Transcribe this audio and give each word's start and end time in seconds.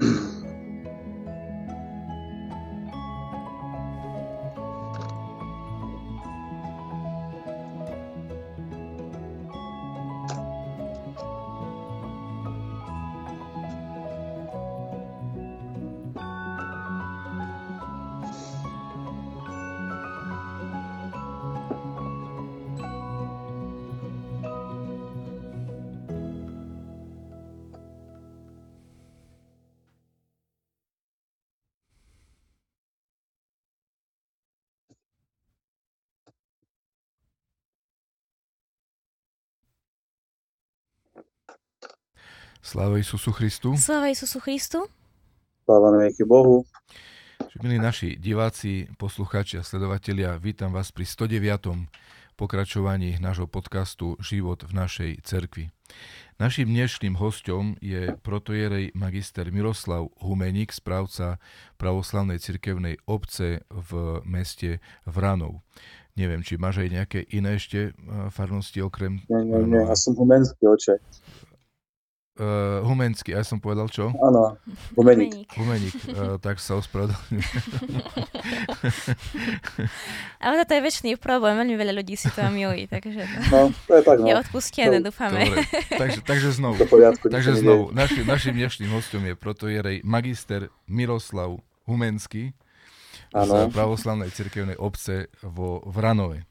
mm 0.00 0.24
Sláva 42.74 42.98
Isusu 42.98 43.30
Christu. 43.30 43.78
Sláva 43.78 44.10
Isusu 44.10 44.42
Christu. 44.42 44.82
Sláva 45.62 45.94
na 45.94 46.10
Bohu. 46.26 46.66
Milí 47.62 47.78
naši 47.78 48.18
diváci, 48.18 48.90
poslucháči 48.98 49.62
a 49.62 49.62
sledovatelia, 49.62 50.34
vítam 50.42 50.74
vás 50.74 50.90
pri 50.90 51.06
109. 51.06 51.86
pokračovaní 52.34 53.22
nášho 53.22 53.46
podcastu 53.46 54.18
Život 54.18 54.66
v 54.66 54.74
našej 54.74 55.10
cerkvi. 55.22 55.70
Naším 56.42 56.74
dnešným 56.74 57.14
hostom 57.14 57.78
je 57.78 58.10
protojerej 58.26 58.90
magister 58.98 59.54
Miroslav 59.54 60.10
Humeník, 60.18 60.74
správca 60.74 61.38
pravoslavnej 61.78 62.42
cirkevnej 62.42 62.98
obce 63.06 63.62
v 63.70 64.18
meste 64.26 64.82
Vranov. 65.06 65.62
Neviem, 66.18 66.42
či 66.42 66.58
máš 66.58 66.82
aj 66.82 66.90
nejaké 66.90 67.22
iné 67.30 67.54
ešte 67.54 67.94
eh, 67.94 68.30
farnosti 68.34 68.82
okrem... 68.82 69.22
Nie, 69.30 69.46
nie, 69.46 69.62
nie, 69.62 69.78
ja 69.78 69.94
som 69.94 70.18
humenský 70.18 70.66
oče. 70.66 70.98
Uh, 72.34 72.82
Humenský, 72.82 73.30
ja 73.30 73.46
som 73.46 73.62
povedal 73.62 73.86
čo? 73.86 74.10
Áno, 74.10 74.58
Humeník. 74.98 75.54
Humeník, 75.54 75.94
uh, 76.18 76.34
tak 76.42 76.58
sa 76.58 76.74
ospravedlňujem. 76.82 77.46
Ale 80.42 80.66
toto 80.66 80.74
je 80.74 80.82
väčší 80.82 81.14
problém, 81.14 81.54
veľmi 81.62 81.78
veľa 81.78 81.94
ľudí 81.94 82.18
si 82.18 82.26
to 82.34 82.42
milí, 82.50 82.90
takže 82.90 83.22
no, 83.54 83.70
to 83.86 83.92
je, 83.94 84.02
tak, 84.02 84.18
no. 84.18 84.26
je 84.26 84.34
odpustené, 84.34 84.98
to, 84.98 85.14
dúfame. 85.14 85.46
Dobre, 85.46 85.62
takže, 85.94 86.20
takže 86.26 86.48
znovu, 86.58 86.82
poriadku, 86.90 87.30
takže 87.30 87.62
znovu 87.62 87.94
naši, 87.94 88.26
našim 88.26 88.58
dnešným 88.58 88.90
hostom 88.90 89.22
je 89.30 89.38
protojerej 89.38 90.02
magister 90.02 90.74
Miroslav 90.90 91.62
Humenský 91.86 92.50
z 93.30 93.50
pravoslavnej 93.70 94.34
cirkevnej 94.34 94.74
obce 94.74 95.30
vo 95.38 95.86
Vranove. 95.86 96.50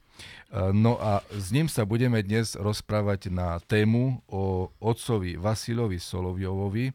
No 0.53 1.01
a 1.01 1.25
s 1.33 1.49
ním 1.49 1.65
sa 1.65 1.81
budeme 1.81 2.21
dnes 2.21 2.53
rozprávať 2.53 3.33
na 3.33 3.57
tému 3.65 4.21
o 4.29 4.69
otcovi 4.77 5.33
Vasilovi 5.33 5.97
Solovjovovi, 5.97 6.93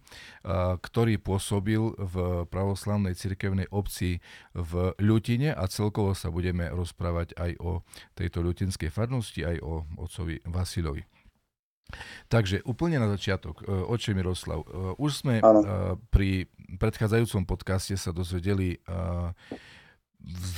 ktorý 0.79 1.19
pôsobil 1.19 1.91
v 1.99 2.47
pravoslavnej 2.47 3.19
cirkevnej 3.19 3.67
obci 3.75 4.23
v 4.55 4.95
Ľutine 5.03 5.59
a 5.59 5.67
celkovo 5.67 6.15
sa 6.15 6.31
budeme 6.31 6.71
rozprávať 6.71 7.35
aj 7.35 7.51
o 7.59 7.83
tejto 8.15 8.47
ľutinskej 8.47 8.95
farnosti, 8.95 9.43
aj 9.43 9.59
o 9.59 9.83
otcovi 10.07 10.39
Vasilovi. 10.47 11.03
Takže 12.29 12.61
úplne 12.69 13.01
na 13.01 13.09
začiatok, 13.09 13.65
e, 13.65 13.73
oče 13.73 14.13
Miroslav, 14.13 14.61
e, 14.61 14.67
už 15.01 15.25
sme 15.25 15.35
ano. 15.41 15.61
E, 15.61 15.67
pri 16.13 16.31
predchádzajúcom 16.77 17.49
podcaste 17.49 17.97
sa 17.97 18.13
dozvedeli 18.13 18.77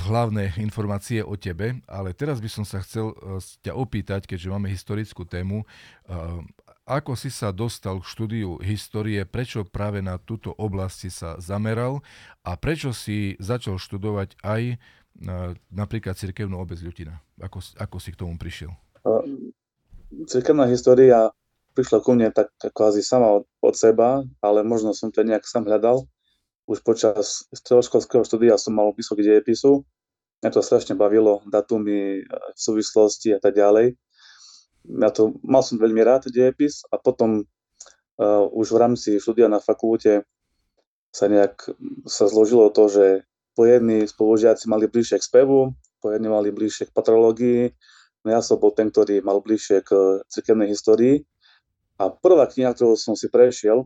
hlavné 0.09 0.57
informácie 0.57 1.21
o 1.21 1.37
tebe, 1.37 1.85
ale 1.85 2.17
teraz 2.17 2.41
by 2.41 2.49
som 2.49 2.65
sa 2.65 2.81
chcel 2.81 3.13
uh, 3.13 3.39
ťa 3.61 3.77
opýtať, 3.77 4.25
keďže 4.25 4.49
máme 4.49 4.73
historickú 4.73 5.29
tému, 5.29 5.63
uh, 5.63 6.41
ako 6.89 7.15
si 7.15 7.31
sa 7.31 7.55
dostal 7.55 8.03
k 8.03 8.09
štúdiu 8.09 8.59
histórie, 8.65 9.23
prečo 9.23 9.63
práve 9.63 10.03
na 10.03 10.19
túto 10.19 10.51
oblasť 10.57 10.97
si 10.97 11.11
sa 11.13 11.39
zameral 11.39 12.03
a 12.43 12.59
prečo 12.59 12.91
si 12.91 13.39
začal 13.39 13.77
študovať 13.77 14.41
aj 14.43 14.63
uh, 14.75 15.53
napríklad 15.71 16.17
cirkevnú 16.17 16.57
obec 16.57 16.81
Ľutina? 16.81 17.21
Ako, 17.39 17.61
ako 17.79 17.97
si 18.01 18.11
k 18.17 18.21
tomu 18.21 18.41
prišiel? 18.41 18.73
Cirkevná 20.27 20.67
história 20.67 21.31
prišla 21.77 22.03
ku 22.03 22.17
mne 22.17 22.35
tak 22.35 22.51
kvázi 22.75 23.05
sama 23.05 23.41
od, 23.41 23.45
od 23.63 23.75
seba, 23.77 24.25
ale 24.43 24.67
možno 24.67 24.91
som 24.97 25.13
to 25.13 25.23
nejak 25.23 25.47
sám 25.47 25.69
hľadal 25.69 26.09
už 26.71 26.87
počas 26.87 27.51
stredoškolského 27.51 28.23
štúdia 28.23 28.55
som 28.55 28.79
mal 28.79 28.95
vysoký 28.95 29.27
dejepisu. 29.27 29.83
Mňa 30.39 30.51
to 30.55 30.63
strašne 30.63 30.95
bavilo, 30.95 31.43
datumy, 31.51 32.23
súvislosti 32.55 33.35
a 33.35 33.43
tak 33.43 33.59
ďalej. 33.59 33.99
Ja 34.87 35.11
to, 35.11 35.35
mal 35.43 35.67
som 35.67 35.83
veľmi 35.83 35.99
rád 36.07 36.31
dejepis 36.31 36.87
a 36.89 36.97
potom 36.97 37.43
uh, 37.43 38.47
už 38.55 38.71
v 38.71 38.81
rámci 38.81 39.11
štúdia 39.19 39.51
na 39.51 39.59
fakulte 39.59 40.23
sa 41.11 41.27
nejak 41.27 41.75
sa 42.07 42.31
zložilo 42.31 42.71
to, 42.71 42.87
že 42.87 43.27
po 43.59 43.67
jedni 43.67 44.07
spolužiaci 44.07 44.71
mali 44.71 44.87
bližšie 44.87 45.19
k 45.19 45.27
spevu, 45.27 45.75
po 45.99 46.07
jedni 46.15 46.31
mali 46.31 46.55
bližšie 46.55 46.89
k 46.89 46.95
patrológii, 46.95 47.75
no 48.23 48.29
ja 48.31 48.41
som 48.41 48.63
bol 48.63 48.71
ten, 48.71 48.95
ktorý 48.95 49.21
mal 49.27 49.43
bližšie 49.43 49.83
k 49.83 50.23
cirkevnej 50.31 50.71
histórii. 50.71 51.27
A 52.01 52.09
prvá 52.09 52.49
kniha, 52.49 52.73
ktorú 52.73 52.97
som 52.97 53.13
si 53.13 53.29
prešiel 53.29 53.85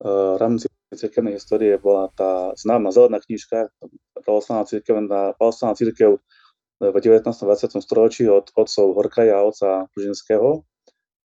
v 0.00 0.36
rámci 0.40 0.70
cirkevnej 0.96 1.36
histórie 1.38 1.76
bola 1.78 2.10
tá 2.14 2.54
známa 2.58 2.90
zelená 2.90 3.20
knižka 3.20 3.70
Pravoslavná 4.24 4.64
církev, 4.64 4.94
Pravoslavná 5.38 5.74
církev 5.74 6.18
v 6.80 6.96
19. 6.98 7.22
20. 7.22 7.80
storočí 7.80 8.26
od 8.26 8.50
otcov 8.54 8.86
Horkaja 8.94 9.40
a 9.40 9.46
otca 9.46 9.68
Ružinského. 9.94 10.66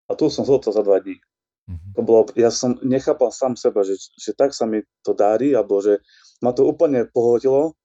A 0.10 0.12
tu 0.18 0.30
som 0.30 0.46
zhodol 0.46 0.74
za 0.74 0.82
dva 0.82 0.98
dní. 1.02 1.22
Mm-hmm. 1.70 1.92
To 1.98 2.02
bolo, 2.02 2.22
ja 2.34 2.50
som 2.50 2.82
nechápal 2.82 3.30
sám 3.30 3.54
seba, 3.54 3.86
že, 3.86 3.98
že 4.18 4.34
tak 4.34 4.58
sa 4.58 4.66
mi 4.66 4.82
to 5.06 5.14
dári, 5.14 5.54
alebo 5.54 5.82
že 5.82 6.02
ma 6.42 6.50
to 6.50 6.66
úplne 6.66 7.06
pohodilo 7.10 7.78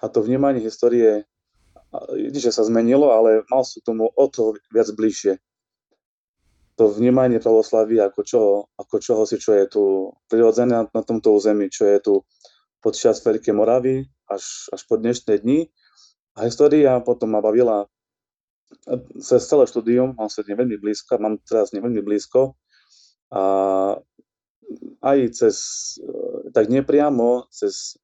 a 0.00 0.08
to 0.08 0.24
vnímanie 0.24 0.64
histórie, 0.64 1.28
že 2.32 2.52
sa 2.52 2.64
zmenilo, 2.64 3.12
ale 3.12 3.44
mal 3.52 3.64
som 3.64 3.84
tomu 3.84 4.08
o 4.08 4.24
to 4.28 4.56
viac 4.72 4.88
bližšie 4.92 5.36
to 6.76 6.92
vnímanie 6.92 7.40
pravoslavy 7.40 7.98
ako 8.04 8.20
čoho, 8.22 8.52
ako 8.76 8.96
čoho 9.00 9.22
si, 9.24 9.40
čo 9.40 9.56
je 9.56 9.64
tu 9.66 10.12
prirodzené 10.28 10.84
na 10.84 11.02
tomto 11.02 11.32
území, 11.32 11.72
čo 11.72 11.88
je 11.88 11.98
tu 12.04 12.14
podčas 12.84 13.24
Veľkej 13.24 13.56
Moravy 13.56 14.04
až, 14.28 14.68
až 14.70 14.80
po 14.84 15.00
dnešné 15.00 15.40
dni. 15.40 15.72
A 16.36 16.44
história 16.44 17.00
potom 17.00 17.32
ma 17.32 17.40
bavila 17.40 17.88
cez 19.16 19.48
celé 19.48 19.64
štúdium, 19.64 20.12
mám 20.12 20.28
sa 20.28 20.44
veľmi 20.44 20.76
blízko, 20.76 21.16
mám 21.16 21.40
teraz 21.48 21.72
veľmi 21.72 22.02
blízko 22.04 22.54
a 23.32 23.42
aj 25.02 25.18
cez, 25.32 25.56
tak 26.50 26.66
nepriamo, 26.66 27.46
cez 27.50 27.96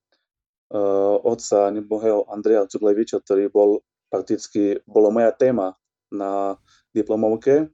uh, 0.70 1.18
otca 1.22 1.70
nebohého 1.74 2.26
Andreja 2.30 2.66
Čubleviča, 2.70 3.20
ktorý 3.20 3.50
bol 3.50 3.82
prakticky, 4.08 4.78
bolo 4.86 5.10
moja 5.10 5.34
téma 5.34 5.74
na 6.14 6.54
diplomovke, 6.94 7.70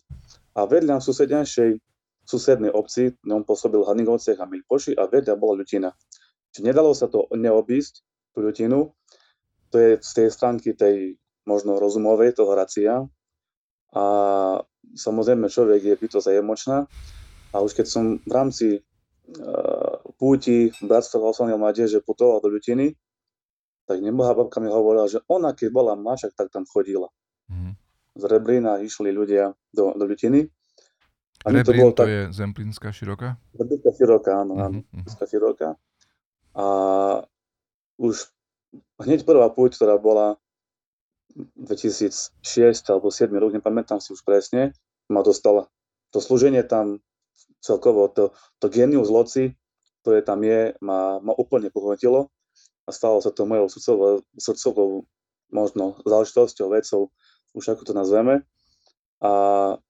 a 0.55 0.61
vedľa 0.65 0.99
v 1.01 1.07
susednejšej 1.07 1.71
susednej 2.29 2.69
obci, 2.69 3.17
on 3.25 3.41
pôsobil 3.41 3.81
Hanigovciach 3.81 4.37
a 4.37 4.45
Milpoši 4.45 4.93
a 4.93 5.09
vedľa 5.09 5.35
bola 5.41 5.65
Ľutina. 5.65 5.89
Čiže 6.53 6.65
nedalo 6.65 6.93
sa 6.93 7.09
to 7.09 7.25
neobísť, 7.33 8.05
tú 8.37 8.45
Ľutinu, 8.45 8.93
to 9.73 9.77
je 9.81 9.91
z 10.01 10.11
tej 10.13 10.29
stránky 10.29 10.77
tej 10.77 11.17
možno 11.49 11.81
rozumovej, 11.81 12.37
toho 12.37 12.53
racia. 12.53 13.01
A 13.97 14.05
samozrejme 14.93 15.49
človek 15.49 15.81
je 15.81 15.95
bytosť 15.97 16.29
aj. 16.29 16.39
A 17.49 17.57
už 17.65 17.73
keď 17.73 17.87
som 17.89 18.21
v 18.21 18.33
rámci 18.33 18.67
uh, 18.77 19.97
púti 20.21 20.69
Bratstva 20.85 21.25
Hlasovania 21.25 21.57
mládeže 21.57 22.05
putoval 22.05 22.45
do 22.45 22.53
Ľutiny, 22.53 22.93
tak 23.89 24.05
nebohá 24.05 24.37
babka 24.37 24.61
mi 24.61 24.69
hovorila, 24.69 25.09
že 25.09 25.25
ona 25.33 25.57
keď 25.57 25.73
bola 25.73 25.97
mačak, 25.97 26.37
tak 26.37 26.53
tam 26.53 26.69
chodila. 26.69 27.09
Mm 27.49 27.88
z 28.19 28.25
Reblína 28.27 28.83
išli 28.83 29.15
ľudia 29.15 29.55
do, 29.71 29.95
do 29.95 30.05
Ľutiny. 30.05 30.51
A 31.47 31.55
Reblín 31.55 31.63
to, 31.63 31.73
bolo 31.79 31.93
to 31.95 32.03
tak... 32.03 32.09
je 32.11 32.21
Zemplínska 32.35 32.89
široká? 32.91 33.39
Zemplínska 33.55 33.91
široká, 33.95 34.33
áno, 34.43 34.53
uh-huh, 34.59 34.67
áno, 34.67 34.79
uh-huh. 34.83 35.29
široká. 35.31 35.79
A 36.59 36.65
už 38.03 38.27
hneď 39.07 39.23
prvá 39.23 39.47
púť, 39.55 39.79
ktorá 39.79 39.95
bola 40.03 40.35
2006 41.39 42.43
alebo 42.91 43.15
2007 43.15 43.31
rok, 43.39 43.51
nepamätám 43.55 44.03
si 44.03 44.11
už 44.11 44.27
presne, 44.27 44.75
ma 45.07 45.23
dostala. 45.23 45.71
To 46.11 46.19
slúženie 46.19 46.67
tam 46.67 46.99
celkovo, 47.63 48.11
to, 48.11 48.35
to 48.59 48.67
genius 48.67 49.07
loci, 49.07 49.55
ktoré 50.03 50.27
tam 50.27 50.43
je, 50.43 50.75
ma, 50.83 51.23
ma 51.23 51.33
úplne 51.39 51.71
pohotilo 51.71 52.35
a 52.87 52.91
stalo 52.91 53.23
sa 53.23 53.31
to 53.31 53.45
mojou 53.45 53.69
srdcovou, 53.69 54.25
srdcovou 54.41 54.91
možno 55.53 56.01
záležitosťou, 56.03 56.67
vecou, 56.73 57.13
už 57.55 57.77
ako 57.77 57.83
to 57.89 57.93
nazveme. 57.97 58.45
A 59.19 59.31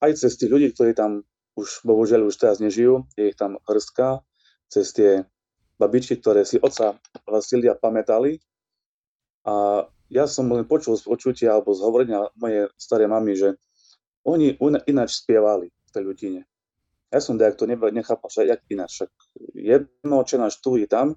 aj 0.00 0.12
cez 0.16 0.40
tých 0.40 0.49
ľudí, 0.49 0.72
ktorí 0.72 0.96
tam 0.96 1.25
už 1.58 1.82
bohužiaľ 1.84 2.31
už 2.31 2.38
teraz 2.38 2.62
nežijú, 2.62 3.05
je 3.19 3.34
ich 3.34 3.38
tam 3.38 3.58
hrstka, 3.66 4.22
cez 4.70 4.94
tie 4.94 5.26
babičky, 5.78 6.19
ktoré 6.19 6.46
si 6.46 6.56
oca 6.62 6.96
Vasilia 7.26 7.75
pamätali. 7.75 8.38
A 9.44 9.84
ja 10.08 10.25
som 10.25 10.49
len 10.49 10.64
počul 10.64 10.96
z 10.96 11.05
počutia 11.05 11.58
alebo 11.58 11.76
z 11.76 11.81
hovorenia 11.84 12.31
mojej 12.38 12.70
staré 12.81 13.05
mamy, 13.05 13.37
že 13.37 13.58
oni 14.25 14.56
ináč 14.88 15.25
spievali 15.25 15.69
v 15.69 15.90
tej 15.93 16.02
ľudine. 16.04 16.40
Ja 17.08 17.25
som 17.25 17.40
tak 17.40 17.56
to 17.56 17.64
nechápal, 17.69 18.28
že 18.28 18.44
jak 18.44 18.61
ináč. 18.69 19.00
Však 19.00 19.11
jedno, 19.56 20.20
čo 20.28 20.37
náš 20.37 20.61
tu 20.61 20.76
i 20.76 20.84
tam, 20.84 21.16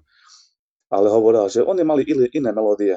ale 0.88 1.12
hovoril, 1.12 1.48
že 1.52 1.60
oni 1.60 1.84
mali 1.84 2.04
iné 2.08 2.50
melódie. 2.52 2.96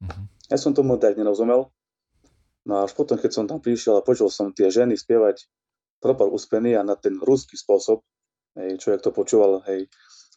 Uh-huh. 0.00 0.24
Ja 0.48 0.56
som 0.56 0.72
tomu 0.72 0.96
tak 0.96 1.20
nerozumel. 1.20 1.68
No 2.66 2.78
a 2.78 2.86
až 2.86 2.94
potom, 2.94 3.18
keď 3.18 3.30
som 3.34 3.44
tam 3.50 3.58
prišiel 3.58 3.98
a 3.98 4.06
počul 4.06 4.30
som 4.30 4.54
tie 4.54 4.70
ženy 4.70 4.94
spievať 4.94 5.50
propal 5.98 6.30
uspený 6.30 6.78
a 6.78 6.86
na 6.86 6.94
ten 6.94 7.18
ruský 7.18 7.58
spôsob, 7.58 8.02
hej, 8.58 8.78
človek 8.78 9.00
to 9.02 9.10
počúval, 9.10 9.62
hej, 9.66 9.90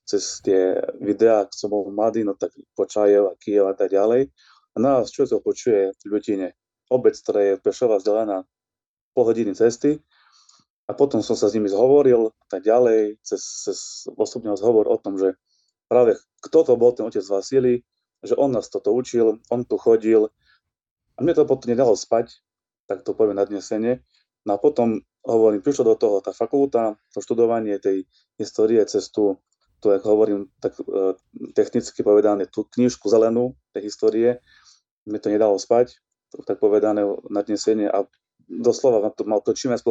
cez 0.06 0.42
tie 0.46 0.78
videá, 1.02 1.50
keď 1.50 1.58
som 1.58 1.70
bol 1.74 1.90
mladý, 1.90 2.22
no 2.22 2.38
tak 2.38 2.54
Počajev 2.78 3.34
a 3.34 3.38
Kiev 3.42 3.66
a 3.66 3.74
tak 3.74 3.90
ďalej. 3.90 4.30
A 4.74 4.78
nás 4.78 5.10
čo 5.10 5.26
to 5.26 5.42
počuje 5.42 5.98
v 5.98 6.04
Ľutine. 6.06 6.54
Obec, 6.94 7.18
ktorá 7.18 7.42
je 7.42 7.62
Pešova 7.62 7.98
vzdialená 7.98 8.46
pol 9.18 9.26
hodiny 9.26 9.58
cesty. 9.58 9.98
A 10.86 10.94
potom 10.94 11.26
som 11.26 11.34
sa 11.34 11.50
s 11.50 11.58
nimi 11.58 11.66
zhovoril 11.66 12.30
tak 12.46 12.62
ďalej, 12.62 13.18
cez, 13.26 13.42
cez 13.42 13.78
osobný 14.14 14.54
zhovor 14.54 14.86
o 14.86 15.02
tom, 15.02 15.18
že 15.18 15.34
práve 15.90 16.14
kto 16.46 16.62
to 16.62 16.74
bol 16.78 16.94
ten 16.94 17.10
otec 17.10 17.26
Vasily, 17.26 17.82
že 18.22 18.38
on 18.38 18.54
nás 18.54 18.70
toto 18.70 18.94
učil, 18.94 19.42
on 19.50 19.66
tu 19.66 19.82
chodil. 19.82 20.30
A 21.16 21.24
mne 21.24 21.34
to 21.36 21.48
potom 21.48 21.72
nedalo 21.72 21.96
spať, 21.96 22.44
tak 22.86 23.08
to 23.08 23.16
poviem 23.16 23.40
nadnesenie. 23.40 24.04
No 24.46 24.56
a 24.56 24.62
potom, 24.62 25.02
hovorím, 25.26 25.64
prišlo 25.64 25.94
do 25.94 25.96
toho 25.98 26.18
tá 26.22 26.36
fakulta, 26.36 27.00
to 27.16 27.24
študovanie 27.24 27.80
tej 27.82 28.06
histórie 28.38 28.84
cez 28.86 29.10
tú 29.10 29.40
tu, 29.86 29.94
ako 29.94 30.08
hovorím, 30.18 30.50
tak 30.58 30.74
uh, 30.82 31.14
technicky 31.54 32.02
povedané, 32.02 32.50
tú 32.50 32.66
knižku 32.66 33.06
zelenú 33.06 33.54
tej 33.70 33.92
histórie, 33.92 34.42
mi 35.06 35.22
to 35.22 35.30
nedalo 35.30 35.62
spať, 35.62 36.02
tak 36.50 36.58
povedané 36.58 37.06
nadnesenie 37.30 37.86
a 37.86 38.10
doslova 38.50 39.14
to, 39.14 39.30
mal 39.30 39.46
to 39.46 39.54
čím 39.54 39.78
viac 39.78 39.86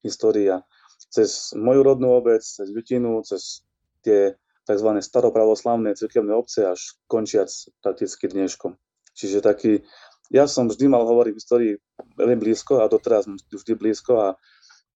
história. 0.00 0.64
Cez 1.12 1.52
moju 1.52 1.84
rodnú 1.84 2.16
obec, 2.16 2.40
cez 2.40 2.72
Ľutinu, 2.72 3.20
cez 3.28 3.64
tie 4.00 4.32
tzv. 4.64 4.88
staropravoslavné 5.00 5.92
cirkevné 5.96 6.32
obce 6.32 6.64
až 6.64 6.96
končiac 7.04 7.52
prakticky 7.84 8.28
dneškom. 8.28 8.76
Čiže 9.12 9.44
taký, 9.44 9.84
ja 10.32 10.48
som 10.48 10.68
vždy 10.70 10.88
mal 10.88 11.04
hovoriť 11.04 11.32
v 11.32 11.40
histórii 11.40 11.72
veľmi 12.16 12.36
blízko 12.40 12.80
a 12.80 12.88
doteraz 12.88 13.28
vždy 13.28 13.72
blízko 13.76 14.12
a 14.20 14.28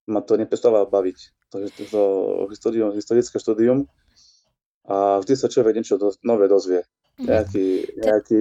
ma 0.09 0.25
to 0.25 0.41
neprestáva 0.41 0.89
baviť 0.89 1.19
to, 1.53 1.57
to 1.69 2.03
historium, 2.49 2.97
historické 2.97 3.37
štúdium 3.37 3.85
a 4.89 5.21
vždy 5.21 5.35
sa 5.37 5.53
človek 5.53 5.77
niečo 5.77 6.01
do, 6.01 6.13
nové 6.25 6.49
dozvie. 6.49 6.81
Mhm. 7.21 7.25
Nejaký, 7.29 7.67
nejaký, 8.01 8.41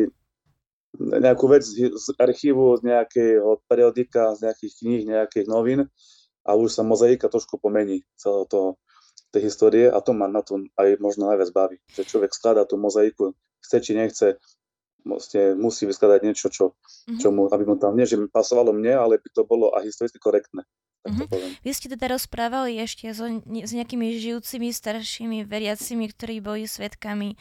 nejakú 1.00 1.46
vec 1.52 1.64
z 1.68 2.08
archívu, 2.16 2.80
z 2.80 2.82
nejakého 2.88 3.60
periodika, 3.68 4.32
z 4.40 4.48
nejakých 4.48 4.74
kníh, 4.80 5.02
nejakých 5.08 5.48
novín 5.52 5.92
a 6.48 6.56
už 6.56 6.72
sa 6.72 6.84
mozaika 6.88 7.28
trošku 7.28 7.60
pomení 7.60 8.08
celého 8.16 8.48
toho, 8.48 8.70
tej 9.36 9.52
histórie 9.52 9.92
a 9.92 10.00
to 10.00 10.16
ma 10.16 10.32
na 10.32 10.40
tom 10.40 10.72
aj 10.80 11.04
možno 11.04 11.28
najviac 11.28 11.52
baví, 11.52 11.78
že 11.92 12.08
človek 12.08 12.32
skladá 12.32 12.64
tú 12.64 12.80
mozaiku, 12.80 13.36
chce 13.60 13.78
či 13.84 13.92
nechce, 13.92 14.40
vlastne 15.08 15.56
musí 15.56 15.88
vyskladať 15.88 16.20
niečo, 16.24 16.48
čo, 16.52 16.76
mm-hmm. 16.76 17.20
čo 17.20 17.28
mu, 17.32 17.48
aby 17.50 17.64
mu 17.64 17.76
tam, 17.80 17.96
nie 17.96 18.06
že 18.06 18.20
pasovalo 18.28 18.76
mne, 18.76 18.94
ale 19.00 19.14
by 19.18 19.30
to 19.32 19.42
bolo 19.48 19.72
aj 19.74 19.88
historicky 19.88 20.20
korektné. 20.20 20.68
Mm-hmm. 21.08 21.64
Vy 21.64 21.72
ste 21.72 21.88
teda 21.88 22.12
rozprávali 22.12 22.76
ešte 22.84 23.08
so, 23.16 23.28
s 23.48 23.72
nejakými 23.72 24.20
žijúcimi 24.20 24.70
staršími 24.76 25.48
veriacimi, 25.48 26.12
ktorí 26.12 26.44
boli 26.44 26.68
svetkami 26.68 27.40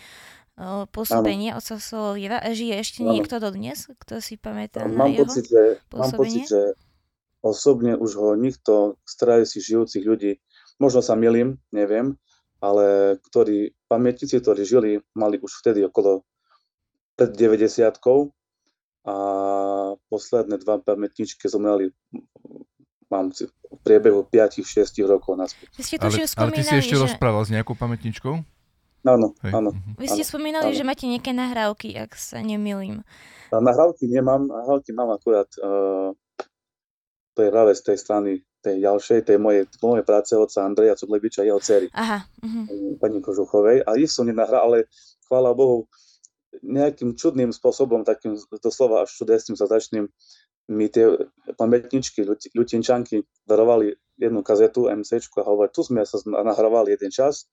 uh, 0.58 0.86
pôsobenia 0.86 1.58
otca 1.58 1.82
Solovieva. 1.82 2.38
A 2.38 2.54
žije 2.54 2.74
ešte 2.78 3.00
ano. 3.02 3.18
niekto 3.18 3.42
dodnes, 3.42 3.90
kto 3.90 4.22
si 4.22 4.38
pamätá 4.38 4.86
mám 4.86 5.10
na 5.10 5.18
jeho 5.18 5.26
pocit, 5.26 5.44
že, 5.50 5.62
Mám 5.90 6.12
pocit, 6.14 6.46
že 6.46 6.62
osobne 7.42 7.98
už 7.98 8.10
ho 8.18 8.28
nikto 8.38 9.02
z 9.02 9.12
si 9.46 9.58
žijúcich 9.58 10.06
ľudí, 10.06 10.38
možno 10.78 11.02
sa 11.02 11.18
milím, 11.18 11.58
neviem, 11.74 12.14
ale 12.62 13.18
ktorí, 13.30 13.76
pamätníci, 13.90 14.40
ktorí 14.40 14.62
žili, 14.64 14.90
mali 15.12 15.36
už 15.38 15.62
vtedy 15.62 15.84
okolo 15.86 16.24
pred 17.16 17.30
90 17.32 17.96
a 19.06 19.16
posledné 20.10 20.58
dva 20.60 20.82
pamätničky 20.82 21.46
zomreli 21.46 21.94
mám 23.06 23.30
v 23.30 23.78
priebehu 23.86 24.26
5-6 24.26 24.98
rokov 25.06 25.38
naspäť. 25.38 25.70
Vy 25.78 25.82
ste 25.86 25.96
ale, 26.02 26.26
ale 26.26 26.50
ty 26.50 26.62
si 26.66 26.74
ešte 26.74 26.98
že... 26.98 27.02
rozprával 27.06 27.46
s 27.46 27.54
nejakou 27.54 27.78
pamätničkou? 27.78 28.34
Áno, 29.06 29.38
áno. 29.46 29.70
Vy 29.94 30.10
ste 30.10 30.26
áno, 30.26 30.30
spomínali, 30.34 30.74
áno. 30.74 30.78
že 30.78 30.82
máte 30.82 31.06
nejaké 31.06 31.30
nahrávky, 31.30 31.94
ak 31.94 32.18
sa 32.18 32.42
nemilím. 32.42 33.06
Nahrávky 33.54 34.10
nemám, 34.10 34.50
nahrávky 34.50 34.90
mám 34.90 35.14
akurát 35.14 35.46
uh, 35.62 36.10
to 37.36 37.44
je 37.44 37.52
práve 37.52 37.76
z 37.76 37.82
tej 37.84 37.96
strany 38.00 38.30
tej 38.64 38.82
ďalšej, 38.82 39.30
tej 39.30 39.38
mojej, 39.38 39.62
mojej 39.78 40.02
práce 40.02 40.32
otca 40.34 40.66
Andreja 40.66 40.98
Cudlebiča 40.98 41.44
a 41.44 41.48
jeho 41.52 41.60
dcery. 41.62 41.86
Aha. 41.94 42.26
Uh-huh. 42.42 42.98
Pani 42.98 43.22
Kožuchovej. 43.22 43.86
A 43.86 43.94
ich 43.94 44.10
som 44.10 44.26
nenahral, 44.26 44.66
ale 44.66 44.90
chvála 45.30 45.54
Bohu, 45.54 45.86
nejakým 46.62 47.16
čudným 47.16 47.50
spôsobom, 47.52 48.06
takým 48.06 48.36
doslova 48.62 49.04
až 49.04 49.10
čudesným 49.16 49.56
sa 49.56 49.66
začným 49.66 50.08
mi 50.66 50.90
tie 50.90 51.06
pamätničky, 51.54 52.26
ľutinčanky 52.54 53.22
darovali 53.46 53.94
jednu 54.18 54.42
kazetu 54.42 54.90
MC 54.90 55.22
a 55.38 55.46
hovorili, 55.46 55.74
tu 55.74 55.86
sme 55.86 56.02
sa 56.02 56.18
nahrávali 56.26 56.98
jeden 56.98 57.14
čas, 57.14 57.46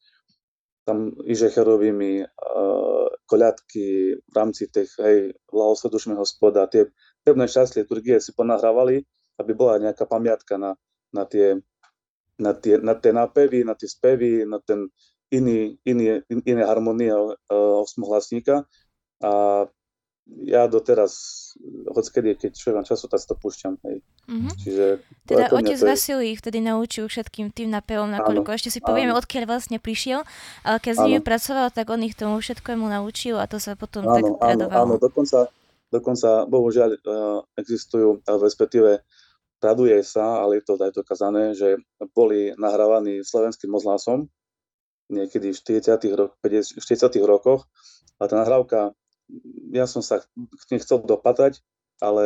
tam 0.84 1.16
Ižecherovými 1.24 2.26
uh, 2.26 3.08
koľadky 3.30 4.18
v 4.20 4.34
rámci 4.36 4.68
tých, 4.68 4.92
hej, 5.00 5.32
Lahosledušme 5.54 6.18
hospoda, 6.18 6.68
tie 6.68 6.92
pevné 7.24 7.48
časti 7.48 7.86
liturgie 7.86 8.20
si 8.20 8.36
ponahrávali, 8.36 9.00
aby 9.40 9.52
bola 9.56 9.80
nejaká 9.80 10.04
pamiatka 10.10 10.60
na, 10.60 10.76
na, 11.16 11.24
tie, 11.24 11.56
na, 12.42 12.52
tie, 12.52 12.82
na 12.84 12.94
tie 13.00 13.12
nápevy, 13.16 13.64
na 13.64 13.78
tie 13.80 13.88
spevy, 13.88 14.44
na 14.44 14.60
ten 14.60 14.92
iný, 15.32 15.80
iný, 15.88 16.20
iné 16.30 16.64
harmonie 16.68 17.10
uh, 17.16 17.34
osmohlasníka. 17.82 18.68
A 19.24 19.32
ja 20.48 20.72
doteraz, 20.72 21.14
hoď 21.92 22.06
kedy, 22.16 22.30
keď 22.40 22.52
čo 22.56 22.72
mám 22.72 22.88
času, 22.88 23.12
tak 23.12 23.20
to 23.28 23.36
púšťam. 23.36 23.76
Hej. 23.84 24.00
Mm-hmm. 24.32 24.54
Čiže, 24.56 24.86
teda 25.28 25.52
otec 25.52 25.76
je... 25.76 25.84
Vasilij 25.84 26.28
ich 26.32 26.40
vtedy 26.40 26.64
naučil 26.64 27.12
všetkým 27.12 27.52
tým 27.52 27.68
napevom, 27.68 28.08
nakoľko 28.08 28.56
ešte 28.56 28.72
si 28.72 28.80
povieme, 28.80 29.12
áno. 29.12 29.20
odkiaľ 29.20 29.44
vlastne 29.52 29.84
prišiel, 29.84 30.24
ale 30.64 30.78
keď 30.80 30.92
s 30.96 31.00
nimi 31.04 31.20
pracoval, 31.20 31.76
tak 31.76 31.92
on 31.92 32.08
ich 32.08 32.16
tomu 32.16 32.40
všetkému 32.40 32.88
naučil 32.88 33.36
a 33.36 33.52
to 33.52 33.60
sa 33.60 33.76
potom 33.76 34.08
áno, 34.08 34.40
tak 34.40 34.56
tradovalo. 34.56 34.80
Áno, 34.80 34.96
dokonca, 34.96 35.52
dokonca 35.92 36.48
bohužiaľ 36.48 36.90
uh, 36.96 37.44
existujú, 37.60 38.24
alebo 38.24 38.48
respektíve 38.48 39.04
traduje 39.60 40.00
sa, 40.08 40.40
ale 40.40 40.60
je 40.60 40.64
to 40.72 40.80
aj 40.80 40.92
dokázané, 40.96 41.52
že 41.52 41.80
boli 42.16 42.56
nahrávaní 42.56 43.28
slovenským 43.28 43.72
mozhlasom 43.72 44.32
niekedy 45.12 45.52
v 45.52 45.84
40. 45.84 46.16
Ro- 46.16 46.32
50, 46.40 46.80
40. 46.80 47.20
rokoch 47.28 47.68
a 48.20 48.28
tá 48.28 48.40
nahrávka 48.40 48.96
ja 49.74 49.86
som 49.90 50.02
sa 50.06 50.22
nechcel 50.70 51.02
dopatrať, 51.04 51.64
ale 52.04 52.26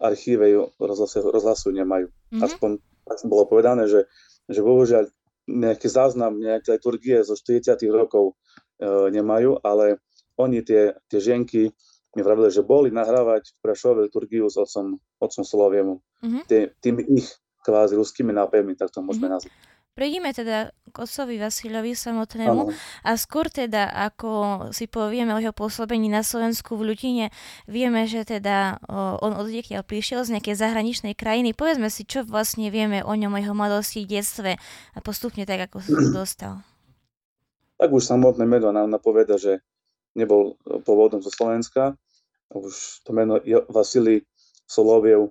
archíve 0.00 0.48
ju 0.48 0.62
rozhlasu, 0.80 1.28
rozhlasu 1.28 1.68
nemajú. 1.70 2.08
Mm-hmm. 2.08 2.42
Aspoň 2.42 2.70
tak 3.04 3.18
bolo 3.26 3.44
povedané, 3.44 3.90
že, 3.90 4.08
že 4.48 4.64
bohužiaľ 4.64 5.10
nejaký 5.50 5.88
záznam, 5.90 6.38
nejaké 6.38 6.78
liturgie 6.78 7.20
zo 7.26 7.34
40 7.34 7.76
rokov 7.90 8.32
e, 8.78 8.84
nemajú, 9.10 9.58
ale 9.66 9.98
oni 10.38 10.62
tie, 10.62 10.94
tie 11.10 11.20
ženky 11.20 11.74
mi 12.10 12.20
vravili, 12.22 12.50
že 12.50 12.66
boli 12.66 12.90
nahrávať 12.90 13.54
v 13.54 13.56
Prešove 13.62 13.98
liturgiu 14.10 14.50
s 14.50 14.58
otcom, 14.58 14.98
otcom 15.18 15.44
Soloviemu. 15.46 16.02
Mm-hmm. 16.22 16.42
Tý, 16.46 16.58
tými 16.82 17.02
ich 17.18 17.28
kvázi 17.60 17.94
ruskými 17.94 18.32
nápevmi, 18.34 18.74
tak 18.74 18.90
to 18.90 19.04
môžeme 19.04 19.30
mm-hmm. 19.30 19.36
nazvať. 19.36 19.54
Prejdime 19.90 20.30
teda 20.30 20.70
k 20.70 20.96
otcovi 21.02 21.42
Vasilovi 21.42 21.98
samotnému 21.98 22.70
a 23.02 23.10
skôr 23.18 23.50
teda, 23.50 23.90
ako 23.90 24.30
si 24.70 24.86
povieme 24.86 25.34
o 25.34 25.42
jeho 25.42 25.50
pôsobení 25.50 26.06
na 26.06 26.22
Slovensku 26.22 26.78
v 26.78 26.94
Ľutine, 26.94 27.26
vieme, 27.66 28.06
že 28.06 28.22
teda 28.22 28.78
o, 28.86 29.18
on 29.18 29.34
odjekiaľ 29.34 29.82
prišiel 29.82 30.22
z 30.22 30.38
nejakej 30.38 30.56
zahraničnej 30.62 31.14
krajiny. 31.18 31.54
Povedzme 31.58 31.90
si, 31.90 32.06
čo 32.06 32.22
vlastne 32.22 32.70
vieme 32.70 33.02
o 33.02 33.12
ňom, 33.12 33.34
o 33.34 33.38
jeho 33.42 33.54
mladosti, 33.54 34.06
detstve 34.06 34.62
a 34.94 34.98
postupne 35.02 35.42
tak, 35.42 35.70
ako 35.70 35.82
sa 35.82 35.92
dostal. 36.22 36.54
Tak 37.78 37.90
už 37.90 38.06
samotné 38.06 38.46
meno 38.46 38.70
nám 38.70 38.86
napoveda, 38.86 39.42
že 39.42 39.58
nebol 40.14 40.54
pôvodom 40.86 41.18
zo 41.18 41.34
Slovenska. 41.34 41.98
Už 42.50 43.02
to 43.06 43.10
meno 43.10 43.38
Vasily 43.70 44.26
Soloviev 44.66 45.30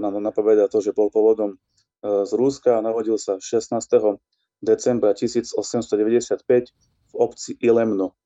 nám 0.00 0.20
napoveda 0.20 0.68
to, 0.68 0.80
že 0.80 0.96
bol 0.96 1.08
pôvodom 1.08 1.56
z 2.02 2.32
Rúska 2.34 2.78
a 2.78 2.84
narodil 2.84 3.14
sa 3.16 3.38
16. 3.38 3.78
decembra 4.62 5.14
1895 5.14 6.42
v 7.10 7.14
obci 7.14 7.54
Ilemno 7.62 8.18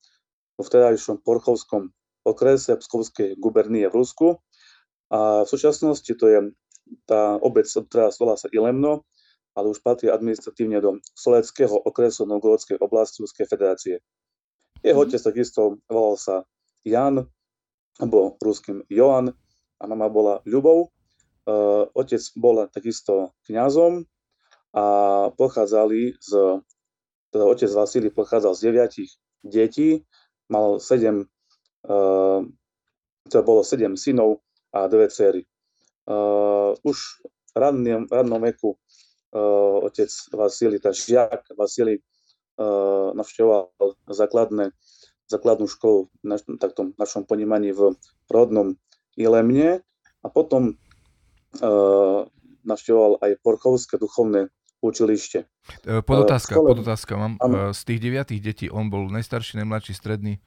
vo 0.57 0.63
vtedajšom 0.65 1.21
Porchovskom 1.21 1.93
okrese 2.25 2.81
Pskovskej 2.81 3.37
gubernie 3.37 3.87
v 3.87 3.95
Rusku. 3.95 4.27
A 5.13 5.45
v 5.45 5.49
súčasnosti 5.49 6.09
to 6.09 6.25
je 6.27 6.41
tá 7.05 7.37
obec, 7.39 7.69
ktorá 7.69 8.09
volá 8.17 8.35
sa 8.41 8.49
Ilemno 8.51 9.05
ale 9.57 9.73
už 9.73 9.81
patrí 9.81 10.13
administratívne 10.13 10.79
do 10.85 11.01
Soleckého 11.17 11.81
okresu 11.81 12.29
Novgorodskej 12.29 12.77
oblasti 12.77 13.25
Ruskej 13.25 13.49
federácie. 13.49 14.05
Jeho 14.85 15.01
otec 15.01 15.17
takisto 15.17 15.81
volal 15.89 16.21
sa 16.21 16.45
Jan, 16.85 17.25
alebo 17.97 18.37
ruským 18.45 18.85
Joan, 18.93 19.33
a 19.81 19.85
mama 19.89 20.13
bola 20.13 20.45
Ľubov. 20.45 20.93
Uh, 21.47 21.87
otec 21.95 22.19
bol 22.35 22.67
takisto 22.67 23.31
kňazom 23.47 24.03
a 24.75 24.85
pochádzali 25.31 26.19
z, 26.19 26.31
teda 27.31 27.45
otec 27.47 27.71
Vasily 27.71 28.11
pochádzal 28.11 28.53
z 28.59 28.61
deviatich 28.67 29.11
detí, 29.47 30.03
mal 30.51 30.83
sedem, 30.83 31.23
uh, 31.87 32.43
teda 33.31 33.43
bolo 33.47 33.63
sedem 33.63 33.95
synov 33.95 34.43
a 34.75 34.91
dve 34.91 35.07
cery. 35.07 35.47
Uh, 36.07 36.75
už 36.83 36.99
v 37.23 37.51
rannom, 37.55 38.11
rannom 38.11 38.43
veku 38.43 38.75
otec 39.83 40.09
Vasily, 40.33 40.79
tá 40.81 40.95
žiak 40.95 41.45
Vasily 41.59 42.01
navštevoval 43.13 43.69
základné, 44.09 44.73
základnú 45.29 45.69
školu 45.69 46.09
v 46.09 46.25
naš, 46.25 46.43
taktom 46.57 46.97
našom 46.97 47.29
ponímaní 47.29 47.77
v 47.77 47.93
rodnom 48.33 48.73
Ilemne 49.17 49.85
a 50.25 50.27
potom 50.33 50.81
navštevoval 52.67 53.23
aj 53.23 53.31
Porchovské 53.41 53.97
duchovné 53.97 54.51
učilište. 54.83 55.47
E, 55.87 56.03
podotázka, 56.03 56.59
uh, 56.61 56.67
podotázka 56.67 57.13
mám. 57.17 57.33
Uh, 57.41 57.73
z 57.73 57.81
tých 57.87 58.01
deviatých 58.03 58.41
detí 58.43 58.67
on 58.69 58.93
bol 58.93 59.09
najstarší, 59.09 59.63
najmladší, 59.63 59.93
stredný? 59.97 60.39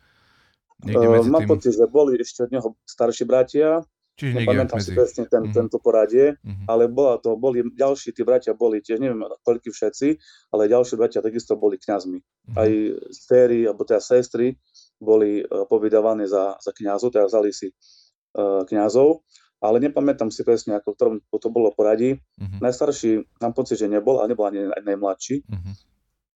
Niekde 0.86 1.08
medzi 1.12 1.30
uh, 1.30 1.34
mám 1.34 1.44
tým... 1.44 1.52
pocit, 1.52 1.74
že 1.76 1.86
boli 1.90 2.16
ešte 2.20 2.46
od 2.46 2.52
neho 2.54 2.68
starší 2.86 3.24
bratia. 3.26 3.84
Čiže 4.20 4.44
Nepamätám 4.44 4.84
medzi... 4.84 4.92
si 4.92 5.00
presne 5.00 5.24
ten, 5.32 5.48
uh-huh. 5.48 5.56
tento 5.56 5.80
poradie, 5.80 6.36
uh-huh. 6.36 6.68
ale 6.68 6.92
bola 6.92 7.24
to, 7.24 7.40
boli 7.40 7.64
ďalší, 7.64 8.12
tí 8.12 8.28
bratia 8.28 8.52
boli 8.52 8.84
tiež, 8.84 9.00
neviem 9.00 9.24
koľky 9.48 9.72
všetci, 9.72 10.08
ale 10.52 10.68
ďalší 10.68 11.00
bratia 11.00 11.24
takisto 11.24 11.56
boli 11.56 11.80
kňazmi. 11.80 12.20
Uh-huh. 12.20 12.60
Aj 12.60 12.70
séry, 13.16 13.64
alebo 13.64 13.88
teda 13.88 14.04
sestry 14.04 14.60
boli 15.00 15.40
uh, 15.40 15.64
povydávané 15.72 16.28
za, 16.28 16.60
za 16.60 16.76
kňazov, 16.76 17.16
teda 17.16 17.32
vzali 17.32 17.56
si 17.56 17.72
uh, 17.72 18.68
kňazov 18.68 19.24
ale 19.60 19.78
nepamätám 19.84 20.32
si 20.32 20.48
presne, 20.48 20.80
ako 20.80 20.92
v 20.92 20.96
ktorom 20.96 21.16
to 21.28 21.50
bolo 21.52 21.76
poradí. 21.76 22.16
Uh-huh. 22.16 22.60
Najstarší 22.64 23.28
mám 23.44 23.52
pocit, 23.52 23.76
že 23.76 23.92
nebol, 23.92 24.24
ale 24.24 24.32
nebol 24.32 24.48
ani 24.48 24.72
najmladší. 24.72 25.44
Uh-huh. 25.44 25.74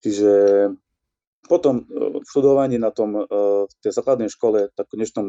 Čiže 0.04 0.32
potom 1.48 1.88
e, 1.88 2.20
v 2.20 2.26
študovaní 2.28 2.76
na 2.76 2.92
tom, 2.92 3.16
e, 3.16 3.24
v 3.64 3.74
tej 3.80 3.96
základnej 3.96 4.28
škole, 4.28 4.68
tak 4.76 4.92
v 4.92 5.00
dnešnom 5.00 5.28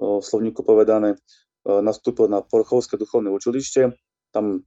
slovníku 0.00 0.64
povedané, 0.64 1.20
nastúpil 1.60 2.24
na 2.24 2.40
Porchovské 2.40 2.96
duchovné 2.96 3.28
učilište. 3.28 3.92
Tam 4.32 4.64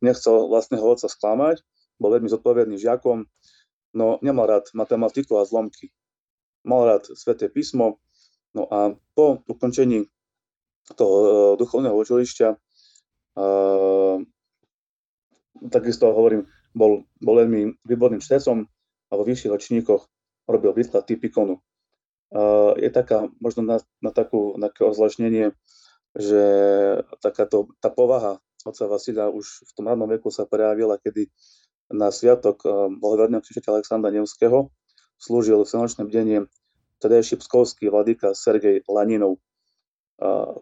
nechcel 0.00 0.36
vlastného 0.48 0.80
otca 0.80 1.12
sklamať, 1.12 1.60
bol 2.00 2.08
veľmi 2.08 2.32
zodpovedný 2.32 2.80
žiakom, 2.80 3.28
no 3.92 4.16
nemal 4.24 4.48
rád 4.48 4.72
matematiku 4.72 5.36
a 5.36 5.44
zlomky. 5.44 5.92
Mal 6.64 6.88
rád 6.88 7.12
sveté 7.12 7.52
písmo, 7.52 8.00
no 8.56 8.64
a 8.72 8.96
po 9.12 9.44
ukončení 9.44 10.08
toho 10.94 11.14
e, 11.14 11.26
duchovného 11.58 11.96
učilišťa. 11.96 12.48
A, 12.50 13.44
takisto 15.70 16.10
hovorím, 16.10 16.46
bol, 16.74 17.06
bol 17.18 17.34
veľmi 17.44 17.82
výborným 17.84 18.22
čtecom 18.22 18.66
a 19.10 19.12
vo 19.14 19.22
vyšších 19.26 19.50
ročníkoch 19.50 20.02
robil 20.46 20.72
výklad 20.74 21.06
typikonu. 21.06 21.58
A, 22.34 22.74
je 22.78 22.90
taká, 22.90 23.30
možno 23.42 23.66
na, 23.66 23.76
na, 24.02 24.10
takú, 24.10 24.54
také 24.58 24.86
ozlačnenie, 24.86 25.54
že 26.14 26.42
takáto, 27.22 27.70
tá 27.78 27.90
povaha 27.90 28.42
otca 28.66 28.84
Vasila 28.90 29.32
už 29.32 29.46
v 29.66 29.70
tom 29.72 29.88
radnom 29.88 30.10
veku 30.10 30.28
sa 30.28 30.44
prejavila, 30.44 31.00
kedy 31.00 31.30
na 31.90 32.14
sviatok 32.14 32.62
blahoverného 33.02 33.42
křičateľa 33.42 33.82
Alexandra 33.82 34.14
Nevského 34.14 34.70
slúžil 35.18 35.58
v 35.60 35.70
senočné 35.70 36.02
bdenie 36.06 36.46
tedajší 37.00 37.40
pskovský 37.40 37.88
vladyka 37.92 38.36
Sergej 38.36 38.84
Laninov. 38.86 39.40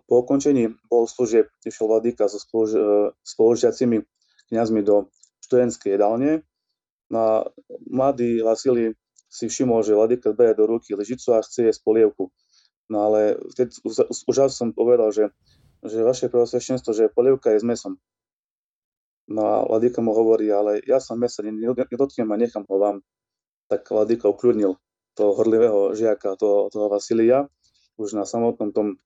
Po 0.06 0.14
ukončení 0.22 0.70
služieb 0.86 1.50
išiel 1.66 1.90
Vladyka 1.90 2.30
so 2.30 2.38
spoluž, 2.38 2.70
e, 2.78 2.82
spolužiacimi 3.26 4.06
kniazmi 4.54 4.86
do 4.86 5.10
študentskej 5.42 5.98
jedálne. 5.98 6.46
No 7.10 7.18
a 7.18 7.32
mladý 7.90 8.38
Vasily 8.46 8.94
si 9.26 9.50
všimol, 9.50 9.82
že 9.82 9.98
Vladyka 9.98 10.30
berie 10.30 10.54
do 10.54 10.70
ruky 10.70 10.94
lyžicu 10.94 11.34
a 11.34 11.42
chce 11.42 11.66
jesť 11.66 11.82
polievku. 11.82 12.30
No 12.86 13.10
ale 13.10 13.34
vtedy 13.50 13.74
už, 13.82 14.46
som 14.54 14.70
povedal, 14.70 15.10
že, 15.10 15.34
že 15.82 16.06
vaše 16.06 16.30
prvosvešenstvo, 16.30 16.94
že 16.94 17.12
polievka 17.12 17.50
je 17.52 17.60
s 17.60 17.66
mesom. 17.66 17.98
No 19.26 19.42
a 19.42 19.54
Vladyka 19.66 19.98
mu 20.00 20.14
hovorí, 20.14 20.48
ale 20.54 20.80
ja 20.86 21.02
som 21.02 21.18
mesa 21.18 21.42
nedotknem 21.42 22.30
a 22.30 22.40
nechám 22.40 22.64
ho 22.64 22.76
vám. 22.78 22.96
Tak 23.68 23.90
Vladyka 23.90 24.30
ukľudnil 24.30 24.78
toho 25.18 25.32
horlivého 25.34 25.92
žiaka, 25.98 26.38
toho, 26.38 26.70
toho 26.70 26.86
Vasilia, 26.88 27.50
už 27.98 28.14
na 28.14 28.22
samotnom 28.22 28.70
tom 28.70 28.96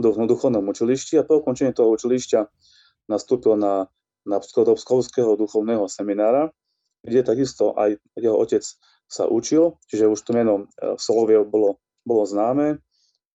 duchovnom 0.00 0.64
učilišti 0.68 1.18
a 1.20 1.26
po 1.26 1.38
ukončení 1.42 1.74
toho 1.74 1.94
učilišťa 1.94 2.40
nastúpil 3.08 3.54
na, 3.54 3.86
na 4.26 4.36
do 4.40 4.74
Pskovského 4.74 5.36
duchovného 5.36 5.86
seminára, 5.86 6.50
kde 7.04 7.20
takisto 7.22 7.76
aj 7.76 8.00
jeho 8.16 8.36
otec 8.36 8.64
sa 9.04 9.28
učil, 9.28 9.76
čiže 9.86 10.08
už 10.08 10.20
to 10.24 10.32
meno 10.32 10.54
e, 10.64 10.96
Soloviev 10.96 11.44
bolo, 11.44 11.78
bolo 12.02 12.24
známe. 12.24 12.80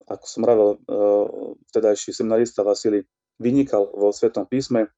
Ako 0.10 0.26
som 0.26 0.42
vravel, 0.42 0.70
e, 0.76 0.98
vtedajší 1.70 2.10
seminarista 2.10 2.66
Vasily 2.66 3.06
vynikal 3.38 3.86
vo 3.94 4.10
Svetom 4.10 4.50
písme 4.50 4.90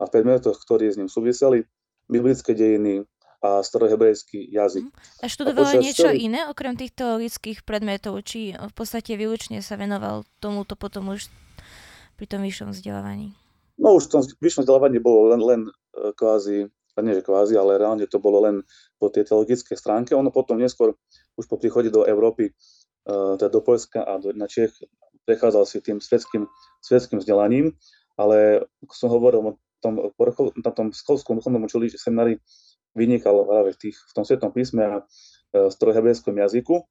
a 0.00 0.02
v 0.08 0.12
predmetoch, 0.12 0.56
ktorí 0.56 0.88
s 0.88 0.96
ním 0.96 1.12
súviseli, 1.12 1.68
biblické 2.08 2.56
dejiny, 2.56 3.04
a 3.42 3.62
starohebrejský 3.62 4.52
jazyk. 4.52 4.84
Mhm. 4.88 5.22
A 5.22 5.24
študoval 5.28 5.64
aj 5.66 5.78
niečo 5.82 6.08
celý... 6.08 6.28
iné, 6.28 6.40
okrem 6.48 6.74
týchto 6.76 7.20
lidských 7.20 7.62
predmetov, 7.62 8.20
či 8.24 8.56
v 8.56 8.74
podstate 8.74 9.16
výlučne 9.16 9.60
sa 9.60 9.76
venoval 9.76 10.24
tomuto 10.40 10.74
potom 10.76 11.12
už 11.12 11.28
pri 12.16 12.26
tom 12.26 12.40
vyššom 12.44 12.72
vzdelávaní? 12.72 13.36
No 13.76 14.00
už 14.00 14.08
v 14.08 14.12
tom 14.12 14.22
vyššom 14.24 14.64
vzdelávaní 14.64 14.98
bolo 14.98 15.36
len, 15.36 15.40
len 15.44 15.60
e, 15.68 16.12
kvázi, 16.16 16.72
nie 16.96 17.12
že 17.12 17.20
kvázi, 17.20 17.60
ale 17.60 17.76
reálne 17.76 18.08
to 18.08 18.16
bolo 18.16 18.40
len 18.40 18.64
po 18.96 19.12
tej 19.12 19.28
teologické 19.28 19.76
stránke. 19.76 20.16
Ono 20.16 20.32
potom 20.32 20.56
neskôr 20.56 20.96
už 21.36 21.44
po 21.44 21.60
príchode 21.60 21.92
do 21.92 22.08
Európy, 22.08 22.48
e, 22.48 22.52
teda 23.36 23.52
do 23.52 23.60
Polska 23.60 24.00
a 24.00 24.16
do, 24.16 24.32
na 24.32 24.48
Čech, 24.48 24.72
prechádzal 25.28 25.64
si 25.68 25.84
tým 25.84 26.00
svetským, 26.00 26.48
svetským 26.80 27.20
vzdelaním, 27.20 27.76
ale 28.16 28.64
ako 28.80 28.94
som 28.96 29.08
hovoril, 29.12 29.40
o 29.44 29.52
tom, 29.84 30.08
na 30.56 30.72
tom 30.72 30.94
skovskom 30.94 31.36
duchovnom 31.36 31.68
učili 31.68 31.92
seminári 31.92 32.40
vynikal 32.96 33.44
práve 33.44 33.76
v, 33.76 33.78
tých, 33.88 33.96
v 34.00 34.12
tom 34.16 34.24
svetom 34.24 34.50
písme 34.50 34.82
a 34.82 34.96
v 35.52 35.68
e, 35.68 35.70
strojhebrejskom 35.70 36.32
jazyku. 36.32 36.82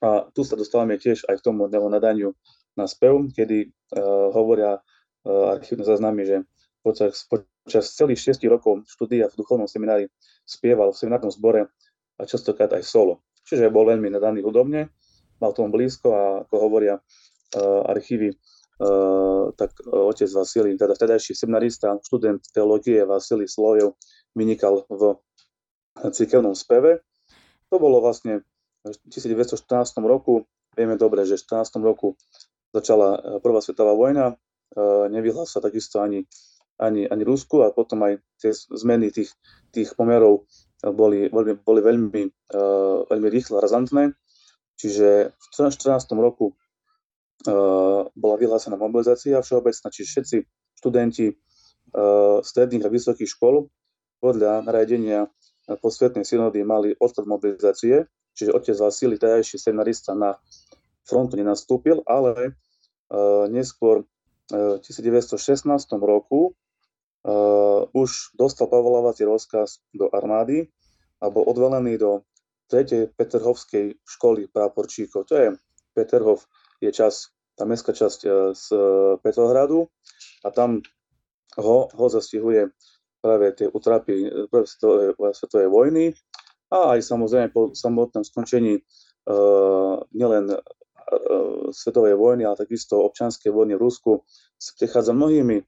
A 0.00 0.26
tu 0.32 0.42
sa 0.42 0.56
dostávame 0.56 0.96
tiež 0.96 1.28
aj 1.28 1.38
k 1.38 1.44
tomu 1.44 1.68
nadaniu 1.68 2.34
na 2.72 2.88
spev, 2.88 3.20
kedy 3.36 3.68
uh, 3.68 4.32
hovoria 4.32 4.80
uh, 4.80 5.52
archívne 5.52 5.84
záznamy, 5.84 6.22
že 6.24 6.36
počas, 6.80 7.28
počas 7.28 7.92
celých 7.92 8.40
6 8.40 8.40
rokov 8.48 8.88
štúdia 8.88 9.28
v 9.28 9.36
duchovnom 9.36 9.68
seminári 9.68 10.08
spieval 10.48 10.96
v 10.96 10.98
seminárnom 11.04 11.28
zbore 11.28 11.68
a 12.16 12.22
častokrát 12.24 12.72
aj 12.72 12.84
solo. 12.88 13.20
Čiže 13.44 13.68
bol 13.68 13.88
veľmi 13.92 14.08
nadaný 14.08 14.40
hudobne, 14.40 14.88
mal 15.36 15.52
tomu 15.52 15.72
blízko 15.72 16.08
a 16.16 16.22
ako 16.48 16.54
hovoria 16.56 16.96
uh, 16.96 17.92
archívy, 17.92 18.32
uh, 18.32 19.52
tak 19.56 19.76
otec 19.84 20.30
Vasily, 20.32 20.80
teda 20.80 20.96
vtedajší 20.96 21.36
seminarista, 21.36 21.96
študent 22.00 22.40
teológie 22.56 23.04
Vasily 23.04 23.44
Slojev, 23.44 23.96
vynikal 24.34 24.86
v 24.88 25.18
cirkevnom 26.08 26.54
speve. 26.54 27.02
To 27.70 27.76
bolo 27.78 28.02
vlastne 28.02 28.42
v 28.82 28.96
1914 29.12 30.00
roku. 30.06 30.46
Vieme 30.74 30.96
dobre, 30.96 31.26
že 31.26 31.36
v 31.36 31.66
14. 31.66 31.82
roku 31.82 32.16
začala 32.70 33.18
eh, 33.18 33.20
Prvá 33.42 33.60
svetová 33.60 33.92
vojna, 33.92 34.34
eh, 34.34 35.04
nevyhla 35.10 35.44
sa 35.44 35.60
takisto 35.60 36.00
ani, 36.00 36.24
ani, 36.78 37.04
ani 37.06 37.22
Rusku 37.26 37.60
a 37.66 37.74
potom 37.74 38.00
aj 38.06 38.22
tie 38.40 38.54
zmeny 38.54 39.12
tých, 39.12 39.34
tých 39.74 39.92
pomerov 39.94 40.46
boli, 40.80 41.28
boli, 41.28 41.52
boli 41.60 41.84
veľmi, 41.84 42.22
uh, 42.56 43.04
veľmi 43.04 43.28
rýchle, 43.28 43.60
razantné. 43.60 44.16
Čiže 44.80 45.28
v 45.28 45.46
14. 45.52 45.76
roku 46.16 46.56
bola 48.16 48.36
vyhlásená 48.40 48.80
mobilizácia 48.80 49.44
všeobecná, 49.44 49.92
čiže 49.92 50.08
všetci 50.08 50.36
študenti 50.80 51.36
stredných 52.40 52.84
a 52.84 52.92
vysokých 52.92 53.28
škôl 53.28 53.68
podľa 54.20 54.62
nariadenia 54.62 55.26
posvetnej 55.78 56.26
synody 56.26 56.62
mali 56.66 56.92
odklad 56.98 57.26
mobilizácie, 57.26 58.06
čiže 58.34 58.54
otec 58.54 58.76
Vasily, 58.78 59.16
tajajší 59.20 59.56
seminarista 59.58 60.16
na 60.16 60.34
frontu 61.06 61.38
nenastúpil, 61.38 62.02
ale 62.06 62.54
uh, 63.10 63.46
neskôr 63.50 64.02
uh, 64.02 64.78
v 64.78 64.82
1916 64.82 65.66
roku 65.98 66.52
uh, 66.52 67.86
už 67.94 68.34
dostal 68.34 68.66
povolovací 68.66 69.22
rozkaz 69.26 69.82
do 69.94 70.10
armády 70.10 70.70
a 71.22 71.28
bol 71.28 71.46
odvelený 71.46 72.00
do 72.00 72.26
3. 72.70 73.10
Peterhovskej 73.18 73.98
školy 74.06 74.46
práporčíkov. 74.46 75.26
To 75.26 75.34
je 75.34 75.48
Peterhov, 75.90 76.46
je 76.78 76.94
čas, 76.94 77.34
tá 77.58 77.66
mestská 77.66 77.90
časť 77.90 78.20
z 78.54 78.64
Petrohradu 79.20 79.90
a 80.46 80.54
tam 80.54 80.78
ho, 81.58 81.90
ho 81.90 82.06
zastihuje 82.06 82.70
práve 83.20 83.52
tie 83.54 83.68
utrapy 83.68 84.28
svetovej, 84.48 85.14
svetovej 85.36 85.68
vojny. 85.68 86.04
A 86.72 86.96
aj 86.96 87.04
samozrejme 87.04 87.48
po 87.52 87.74
samotnom 87.76 88.24
skončení 88.24 88.80
uh, 88.80 90.00
nielen 90.14 90.54
uh, 90.54 90.58
svetovej 91.74 92.14
vojny, 92.16 92.46
ale 92.46 92.56
takisto 92.56 93.04
občanskej 93.04 93.52
vojny 93.52 93.76
v 93.76 93.84
Rusku 93.84 94.22
sa 94.56 94.70
prechádza 94.78 95.12
mnohými 95.12 95.60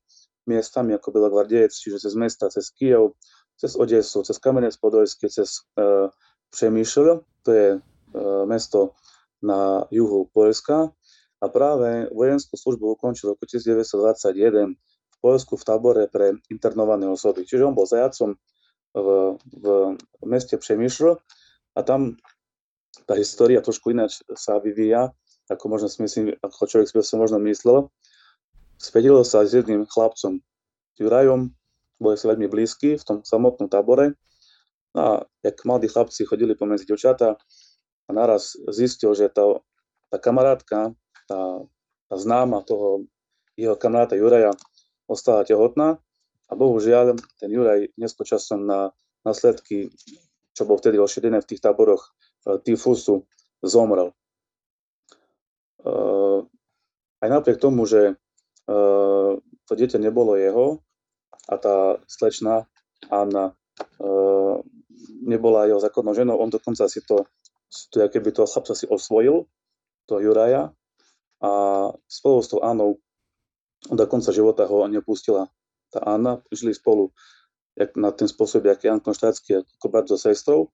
miestami, 0.47 0.95
ako 0.95 1.09
byla 1.11 1.29
Gvardiec, 1.29 1.75
čiže 1.75 2.03
cez 2.03 2.15
mesta, 2.15 2.51
cez 2.51 2.71
Kiev, 2.71 3.19
cez 3.59 3.75
Odesu, 3.79 4.23
cez 4.23 4.39
Kamenec 4.39 4.75
Podojský, 4.79 5.29
cez 5.31 5.67
uh, 5.79 6.11
Přemýšľ, 6.53 7.07
to 7.43 7.51
je 7.53 7.69
uh, 7.81 8.45
mesto 8.45 8.93
na 9.43 9.89
juhu 9.91 10.29
Polska 10.31 10.93
a 11.43 11.47
práve 11.51 12.07
vojenskú 12.15 12.55
službu 12.55 12.95
ukončil 12.95 13.33
v 13.33 13.35
roku 13.35 13.45
1921 13.51 14.79
v 15.23 15.31
Polsku 15.31 15.55
v 15.55 15.67
tábore 15.67 16.11
pre 16.11 16.35
internované 16.51 17.07
osoby. 17.07 17.47
Čiže 17.47 17.71
on 17.71 17.79
bol 17.79 17.87
zajacom 17.87 18.35
v, 18.91 19.07
v 19.63 19.67
meste 20.27 20.59
Přemýšľ 20.59 21.15
a 21.79 21.81
tam 21.87 22.19
tá 23.07 23.15
história 23.15 23.63
trošku 23.63 23.95
ináč 23.95 24.21
sa 24.35 24.59
vyvíja, 24.59 25.15
ako 25.47 25.65
možno 25.71 25.87
si 25.89 26.35
ako 26.43 26.67
človek 26.67 26.91
si 26.91 26.99
sa 27.07 27.17
možno 27.17 27.39
myslel. 27.47 27.89
Svedilo 28.77 29.23
sa 29.23 29.47
s 29.47 29.55
jedným 29.55 29.87
chlapcom, 29.87 30.43
Jurajom, 30.99 31.55
boli 32.03 32.19
sa 32.19 32.35
veľmi 32.35 32.51
blízky 32.51 32.99
v 32.99 33.05
tom 33.07 33.19
samotnom 33.23 33.71
tábore. 33.71 34.19
A 34.93 35.25
jak 35.41 35.57
mladí 35.65 35.89
chlapci 35.89 36.29
chodili 36.29 36.53
pomedzi 36.53 36.85
devčatá, 36.85 37.41
a 38.09 38.11
naraz 38.11 38.59
zistil, 38.69 39.15
že 39.15 39.31
tá, 39.31 39.63
tá 40.11 40.19
kamarátka, 40.19 40.93
tá, 41.25 41.41
tá 42.11 42.15
známa 42.19 42.67
toho 42.67 43.07
jeho 43.55 43.79
kamaráta 43.79 44.19
Juraja 44.19 44.53
ostala 45.09 45.47
tehotná 45.47 45.99
a 46.49 46.53
bohužiaľ 46.53 47.17
ten 47.41 47.51
Juraj 47.51 47.91
nespočasom 47.97 48.67
na 48.67 48.93
následky, 49.23 49.91
čo 50.53 50.63
bol 50.67 50.77
vtedy 50.77 50.99
ošedené 50.99 51.41
v 51.41 51.49
tých 51.49 51.63
táboroch 51.63 52.03
e, 52.03 52.59
tyfusu, 52.61 53.25
zomrel. 53.63 54.11
E, 54.11 54.15
aj 57.23 57.29
napriek 57.31 57.63
tomu, 57.63 57.87
že 57.87 58.13
e, 58.13 58.15
to 59.39 59.73
dieťa 59.73 60.03
nebolo 60.03 60.35
jeho 60.35 60.83
a 61.49 61.55
tá 61.57 61.77
slečna 62.07 62.67
Anna 63.11 63.51
nebola 65.27 65.67
jeho 65.67 65.83
zákonnou 65.83 66.15
ženou, 66.15 66.39
on 66.39 66.55
dokonca 66.55 66.87
si 66.87 67.03
to 67.03 67.27
to 67.91 68.05
keby 68.09 68.33
toho 68.33 68.45
chlapca 68.45 68.77
si 68.77 68.85
osvojil, 68.85 69.49
to 70.05 70.21
Juraja, 70.21 70.77
a 71.43 71.51
spolu 72.07 72.39
s 72.43 72.49
tou 72.53 72.61
Anou 72.63 73.01
do 73.91 74.05
konca 74.07 74.31
života 74.31 74.69
ho 74.69 74.87
nepustila. 74.87 75.51
Tá 75.91 76.01
Anna, 76.07 76.39
žili 76.55 76.73
spolu 76.77 77.11
jak, 77.75 77.97
na 77.97 78.13
ten 78.13 78.29
spôsob, 78.29 78.65
jak 78.69 78.85
Jan 78.85 79.01
Konštátsky, 79.01 79.65
ako 79.65 79.87
brat 79.89 80.07
so 80.09 80.21
sestrou. 80.21 80.71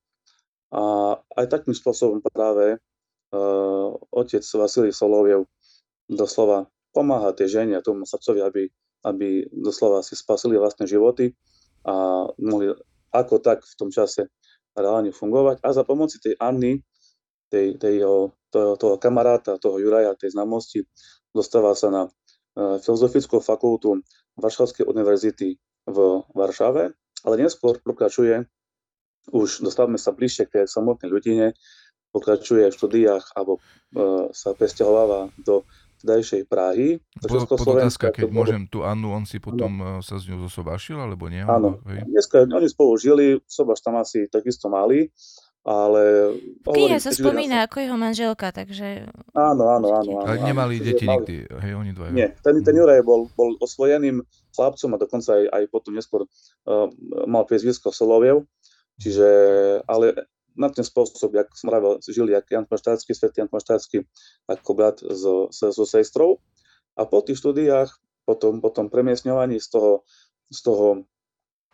A 0.68 1.16
aj 1.38 1.46
takým 1.48 1.72
spôsobom 1.72 2.20
práve 2.20 2.76
uh, 2.76 3.88
otec 4.12 4.44
Vasilij 4.44 4.92
Soloviev 4.92 5.48
doslova 6.08 6.68
pomáha 6.92 7.32
tej 7.32 7.60
žene 7.60 7.78
a 7.78 7.84
tomu 7.84 8.04
chlapcovi, 8.04 8.40
aby, 8.44 8.62
aby 9.08 9.48
doslova 9.48 10.04
si 10.04 10.16
spasili 10.16 10.60
vlastné 10.60 10.84
životy 10.84 11.32
a 11.88 12.26
mohli 12.36 12.74
ako 13.12 13.40
tak 13.40 13.64
v 13.64 13.74
tom 13.78 13.88
čase 13.88 14.28
reálne 14.76 15.14
fungovať. 15.14 15.64
A 15.64 15.68
za 15.72 15.82
pomoci 15.88 16.20
tej 16.20 16.36
Anny, 16.36 16.84
tej, 17.48 17.80
tej, 17.80 18.04
toho, 18.52 18.76
toho 18.76 18.96
kamaráta, 19.00 19.56
toho 19.56 19.80
Juraja, 19.80 20.12
tej 20.18 20.36
známosti, 20.36 20.84
dostáva 21.32 21.72
sa 21.72 21.88
na 21.88 22.02
Filozofickú 22.58 23.38
fakultu 23.38 24.02
Varšavskej 24.34 24.82
univerzity 24.86 25.54
v 25.86 25.98
Varšave, 26.34 26.90
ale 27.22 27.34
neskôr 27.38 27.78
pokračuje, 27.78 28.50
už 29.30 29.62
dostávame 29.62 30.00
sa 30.00 30.10
bližšie 30.10 30.50
k 30.50 30.52
tej 30.58 30.64
samotnej 30.66 31.10
ľudine, 31.10 31.46
pokračuje 32.10 32.66
v 32.66 32.74
štúdiách 32.74 33.36
alebo 33.36 33.60
uh, 33.60 34.32
sa 34.32 34.56
presťahováva 34.56 35.30
do 35.38 35.62
vtedajšej 36.00 36.42
Prahy. 36.46 37.02
Po, 37.20 37.42
podotázka, 37.58 38.14
keď 38.14 38.30
bolo... 38.30 38.36
môžem 38.46 38.62
tú 38.70 38.86
Annu, 38.86 39.10
on 39.10 39.26
si 39.26 39.42
potom 39.42 39.72
no. 39.78 39.86
sa 39.98 40.16
s 40.16 40.30
ňou 40.30 40.46
zosobášil, 40.46 40.94
alebo 40.94 41.26
nie? 41.26 41.42
Áno, 41.42 41.82
dneska 41.84 42.46
oni 42.46 42.70
spolu 42.70 42.94
žili, 42.94 43.26
sobaš 43.50 43.82
tam 43.82 43.98
asi 43.98 44.30
takisto 44.30 44.70
mali, 44.70 45.10
ale... 45.68 46.32
V 46.64 46.72
knihe 46.72 46.96
sa 46.96 47.12
spomína 47.12 47.68
ako 47.68 47.84
jeho 47.84 47.98
manželka, 48.00 48.48
takže... 48.56 49.04
Áno, 49.36 49.68
áno, 49.68 49.92
áno. 49.92 50.12
áno 50.16 50.24
ale 50.24 50.40
nemali 50.40 50.80
áno, 50.80 50.86
deti 50.88 51.04
mali... 51.04 51.16
nikdy, 51.20 51.34
hej, 51.44 51.72
oni 51.76 51.90
dvaja. 51.92 52.12
Nie, 52.16 52.28
ten, 52.40 52.56
ten 52.64 52.72
Juraj 52.72 53.04
bol, 53.04 53.28
bol 53.36 53.52
osvojeným 53.60 54.24
chlapcom 54.56 54.96
a 54.96 54.98
dokonca 54.98 55.36
aj, 55.36 55.44
aj 55.52 55.62
potom 55.68 55.92
neskôr 55.92 56.24
uh, 56.24 56.88
mal 57.28 57.44
priezvisko 57.44 57.92
Soloviev, 57.92 58.48
čiže, 58.96 59.28
ale 59.84 60.16
na 60.56 60.72
ten 60.72 60.82
spôsob, 60.82 61.36
jak 61.36 61.52
som 61.52 61.68
hovoril, 61.68 62.00
žili 62.02 62.32
jak 62.32 62.48
Jan 62.48 62.64
Konštátsky, 62.64 63.12
svet 63.12 63.36
Jan 63.36 63.46
Konštátsky, 63.46 64.08
ako 64.48 64.70
brat 64.72 64.98
so, 65.04 65.52
so, 65.52 65.70
so 65.70 65.84
sestrou. 65.84 66.40
A 66.98 67.06
po 67.06 67.22
tých 67.22 67.38
štúdiách, 67.38 67.92
potom, 68.26 68.58
potom 68.58 68.90
premiesňovaní 68.90 69.62
z 69.62 69.68
toho, 69.70 70.02
z 70.50 70.60
toho, 70.66 70.86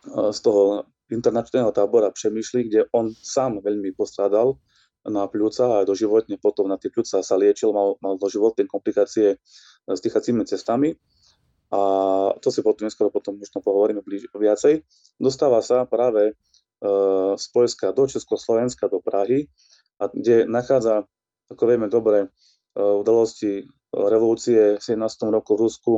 e, 0.04 0.30
z 0.36 0.40
toho 0.44 0.84
internačného 1.10 1.72
tábora 1.72 2.10
Přemýšli, 2.10 2.64
kde 2.68 2.88
on 2.92 3.12
sám 3.12 3.60
veľmi 3.60 3.92
postrádal 3.92 4.56
na 5.04 5.28
pľúca 5.28 5.80
a 5.80 5.84
doživotne 5.84 6.40
potom 6.40 6.64
na 6.64 6.80
tie 6.80 6.88
pľúca 6.88 7.20
sa 7.20 7.36
liečil, 7.36 7.76
mal, 7.76 8.00
mal 8.00 8.16
doživotné 8.16 8.64
komplikácie 8.64 9.36
s 9.84 9.98
dýchacími 10.00 10.48
cestami. 10.48 10.96
A 11.74 11.80
to 12.40 12.48
si 12.48 12.62
potom 12.62 12.86
neskôr 12.86 13.10
potom 13.10 13.36
možno 13.36 13.60
pohovoríme 13.60 14.00
blíž, 14.00 14.30
viacej. 14.32 14.80
Dostáva 15.20 15.60
sa 15.60 15.84
práve 15.84 16.38
z 17.34 17.44
Polska 17.52 17.92
do 17.92 18.04
Československa, 18.06 18.88
do 18.88 19.00
Prahy, 19.00 19.48
a 20.00 20.10
kde 20.10 20.44
nachádza, 20.44 21.06
ako 21.48 21.62
vieme 21.64 21.86
dobre, 21.88 22.28
udalosti 22.74 23.64
revolúcie 23.94 24.76
v 24.78 24.82
17. 24.82 25.30
roku 25.30 25.54
v 25.54 25.70
Rusku 25.70 25.92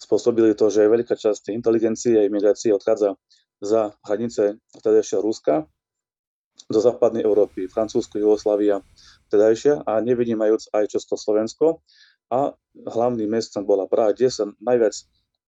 spôsobili 0.00 0.56
to, 0.56 0.72
že 0.72 0.88
veľká 0.88 1.12
časť 1.12 1.52
inteligencie 1.52 2.16
a 2.16 2.24
imigrácie 2.24 2.72
odchádza 2.72 3.18
za 3.58 3.94
hranice 4.06 4.62
vtedajšieho 4.78 5.22
Ruska 5.22 5.66
do 6.66 6.78
západnej 6.82 7.22
Európy, 7.22 7.70
Francúzsko, 7.70 8.18
Jugoslavia 8.18 8.82
vtedajšia 9.30 9.86
a 9.86 10.02
nevidímajúc 10.02 10.74
aj 10.74 10.90
Československo. 10.90 11.80
A 12.28 12.52
hlavným 12.74 13.30
mestom 13.30 13.64
bola 13.64 13.88
Praha, 13.88 14.12
kde 14.12 14.28
sa 14.28 14.44
najviac 14.60 14.92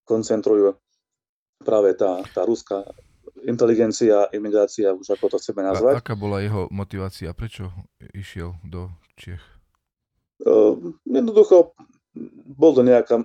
koncentrujú 0.08 0.80
práve 1.60 1.92
tá, 1.92 2.24
tá 2.32 2.48
ruská 2.48 2.88
inteligencia, 3.44 4.32
imigrácia, 4.32 4.96
už 4.96 5.12
ako 5.12 5.36
to 5.36 5.40
chceme 5.40 5.60
nazvať. 5.60 6.00
A 6.00 6.02
aká 6.02 6.16
bola 6.16 6.40
jeho 6.40 6.72
motivácia? 6.72 7.36
Prečo 7.36 7.68
išiel 8.16 8.56
do 8.64 8.88
Čech? 9.20 9.44
Uh, 10.40 10.96
jednoducho, 11.04 11.76
bol 12.48 12.72
to 12.72 12.80
nejaká 12.80 13.20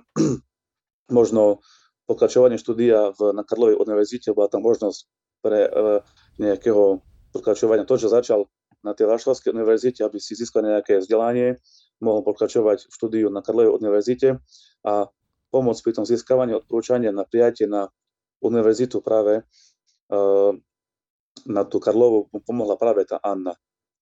možno 1.16 1.64
pokračovanie 2.06 2.56
štúdia 2.56 3.12
v, 3.12 3.34
na 3.34 3.42
Karlovej 3.42 3.82
univerzite, 3.82 4.32
bola 4.32 4.46
tam 4.46 4.62
možnosť 4.62 5.00
pre 5.42 5.66
uh, 5.66 6.00
nejakého 6.38 7.02
pokračovania. 7.34 7.86
To, 7.86 7.98
že 7.98 8.10
začal 8.10 8.46
na 8.86 8.94
tej 8.94 9.10
Varšavskej 9.10 9.50
univerzite, 9.50 10.06
aby 10.06 10.22
si 10.22 10.38
získal 10.38 10.62
nejaké 10.62 11.02
vzdelanie, 11.02 11.58
mohol 11.98 12.22
pokračovať 12.22 12.86
v 12.86 12.92
štúdiu 12.94 13.26
na 13.28 13.42
Karlovej 13.42 13.74
univerzite 13.74 14.38
a 14.86 15.10
pomôcť 15.50 15.82
pri 15.82 15.92
tom 15.98 16.06
získavaní 16.06 16.54
odporúčania 16.54 17.10
na 17.10 17.26
prijatie 17.26 17.66
na 17.66 17.90
univerzitu 18.38 19.02
práve 19.02 19.42
Ehm, 20.06 20.62
na 21.46 21.62
tú 21.66 21.82
Karlovu 21.82 22.30
pomohla 22.46 22.78
práve 22.78 23.06
tá 23.06 23.18
Anna. 23.22 23.54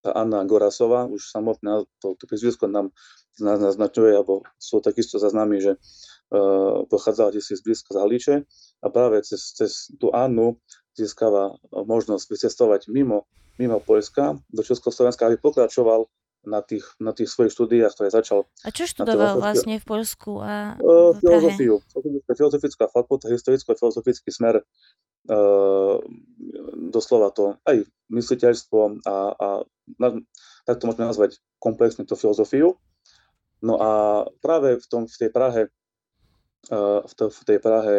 Tá 0.05 0.13
Anna 0.13 0.45
Gorasová, 0.45 1.09
už 1.09 1.33
samotné 1.33 1.89
to, 2.01 2.13
to 2.17 2.25
prizvisko 2.29 2.69
nám 2.69 2.93
naznačuje, 3.41 4.13
alebo 4.15 4.45
sú 4.61 4.85
takisto 4.85 5.17
zaznámi, 5.17 5.59
že 5.59 5.73
pochádzala 6.89 7.37
si 7.39 7.55
blízka 7.63 7.95
z 7.95 7.99
Haliče 8.01 8.35
a 8.83 8.87
práve 8.91 9.23
cez, 9.23 9.55
cez 9.55 9.93
tú 10.01 10.11
Annu 10.11 10.59
získava 10.95 11.59
možnosť 11.71 12.25
vycestovať 12.31 12.81
mimo, 12.91 13.27
mimo 13.59 13.79
Polska 13.83 14.39
do 14.51 14.63
Československa, 14.63 15.27
aby 15.27 15.39
pokračoval 15.39 16.07
na 16.45 16.61
tých, 16.61 16.85
na 17.01 17.17
tých 17.17 17.33
svojich 17.33 17.57
štúdiách, 17.57 17.93
ktoré 17.97 18.09
začal. 18.13 18.45
A 18.63 18.69
čo 18.69 18.85
študoval 18.85 19.41
vlastne 19.41 19.81
v 19.81 19.85
Polsku 19.85 20.45
a 20.45 20.77
v 20.77 21.17
Filozofiu. 21.19 21.81
Filozofická 22.29 22.85
fakulta, 22.93 23.33
historicko-filozofický 23.33 24.29
smer 24.29 24.61
uh, 24.61 25.97
doslova 26.93 27.33
to 27.33 27.57
aj 27.65 27.89
mysliteľstvo 28.13 29.09
a, 29.09 29.17
a 29.33 29.49
na, 29.97 30.09
tak 30.69 30.81
to 30.81 30.87
môžeme 30.89 31.09
nazvať 31.09 31.41
komplexne 31.57 32.05
to 32.05 32.17
filozofiu. 32.17 32.77
No 33.65 33.81
a 33.81 33.91
práve 34.45 34.77
v, 34.77 34.87
tom, 34.87 35.09
v 35.09 35.17
tej 35.17 35.31
Prahe, 35.33 35.73
v, 36.71 37.13
to, 37.17 37.25
v 37.31 37.41
tej 37.45 37.59
Prahe 37.59 37.97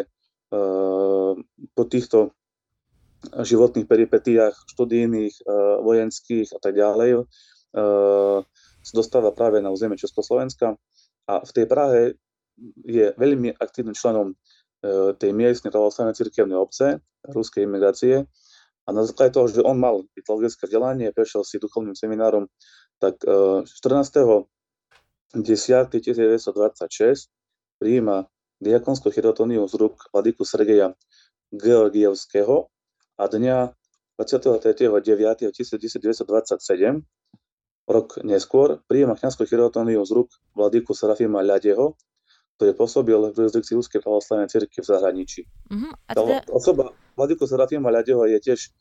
po 1.73 1.83
týchto 1.89 2.33
životných 3.25 3.89
peripetiách 3.89 4.53
študijných, 4.69 5.45
vojenských 5.81 6.53
a 6.53 6.59
tak 6.61 6.77
ďalej 6.77 7.25
sa 8.85 8.93
dostáva 8.93 9.33
práve 9.33 9.59
na 9.59 9.73
územie 9.73 9.97
Československa 9.97 10.77
a 11.25 11.33
v 11.41 11.51
tej 11.51 11.65
Prahe 11.65 12.01
je 12.85 13.11
veľmi 13.17 13.57
aktívnym 13.57 13.97
členom 13.97 14.37
tej 15.17 15.33
miestnej 15.33 15.73
pravoslavnej 15.73 16.13
cirkevnej 16.13 16.55
obce, 16.55 17.01
ruskej 17.25 17.65
imigrácie. 17.65 18.29
A 18.85 18.93
na 18.93 19.01
základe 19.01 19.33
toho, 19.33 19.49
že 19.49 19.65
on 19.65 19.81
mal 19.81 20.05
teologické 20.13 20.69
vzdelanie, 20.69 21.09
prešiel 21.09 21.41
si 21.41 21.57
duchovným 21.57 21.97
seminárom, 21.97 22.45
tak 23.01 23.17
14. 23.25 23.65
10. 25.35 25.41
1926 25.41 27.27
prijíma 27.81 28.29
diakonskú 28.65 29.13
chirotoniu 29.13 29.69
z 29.69 29.77
rúk 29.77 30.09
vladyku 30.09 30.41
Sergeja 30.41 30.97
Georgievského 31.53 32.65
a 33.21 33.23
dňa 33.29 33.77
23.9.1927 34.17 37.05
rok 37.85 38.17
neskôr 38.25 38.81
prijíma 38.89 39.13
kniazskú 39.13 39.45
chirotoniu 39.45 40.01
z 40.01 40.11
rúk 40.17 40.33
vladyku 40.57 40.97
Serafima 40.97 41.45
Ľadeho, 41.45 41.93
ktorý 42.57 42.71
pôsobil 42.73 43.19
v 43.29 43.37
jurisdikcii 43.37 43.77
Ruskej 43.77 44.01
pravoslavnej 44.01 44.49
cirkvi 44.49 44.81
v 44.81 44.87
zahraničí. 44.87 45.45
Uh-huh. 45.69 45.93
A 46.09 46.11
teda... 46.17 46.41
Osoba 46.49 46.97
Vladiku 47.13 47.45
Serafima 47.45 47.93
Ľadeho 47.93 48.25
je 48.31 48.39
tiež 48.41 48.73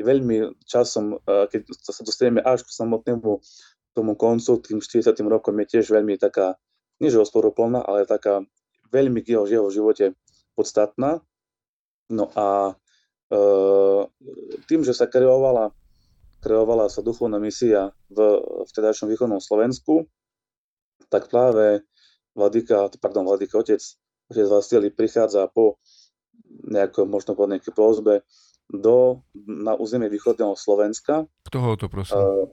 veľmi 0.00 0.56
časom, 0.64 1.20
keď 1.26 1.60
sa 1.84 2.00
dostaneme 2.06 2.40
až 2.40 2.64
k 2.64 2.72
samotnému 2.72 3.30
tomu 3.92 4.12
koncu, 4.16 4.64
tým 4.64 4.80
40. 4.80 5.12
rokom 5.28 5.60
je 5.64 5.66
tiež 5.76 5.92
veľmi 5.92 6.16
taká, 6.16 6.56
nie 7.00 7.12
že 7.12 7.20
ale 7.20 8.08
taká 8.08 8.40
veľmi 8.96 9.20
k 9.20 9.36
jeho, 9.36 9.44
jeho 9.44 9.68
živote 9.68 10.16
podstatná. 10.56 11.20
No 12.08 12.32
a 12.32 12.72
e, 13.28 13.42
tým, 14.64 14.80
že 14.80 14.96
sa 14.96 15.04
kreovala, 15.04 15.76
kreovala 16.40 16.88
sa 16.88 17.04
duchovná 17.04 17.36
misia 17.36 17.92
v 18.08 18.40
vtedajšom 18.72 19.12
východnom 19.12 19.42
Slovensku, 19.42 20.08
tak 21.12 21.28
práve 21.28 21.84
Vladika, 22.32 22.88
pardon, 23.00 23.28
Vladika, 23.28 23.60
otec, 23.60 23.80
otec 24.32 24.46
Vasily 24.48 24.88
prichádza 24.92 25.48
po 25.52 25.80
nejakom, 26.68 27.08
možno 27.08 27.32
po 27.36 27.48
nejakej 27.48 27.72
prozbe 27.72 28.24
do, 28.68 29.22
na 29.46 29.78
územie 29.78 30.10
východného 30.10 30.58
Slovenska. 30.58 31.24
Kto 31.46 31.58
ho 31.62 31.72
to 31.78 31.86
prosil? 31.86 32.18
Uh, 32.18 32.46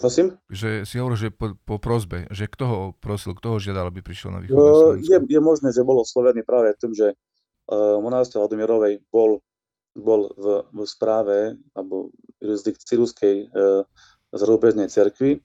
prosím? 0.00 0.40
Že 0.48 0.88
si 0.88 0.96
hovoril, 0.96 1.18
že 1.20 1.28
po, 1.28 1.52
po 1.60 1.76
prozbe, 1.76 2.24
že 2.32 2.48
kto 2.48 2.64
ho 2.64 2.80
prosil, 2.96 3.36
kto 3.36 3.54
ho 3.54 3.58
žiadal, 3.60 3.92
aby 3.92 4.00
prišiel 4.00 4.32
na 4.32 4.40
východné 4.40 4.64
uh? 4.64 4.96
Je, 4.96 5.18
je 5.20 5.40
možné, 5.44 5.68
že 5.76 5.84
bol 5.84 6.00
oslovený 6.00 6.40
práve 6.40 6.72
tým, 6.80 6.96
že 6.96 7.12
uh, 7.12 8.00
monástor 8.00 8.40
Vladimirovej 8.40 9.04
bol, 9.12 9.44
bol 9.92 10.32
v, 10.34 10.64
v 10.72 10.78
správe 10.88 11.60
alebo 11.76 12.08
jurisdikcii 12.40 12.96
ruskej 12.96 13.34
uh, 13.52 13.84
zrubeznej 14.32 14.88
cerkvy 14.88 15.44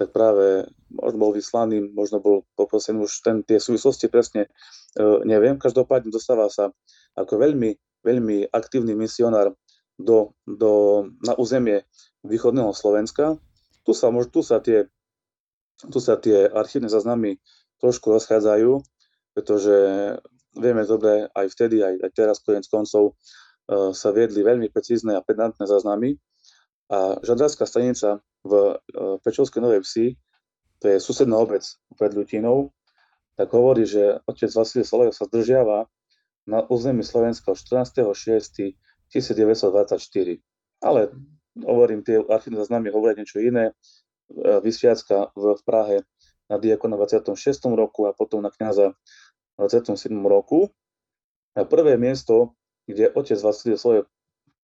tak 0.00 0.16
práve 0.16 0.64
možno 0.88 1.18
bol 1.20 1.36
vyslaný, 1.36 1.92
možno 1.92 2.24
bol 2.24 2.48
poprosený 2.56 3.04
už 3.04 3.20
ten, 3.20 3.44
tie 3.44 3.60
súvislosti 3.60 4.08
presne 4.08 4.48
e, 4.96 5.04
neviem. 5.28 5.60
Každopádne 5.60 6.08
dostáva 6.08 6.48
sa 6.48 6.72
ako 7.20 7.36
veľmi, 7.36 7.76
veľmi 8.00 8.48
aktívny 8.48 8.96
misionár 8.96 9.52
do, 10.00 10.32
do, 10.48 11.04
na 11.20 11.36
územie 11.36 11.84
východného 12.24 12.72
Slovenska. 12.72 13.36
Tu 13.90 13.98
sa, 13.98 14.06
tu 14.30 14.38
sa, 14.46 14.62
tie, 14.62 14.86
tu 15.90 15.98
sa 15.98 16.14
tie 16.14 16.46
archívne 16.46 16.86
záznamy 16.86 17.42
trošku 17.82 18.14
rozchádzajú, 18.14 18.78
pretože 19.34 19.74
vieme 20.54 20.86
dobre, 20.86 21.26
aj 21.34 21.50
vtedy, 21.50 21.82
aj, 21.82 21.98
aj 21.98 22.10
teraz 22.14 22.38
konec 22.38 22.70
koncov 22.70 23.18
uh, 23.18 23.90
sa 23.90 24.14
viedli 24.14 24.46
veľmi 24.46 24.70
precízne 24.70 25.18
a 25.18 25.26
pedantné 25.26 25.66
záznamy. 25.66 26.14
A 26.86 27.18
žadárska 27.18 27.66
stanica 27.66 28.22
v 28.46 28.78
e, 28.78 29.18
Pečovskej 29.22 29.62
Novej 29.62 29.86
Vsi, 29.86 30.18
to 30.82 30.90
je 30.90 30.98
susedná 30.98 31.38
obec 31.38 31.62
pred 31.94 32.10
Ľutinou, 32.10 32.74
tak 33.38 33.54
hovorí, 33.54 33.86
že 33.86 34.18
otec 34.26 34.50
Vasilij 34.50 34.86
Solejov 34.86 35.14
sa 35.14 35.30
zdržiava 35.30 35.86
na 36.50 36.66
území 36.66 37.06
Slovenska 37.06 37.54
od 37.54 37.62
14.6.1924. 37.62 40.42
Ale 40.82 41.14
hovorím, 41.58 42.06
tie 42.06 42.22
archívne 42.22 42.62
záznamy 42.62 42.92
hovoria 42.94 43.18
niečo 43.18 43.42
iné. 43.42 43.70
E, 43.70 43.72
Vysviacka 44.62 45.34
v 45.34 45.62
Prahe 45.66 46.06
na 46.50 46.56
diakona 46.58 46.98
v 46.98 47.06
26. 47.06 47.34
roku 47.74 48.06
a 48.06 48.14
potom 48.14 48.42
na 48.42 48.50
kniaza 48.50 48.94
v 49.58 49.66
27. 49.66 50.14
roku. 50.26 50.70
A 51.58 51.66
prvé 51.66 51.98
miesto, 51.98 52.54
kde 52.86 53.10
otec 53.10 53.38
Vasilij 53.38 53.78
Solejov 53.78 54.06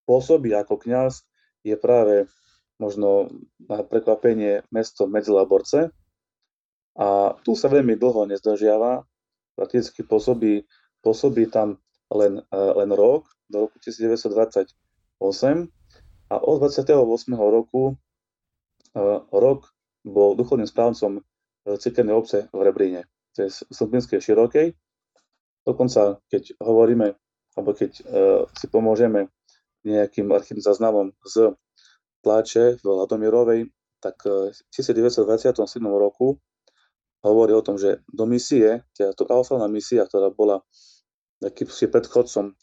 pôsobí 0.07 0.55
ako 0.55 0.79
kňaz, 0.79 1.27
je 1.67 1.75
práve 1.75 2.31
možno 2.79 3.27
na 3.59 3.83
prekvapenie 3.83 4.63
mesto 4.71 5.11
Medzilaborce. 5.11 5.91
A 6.97 7.35
tu 7.43 7.59
sa 7.59 7.69
veľmi 7.69 7.99
dlho 7.99 8.31
nezdržiava, 8.31 9.05
prakticky 9.59 10.07
pôsobí, 10.07 10.65
pôsobí 11.03 11.51
tam 11.51 11.83
len, 12.15 12.41
e, 12.41 12.57
len 12.57 12.91
rok, 12.95 13.27
do 13.51 13.67
roku 13.67 13.79
1928 13.83 15.76
a 16.31 16.35
od 16.43 16.59
28. 16.63 17.35
roku 17.35 17.95
uh, 17.95 19.21
rok 19.31 19.71
bol 20.07 20.39
duchovným 20.39 20.71
správcom 20.71 21.19
e, 21.19 21.21
cirkevnej 21.83 22.15
obce 22.15 22.47
v 22.55 22.63
Rebríne, 22.63 23.11
to 23.35 23.43
je 23.43 23.51
Slubinskej 23.75 24.23
Širokej. 24.23 24.71
Dokonca, 25.67 26.23
keď 26.31 26.63
hovoríme, 26.63 27.11
alebo 27.59 27.75
keď 27.75 27.91
uh, 28.07 28.47
si 28.55 28.71
pomôžeme 28.71 29.27
nejakým 29.83 30.31
archívnym 30.31 30.63
záznamom 30.63 31.11
z 31.27 31.59
tlače 32.23 32.79
v 32.79 32.87
Ladomirovej, 32.87 33.61
tak 33.99 34.15
v 34.23 34.55
1927 34.71 35.59
roku 35.91 36.39
hovorí 37.27 37.51
o 37.51 37.67
tom, 37.67 37.75
že 37.75 38.07
do 38.07 38.31
misie, 38.31 38.87
teda 38.95 39.11
to 39.11 39.27
pravoslavná 39.27 39.67
misia, 39.67 40.07
ktorá 40.07 40.31
bola 40.31 40.63
akýmsi 41.43 41.91
predchodcom 41.91 42.55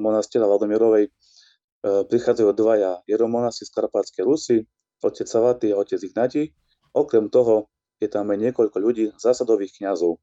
monastiera 0.00 0.48
Valdomirovej, 0.48 1.04
e, 1.06 1.10
prichádzajú 1.86 2.50
dvaja 2.50 3.06
jeromonasi 3.06 3.62
z 3.62 3.70
Karpátskej 3.70 4.24
Rusy, 4.26 4.56
otec 5.02 5.26
Savaty 5.28 5.70
a 5.70 5.78
otec 5.78 6.02
Ignati. 6.02 6.50
Okrem 6.96 7.30
toho 7.30 7.70
je 8.02 8.08
tam 8.10 8.28
aj 8.32 8.38
niekoľko 8.42 8.76
ľudí, 8.76 9.04
zásadových 9.16 9.78
kňazov. 9.80 10.18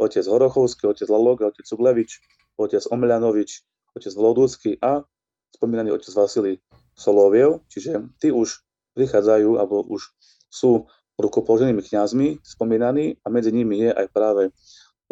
Otec 0.00 0.24
Horochovský, 0.24 0.88
otec 0.88 1.06
Laloga, 1.12 1.52
otec 1.52 1.68
Uglevič, 1.68 2.18
otec 2.58 2.82
Omľanovič, 2.88 3.50
otec 3.94 4.12
Vlodúcky 4.16 4.80
a 4.80 5.04
spomínaný 5.52 5.92
otec 5.92 6.10
Vasilij 6.16 6.58
Soloviev, 6.96 7.60
čiže 7.68 8.08
tí 8.18 8.32
už 8.32 8.64
prichádzajú 8.96 9.60
alebo 9.60 9.84
už 9.84 10.12
sú 10.48 10.88
rukopoloženými 11.20 11.80
kňazmi 11.80 12.40
spomínaní 12.40 13.20
a 13.24 13.28
medzi 13.28 13.52
nimi 13.52 13.84
je 13.84 13.90
aj 13.92 14.06
práve 14.12 14.52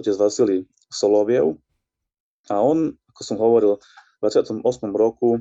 otec 0.00 0.16
Vasilij 0.16 0.64
Soloviev. 0.88 1.60
A 2.48 2.56
on, 2.58 2.96
ako 3.12 3.20
som 3.22 3.36
hovoril, 3.36 3.76
v 4.20 4.28
28. 4.28 4.64
roku 4.92 5.40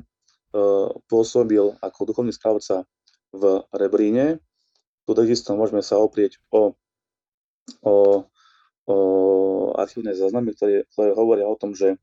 pôsobil 1.06 1.78
ako 1.78 2.10
duchovný 2.10 2.34
správca 2.34 2.82
v 3.30 3.62
Rebríne. 3.70 4.42
Tu 5.06 5.14
takisto 5.14 5.54
môžeme 5.54 5.82
sa 5.82 5.98
oprieť 5.98 6.38
o, 6.50 6.74
o, 7.82 8.24
o 8.86 8.96
archívne 9.78 10.14
záznamy, 10.14 10.54
ktoré, 10.54 10.84
ktoré 10.90 11.14
hovoria 11.14 11.46
o 11.46 11.56
tom, 11.58 11.74
že 11.74 11.98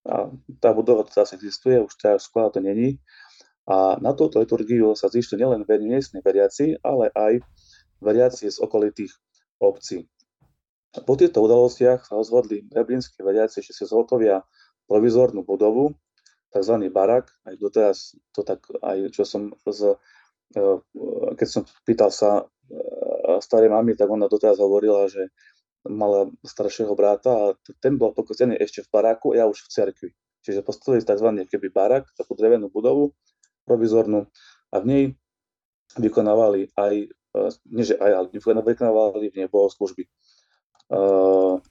A 0.05 0.29
tá 0.59 0.75
budova 0.75 1.07
to 1.07 1.15
zase 1.15 1.39
existuje, 1.39 1.79
už 1.79 1.95
teraz 2.01 2.27
škola 2.27 2.51
to 2.51 2.59
není. 2.59 2.99
A 3.71 3.95
na 4.03 4.11
túto 4.19 4.43
liturgiu 4.43 4.99
sa 4.99 5.07
zišli 5.07 5.39
nielen 5.39 5.63
miestni 5.63 6.19
veriaci, 6.19 6.83
ale 6.83 7.15
aj 7.15 7.39
veriaci 8.03 8.51
z 8.51 8.59
okolitých 8.59 9.15
obcí. 9.63 10.11
Po 11.07 11.15
týchto 11.15 11.39
udalostiach 11.39 12.11
sa 12.11 12.19
rozhodli 12.19 12.67
rebrinskí 12.67 13.23
veriaci, 13.23 13.63
že 13.63 13.71
si 13.71 13.87
zhotovia 13.87 14.43
provizornú 14.91 15.47
budovu, 15.47 15.95
tzv. 16.51 16.91
barak, 16.91 17.31
aj 17.47 17.55
doteraz 17.63 18.19
to 18.35 18.43
tak, 18.43 18.67
aj 18.83 19.15
čo 19.15 19.23
som 19.23 19.55
z, 19.71 19.95
e, 20.59 20.63
keď 21.39 21.47
som 21.47 21.63
pýtal 21.87 22.11
sa 22.11 22.43
e, 22.43 22.45
starej 23.39 23.71
mamy, 23.71 23.95
tak 23.95 24.11
ona 24.11 24.27
doteraz 24.27 24.59
hovorila, 24.59 25.07
že 25.07 25.31
mala 25.87 26.27
staršieho 26.43 26.91
bráta 26.99 27.31
a 27.31 27.45
ten 27.79 27.95
bol 27.95 28.11
pokostený 28.11 28.59
ešte 28.59 28.83
v 28.83 28.91
baráku 28.91 29.39
ja 29.39 29.47
už 29.47 29.63
v 29.63 29.69
cerkvi. 29.71 30.11
Čiže 30.43 30.67
postavili 30.67 31.07
tzv. 31.07 31.47
keby 31.47 31.71
barak, 31.71 32.11
takú 32.19 32.35
drevenú 32.35 32.67
budovu 32.67 33.15
provizornú 33.71 34.27
a 34.75 34.83
v 34.83 34.85
nej 34.91 35.05
vykonávali 35.95 36.75
aj, 36.75 36.95
e, 37.07 37.41
nie 37.71 37.87
že 37.87 37.95
aj, 37.95 38.11
ale 38.11 38.27
vykonávali 38.35 39.31
v 39.31 39.37
nej 39.39 39.47
bohoslužby. 39.47 40.11
Uh, 40.91 41.63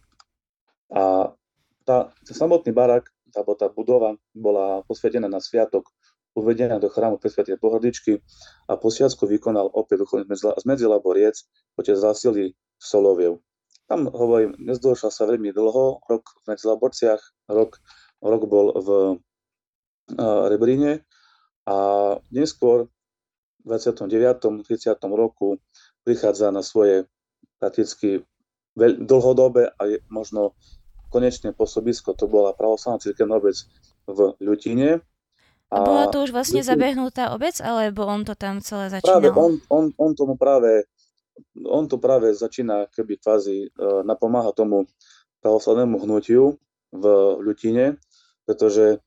a 0.96 1.36
tá, 1.84 2.16
samotný 2.24 2.72
barak 2.72 3.12
alebo 3.36 3.52
tá 3.60 3.68
budova 3.68 4.16
bola 4.32 4.82
posvetená 4.88 5.28
na 5.28 5.44
sviatok 5.44 5.92
uvedená 6.40 6.80
do 6.80 6.88
chrámu 6.88 7.20
Presvetej 7.20 7.60
Bohordičky 7.60 8.24
a 8.72 8.80
posiacku 8.80 9.28
vykonal 9.28 9.70
opäť 9.76 10.08
duchovný 10.08 10.30
z 10.40 10.64
Medzilaboriec 10.64 11.36
otec 11.76 11.98
Vasilij 12.00 12.56
Soloviev. 12.80 13.44
Tam, 13.90 14.06
hovorím, 14.06 14.54
nezdôšal 14.62 15.10
sa 15.10 15.26
veľmi 15.26 15.50
dlho, 15.50 16.06
rok 16.06 16.24
v 16.46 16.54
Medzilaborciach, 16.54 17.22
rok, 17.50 17.82
rok 18.22 18.42
bol 18.46 18.72
v 18.78 18.90
Rebríne 20.16 21.06
a 21.70 21.76
neskôr 22.34 22.90
v 23.62 23.78
29. 23.78 24.66
30. 24.66 24.98
roku 25.14 25.62
prichádza 26.02 26.50
na 26.50 26.66
svoje 26.66 27.06
prakticky 27.62 28.26
veľ, 28.74 29.06
dlhodobé 29.06 29.70
a 29.78 29.82
je 29.86 30.02
možno 30.10 30.58
konečné 31.14 31.54
pôsobisko, 31.54 32.18
to 32.18 32.26
bola 32.26 32.58
pravoslavná 32.58 32.98
cirkevná 32.98 33.38
obec 33.38 33.62
v 34.10 34.34
Ľutine. 34.42 35.06
A, 35.70 35.76
a 35.78 35.86
bola 35.86 36.06
to 36.10 36.26
už 36.26 36.34
vlastne 36.34 36.66
Ľutín... 36.66 36.72
zabehnutá 36.74 37.30
obec, 37.38 37.62
alebo 37.62 38.10
on 38.10 38.26
to 38.26 38.34
tam 38.34 38.58
celé 38.66 38.90
začínal? 38.90 39.22
Práve 39.22 39.30
on, 39.38 39.52
on, 39.70 39.84
on 39.94 40.12
tomu 40.18 40.34
práve 40.34 40.90
on 41.56 41.88
to 41.88 41.96
práve 41.96 42.36
začína 42.36 42.92
keby 42.92 43.16
kvázi 43.20 43.72
uh, 43.72 44.04
napomáha 44.04 44.52
tomu 44.52 44.84
pravoslavnému 45.40 45.96
hnutiu 46.04 46.60
v 46.92 47.06
Ľutine, 47.40 47.96
pretože 48.44 49.00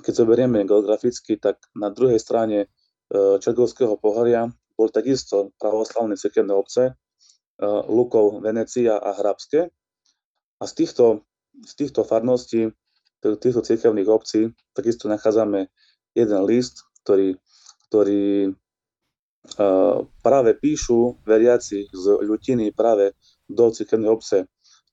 keď 0.00 0.14
sa 0.16 0.24
berieme 0.24 0.64
geograficky, 0.64 1.36
tak 1.36 1.60
na 1.76 1.92
druhej 1.92 2.18
strane 2.18 2.66
uh, 2.66 3.36
Čergovského 3.38 4.00
pohoria 4.00 4.48
boli 4.74 4.90
takisto 4.90 5.52
pravoslavné 5.60 6.16
cirkevné 6.16 6.52
obce, 6.56 6.92
uh, 6.92 7.84
Lukov, 7.88 8.40
Venecia 8.40 8.96
a 8.96 9.16
Hrabské. 9.16 9.68
A 10.60 10.64
z 10.68 10.72
týchto, 10.76 11.24
z 11.64 11.72
týchto 11.76 12.04
farností, 12.04 12.68
týchto 13.20 13.60
cirkevných 13.64 14.08
obcí, 14.08 14.52
takisto 14.76 15.08
nachádzame 15.08 15.68
jeden 16.16 16.42
list, 16.44 16.84
ktorý, 17.04 17.36
ktorý 17.88 18.52
práve 20.20 20.52
píšu 20.52 21.16
veriaci 21.24 21.88
z 21.88 22.04
Ľutiny 22.20 22.76
práve 22.76 23.16
do 23.48 23.72
cirkevnej 23.72 24.12
obce 24.12 24.46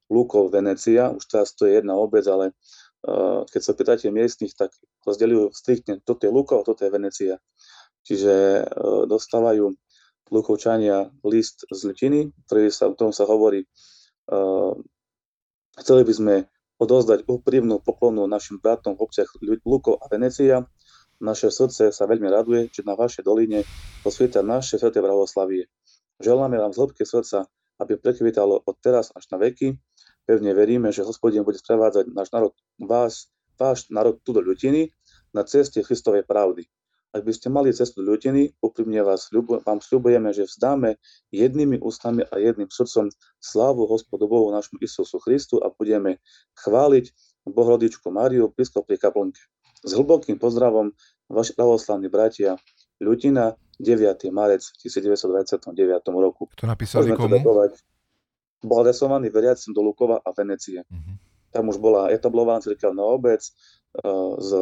Lukov, 0.08 0.56
Venecia. 0.56 1.12
Už 1.12 1.28
teraz 1.28 1.52
to 1.52 1.67
je 1.67 1.78
jedna 1.78 2.00
obec, 2.00 2.24
ale 2.32 2.56
keď 3.48 3.62
sa 3.63 3.72
pýtate 3.72 4.12
miestnych, 4.12 4.52
tak 4.52 4.76
rozdeľujú 5.08 5.56
striktne, 5.56 6.04
toto 6.04 6.28
je 6.28 6.32
Lukov, 6.36 6.67
toto 6.67 6.84
je 6.84 6.91
Venecia. 6.91 7.39
Čiže 8.04 8.63
dostávajú 9.08 9.72
Lukovčania 10.28 11.08
list 11.24 11.63
z 11.72 11.80
Ľutiny, 11.88 12.36
ktorý 12.48 12.67
sa, 12.67 12.91
o 12.91 12.96
tom 13.00 13.15
sa 13.15 13.24
hovorí, 13.24 13.63
chceli 15.80 16.04
by 16.04 16.13
sme 16.13 16.36
odozdať 16.78 17.26
úprimnú 17.32 17.80
poklonu 17.80 18.28
našim 18.28 18.60
bratom 18.60 19.00
v 19.00 19.08
obciach 19.08 19.32
Lukov 19.63 20.04
a 20.04 20.12
Venecia, 20.12 20.67
naše 21.17 21.50
srdce 21.50 21.89
sa 21.89 22.06
veľmi 22.06 22.30
raduje, 22.30 22.70
že 22.70 22.86
na 22.86 22.93
vašej 22.93 23.26
doline 23.26 23.65
posvieta 24.06 24.46
naše 24.46 24.78
sveté 24.78 25.02
pravoslavie. 25.02 25.65
Želáme 26.22 26.62
vám 26.62 26.70
z 26.76 26.78
hĺbky 26.78 27.10
srdca, 27.10 27.50
aby 27.82 27.98
prekvitalo 27.98 28.62
od 28.62 28.76
teraz 28.86 29.10
až 29.17 29.26
na 29.34 29.41
veky. 29.41 29.74
Pevne 30.28 30.52
veríme, 30.52 30.92
že 30.92 31.08
hospodin 31.08 31.48
bude 31.48 31.56
sprevádzať 31.56 32.12
náš 32.12 32.36
národ, 32.36 32.52
vás, 32.84 33.32
váš 33.56 33.88
národ 33.88 34.20
tu 34.20 34.36
do 34.36 34.44
ľutiny 34.44 34.92
na 35.32 35.48
ceste 35.48 35.80
Kristovej 35.80 36.28
pravdy. 36.28 36.68
Ak 37.16 37.24
by 37.24 37.32
ste 37.32 37.48
mali 37.48 37.72
cestu 37.72 38.04
do 38.04 38.12
ľutiny, 38.12 38.60
úprimne 38.60 39.00
vás, 39.08 39.32
vám 39.63 39.80
sľubujeme, 39.80 40.36
že 40.36 40.44
vzdáme 40.44 41.00
jednými 41.32 41.80
ústami 41.80 42.28
a 42.28 42.36
jedným 42.36 42.68
srdcom 42.68 43.08
slávu 43.40 43.88
Hospodu 43.88 44.28
Bohu 44.28 44.52
našmu 44.52 44.84
Isusu 44.84 45.16
Christu 45.24 45.63
a 45.63 45.72
budeme 45.72 46.20
chváliť 46.60 47.16
Bohrodičku 47.48 48.12
Máriu, 48.12 48.52
blízko 48.52 48.84
pri 48.84 49.00
kaplnke. 49.00 49.40
S 49.88 49.96
hlbokým 49.96 50.36
pozdravom, 50.36 50.92
vaši 51.32 51.56
pravoslavní 51.56 52.12
bratia, 52.12 52.60
Ľutina, 53.00 53.56
9. 53.80 54.34
marec 54.34 54.66
1929 54.82 55.72
roku. 56.18 56.50
To 56.58 56.66
napísali 56.66 57.13
komu? 57.13 57.38
Teda 57.40 57.78
bol 58.63 58.82
adresovaný 58.82 59.30
veriacim 59.30 59.74
do 59.74 59.86
Lukova 59.86 60.22
a 60.22 60.30
Venecie. 60.34 60.82
Uh-huh. 60.88 61.15
Tam 61.54 61.70
už 61.70 61.78
bola 61.78 62.10
etablovaná 62.10 62.62
cirkevná 62.62 63.02
obec 63.06 63.41
uh, 64.02 64.38
s, 64.38 64.54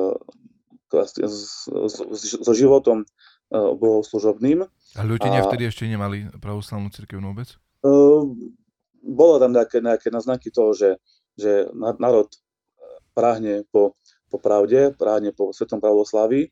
so 2.22 2.54
životom 2.56 3.04
uh, 3.04 3.72
bohoslužobným. 3.76 4.64
A 4.96 5.02
Ľutine 5.04 5.40
a, 5.42 5.46
vtedy 5.48 5.68
ešte 5.68 5.88
nemali 5.88 6.28
pravoslavnú 6.40 6.92
cirkevnú 6.92 7.32
obec? 7.36 7.56
Uh, 7.84 8.28
bolo 9.06 9.40
tam 9.40 9.52
nejaké, 9.56 9.80
nejaké 9.84 10.08
naznaky 10.12 10.52
toho, 10.52 10.72
že, 10.76 11.00
že 11.36 11.68
národ 11.76 12.28
práhne 13.16 13.64
po 13.72 13.96
po 14.36 14.42
pravde, 14.42 14.92
právne 14.92 15.32
po 15.32 15.56
svetom 15.56 15.80
pravoslaví. 15.80 16.52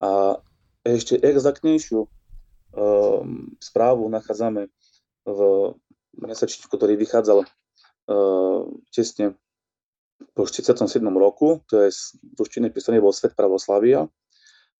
A 0.00 0.40
ešte 0.80 1.20
exaktnejšiu 1.20 2.06
um, 2.06 3.52
správu 3.60 4.08
nachádzame 4.08 4.72
v 5.28 5.40
mesačníku, 6.18 6.74
ktorý 6.74 6.98
vychádzal 6.98 7.44
uh, 7.44 8.62
tesne 8.90 9.38
po 10.34 10.42
47. 10.46 10.98
roku, 11.14 11.62
to 11.70 11.86
je 11.86 11.94
v 12.34 12.36
ruštine 12.42 12.70
písaný 12.74 12.98
bol 12.98 13.14
Svet 13.14 13.38
pravoslavia. 13.38 14.10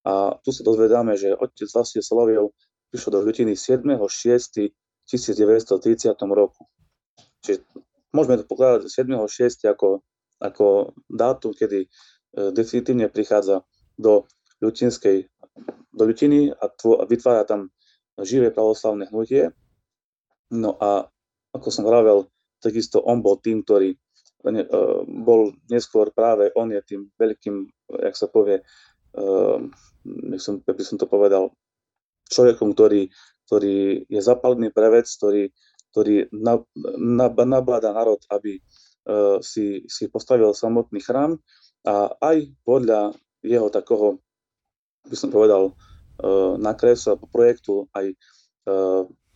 A 0.03 0.35
tu 0.43 0.51
sa 0.51 0.67
dozvedáme, 0.67 1.15
že 1.15 1.31
otec 1.35 1.71
Vasil 1.71 2.03
Soloviev 2.03 2.51
prišiel 2.91 3.13
do 3.19 3.21
Ľutiny 3.23 3.55
7.6.1930 3.55 6.35
roku. 6.35 6.67
Čiže 7.45 7.61
môžeme 8.11 8.39
to 8.43 8.51
pokladať 8.51 8.91
7.6. 8.91 9.71
ako, 9.71 10.03
ako 10.43 10.91
dátum, 11.07 11.55
kedy 11.55 11.87
E, 12.37 12.53
definitívne 12.53 13.09
prichádza 13.09 13.65
do 13.97 14.29
ľutinskej, 14.61 15.33
do 15.97 16.03
ľutiny 16.05 16.53
a, 16.53 16.65
tvo, 16.69 17.01
a 17.01 17.09
vytvára 17.09 17.49
tam 17.49 17.73
živé 18.21 18.53
pravoslavné 18.53 19.09
hnutie. 19.09 19.57
No 20.53 20.77
a 20.77 21.09
ako 21.55 21.69
som 21.73 21.85
vravel, 21.87 22.29
takisto 22.61 23.01
on 23.05 23.23
bol 23.25 23.39
tým, 23.41 23.63
ktorý 23.63 23.95
ne, 24.51 24.63
uh, 24.67 25.03
bol 25.05 25.55
neskôr 25.71 26.11
práve 26.15 26.51
on 26.55 26.71
je 26.71 26.81
tým 26.85 27.09
veľkým, 27.19 27.69
jak 28.05 28.17
sa 28.17 28.29
povie, 28.29 28.63
by, 30.05 30.39
som, 30.39 30.61
by 30.63 30.85
som 30.85 31.01
to 31.01 31.09
povedal, 31.09 31.51
človekom, 32.31 32.77
ktorý, 32.77 33.09
ktorý 33.49 34.05
je 34.07 34.21
zapalený 34.21 34.71
pre 34.71 34.93
vec, 34.93 35.09
ktorý, 35.09 35.51
ktorý 35.91 36.29
nabáda 37.01 37.91
národ, 37.97 38.21
aby 38.31 38.61
si, 39.41 39.89
si 39.89 40.05
postavil 40.13 40.53
samotný 40.53 41.01
chrám 41.01 41.41
a 41.89 42.13
aj 42.21 42.53
podľa 42.63 43.17
jeho 43.41 43.73
takého, 43.73 44.21
by 45.09 45.17
som 45.17 45.33
povedal, 45.33 45.73
uh, 45.73 46.55
nakres 46.61 47.09
alebo 47.09 47.27
projektu, 47.33 47.89
aj 47.97 48.13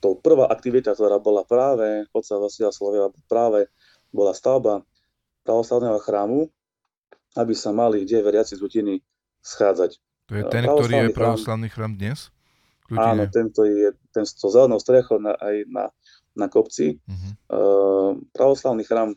tou 0.03 0.19
prvá 0.19 0.51
aktivita, 0.51 0.99
ktorá 0.99 1.23
bola 1.23 1.47
práve 1.47 2.11
otca 2.11 2.35
Vasila 2.43 2.75
Slovia, 2.75 3.07
práve 3.31 3.71
bola 4.11 4.35
stavba 4.35 4.83
pravoslavného 5.47 6.03
chrámu, 6.03 6.51
aby 7.39 7.55
sa 7.55 7.71
mali 7.71 8.03
kde 8.03 8.27
veriaci 8.27 8.59
z 8.59 8.61
Lutiny 8.61 8.99
schádzať. 9.47 9.91
To 10.27 10.35
je 10.35 10.45
ten, 10.51 10.67
ktorý 10.67 11.07
je 11.07 11.15
pravoslavný 11.15 11.71
chrám 11.71 11.95
dnes? 11.95 12.35
Ľutine. 12.91 13.09
Áno, 13.09 13.23
tento 13.31 13.63
je 13.63 13.95
ten 14.11 14.27
s 14.27 14.37
zelenou 14.37 14.83
strechou 14.83 15.23
na, 15.23 15.39
aj 15.39 15.65
na, 15.71 15.85
na 16.37 16.47
kopci. 16.51 16.99
Uh-huh. 16.99 17.33
Uh, 17.49 18.11
pravoslavný 18.35 18.85
chrám 18.85 19.15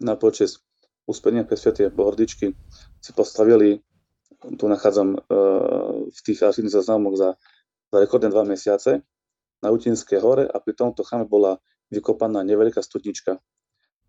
na 0.00 0.14
počas 0.16 0.62
Úspenia 1.04 1.42
Presviatie 1.42 1.90
Bohordičky 1.90 2.54
si 3.02 3.10
postavili, 3.12 3.82
tu 4.56 4.64
nachádzam 4.70 5.18
uh, 5.18 6.06
v 6.08 6.20
tých 6.22 6.40
archívnych 6.40 6.72
záznamoch 6.72 7.18
za, 7.18 7.30
za 7.90 7.96
rekordné 8.00 8.32
dva 8.32 8.46
mesiace, 8.46 9.02
na 9.60 9.70
Utinské 9.70 10.18
hore 10.20 10.48
a 10.48 10.56
pri 10.60 10.74
tomto 10.76 11.04
chráme 11.04 11.28
bola 11.28 11.60
vykopaná 11.92 12.42
neveľká 12.44 12.82
studnička. 12.82 13.38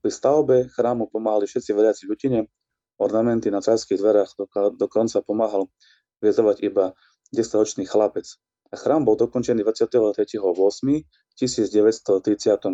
Pri 0.02 0.12
stavbe 0.12 0.72
chrámu 0.72 1.08
pomáhali 1.12 1.46
všetci 1.46 1.72
veriaci 1.76 2.04
v 2.08 2.12
Utine, 2.16 2.40
ornamenty 2.98 3.52
na 3.54 3.62
cárských 3.62 4.02
dverách 4.02 4.34
dokonca 4.78 5.22
pomáhal 5.22 5.70
viezovať 6.22 6.58
iba 6.66 6.94
10-ročný 7.34 7.86
chlapec. 7.86 8.26
A 8.72 8.80
chrám 8.80 9.04
bol 9.04 9.20
dokončený 9.20 9.68
23.8.1930 9.68 11.36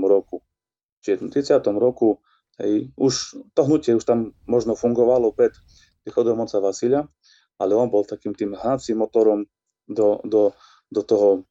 roku. 0.06 0.46
Čiže 1.02 1.16
v 1.18 1.30
30. 1.34 1.82
roku 1.82 2.22
Hej. 2.58 2.90
Už 2.98 3.38
to 3.54 3.62
hnutie 3.70 3.94
už 3.94 4.06
tam 4.06 4.34
možno 4.50 4.74
fungovalo 4.74 5.30
pred 5.34 5.54
príchodom 6.02 6.42
moca 6.42 6.58
Vasilia, 6.58 7.06
ale 7.62 7.78
on 7.78 7.90
bol 7.90 8.02
takým 8.02 8.34
tým 8.34 8.58
hnacím 8.58 9.06
motorom 9.06 9.46
do, 9.86 10.22
do, 10.26 10.58
do 10.90 11.02
toho 11.06 11.46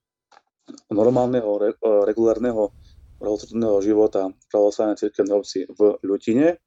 normálneho, 0.91 1.51
re, 1.59 1.71
e, 1.75 1.89
regulárneho 2.07 2.75
pravoslavného 3.17 3.79
života 3.81 4.29
pravoslavnej 4.53 5.01
cirkevnej 5.01 5.35
obci 5.37 5.65
v 5.73 5.97
Ľutine. 6.05 6.61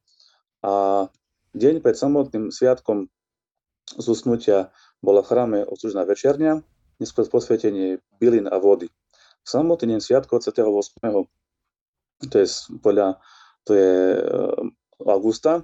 A 0.65 1.05
deň 1.53 1.81
pred 1.83 1.95
samotným 1.95 2.49
sviatkom 2.49 3.07
zúsnutia 3.97 4.73
bola 4.99 5.23
v 5.23 5.29
chráme 5.29 5.59
odslužená 5.65 6.03
večerňa, 6.09 6.61
neskôr 6.99 7.25
posvietenie 7.29 8.01
bylin 8.17 8.49
a 8.49 8.57
vody. 8.57 8.89
Samotný 9.45 9.97
deň 9.97 10.01
sviatku 10.03 10.35
28. 10.41 10.59
To 12.19 12.35
je 12.35 12.47
podľa 12.83 13.17
to 13.63 13.71
je 13.77 14.19
eh, 14.19 15.07
augusta, 15.07 15.63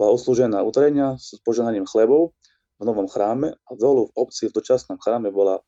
bola 0.00 0.16
oslúžená 0.16 0.64
utrenia 0.64 1.20
s 1.20 1.36
poženaním 1.44 1.84
chlebov 1.84 2.32
v 2.80 2.82
novom 2.88 3.04
chráme 3.04 3.52
a 3.52 3.70
dolu 3.76 4.08
v 4.08 4.24
obci 4.24 4.48
v 4.48 4.56
dočasnom 4.56 4.96
chráme 4.96 5.28
bola 5.28 5.60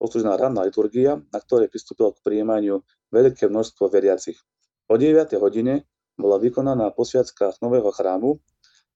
oslúžená 0.00 0.40
ranná 0.40 0.64
liturgia, 0.64 1.20
na 1.30 1.38
ktorej 1.38 1.68
pristúpilo 1.68 2.16
k 2.16 2.24
prijímaniu 2.24 2.80
veľké 3.12 3.46
množstvo 3.52 3.92
veriacich. 3.92 4.40
O 4.88 4.96
9. 4.96 5.36
hodine 5.38 5.86
bola 6.16 6.40
vykonaná 6.40 6.90
posviacka 6.96 7.54
nového 7.62 7.92
chrámu 7.92 8.40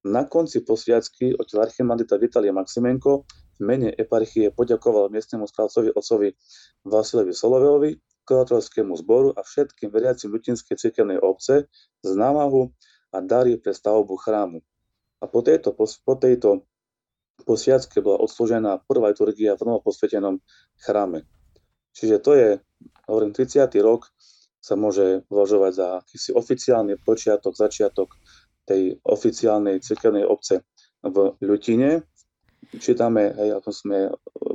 Na 0.04 0.28
konci 0.28 0.60
posviacky 0.64 1.32
otec 1.32 1.70
archimandita 1.70 2.20
Vitalie 2.20 2.52
Maximenko 2.52 3.24
v 3.56 3.60
mene 3.62 3.88
eparchie 3.94 4.50
poďakoval 4.50 5.08
miestnemu 5.08 5.48
správcovi 5.48 5.94
otcovi 5.94 6.34
Vasilovi 6.84 7.32
Soloveovi, 7.32 7.90
kuratórskému 8.26 8.92
zboru 9.00 9.32
a 9.32 9.40
všetkým 9.40 9.88
veriacim 9.88 10.32
Lutinskej 10.32 10.76
cirkevnej 10.76 11.20
obce 11.20 11.68
z 12.04 12.10
námahu 12.12 12.68
a 13.14 13.22
dary 13.22 13.56
pre 13.60 13.70
stavbu 13.72 14.16
chrámu. 14.18 14.58
A 15.22 15.30
po 15.30 15.40
tejto, 15.40 15.72
po, 15.72 15.86
po 15.86 16.14
tejto 16.18 16.68
posviacke 17.42 17.98
bola 17.98 18.22
odslúžená 18.22 18.86
prvá 18.86 19.10
liturgia 19.10 19.58
v 19.58 19.66
novoposvetenom 19.66 20.38
chráme. 20.78 21.26
Čiže 21.94 22.16
to 22.22 22.32
je, 22.34 22.48
hovorím, 23.10 23.34
30. 23.34 23.66
rok 23.82 24.10
sa 24.62 24.74
môže 24.78 25.26
považovať 25.28 25.72
za 25.74 25.86
akýsi 26.00 26.30
oficiálny 26.32 26.96
počiatok, 27.02 27.52
začiatok 27.52 28.16
tej 28.64 28.96
oficiálnej 29.04 29.82
cirkevnej 29.84 30.24
obce 30.24 30.64
v 31.04 31.36
Ľutine. 31.44 32.00
Čítame, 32.80 33.36
hej, 33.36 33.60
ako 33.60 33.70
sme 33.70 33.98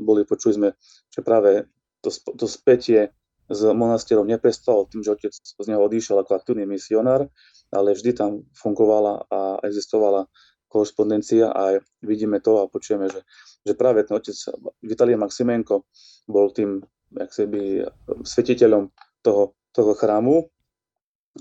boli, 0.02 0.26
počuli 0.26 0.54
sme, 0.58 0.70
že 1.14 1.22
práve 1.22 1.70
to, 2.02 2.10
to 2.10 2.50
spätie 2.50 3.14
s 3.50 3.62
monastierom 3.66 4.30
neprestalo 4.30 4.90
tým, 4.90 5.02
že 5.06 5.14
otec 5.14 5.34
z 5.34 5.66
neho 5.70 5.82
odišiel 5.82 6.22
ako 6.22 6.38
aktívny 6.38 6.70
misionár, 6.70 7.30
ale 7.74 7.98
vždy 7.98 8.12
tam 8.14 8.46
fungovala 8.54 9.26
a 9.30 9.62
existovala 9.66 10.30
korrespondencia 10.70 11.50
a 11.50 11.82
vidíme 12.06 12.40
to 12.40 12.62
a 12.62 12.70
počujeme, 12.70 13.10
že, 13.10 13.26
že 13.66 13.74
práve 13.74 14.06
ten 14.06 14.16
otec 14.16 14.38
Vitalie 14.86 15.18
Maximenko 15.18 15.90
bol 16.30 16.54
tým 16.54 16.86
jak 17.10 17.34
by, 17.50 17.90
svetiteľom 18.22 18.94
toho, 19.26 19.58
toho 19.74 19.92
chrámu. 19.98 20.46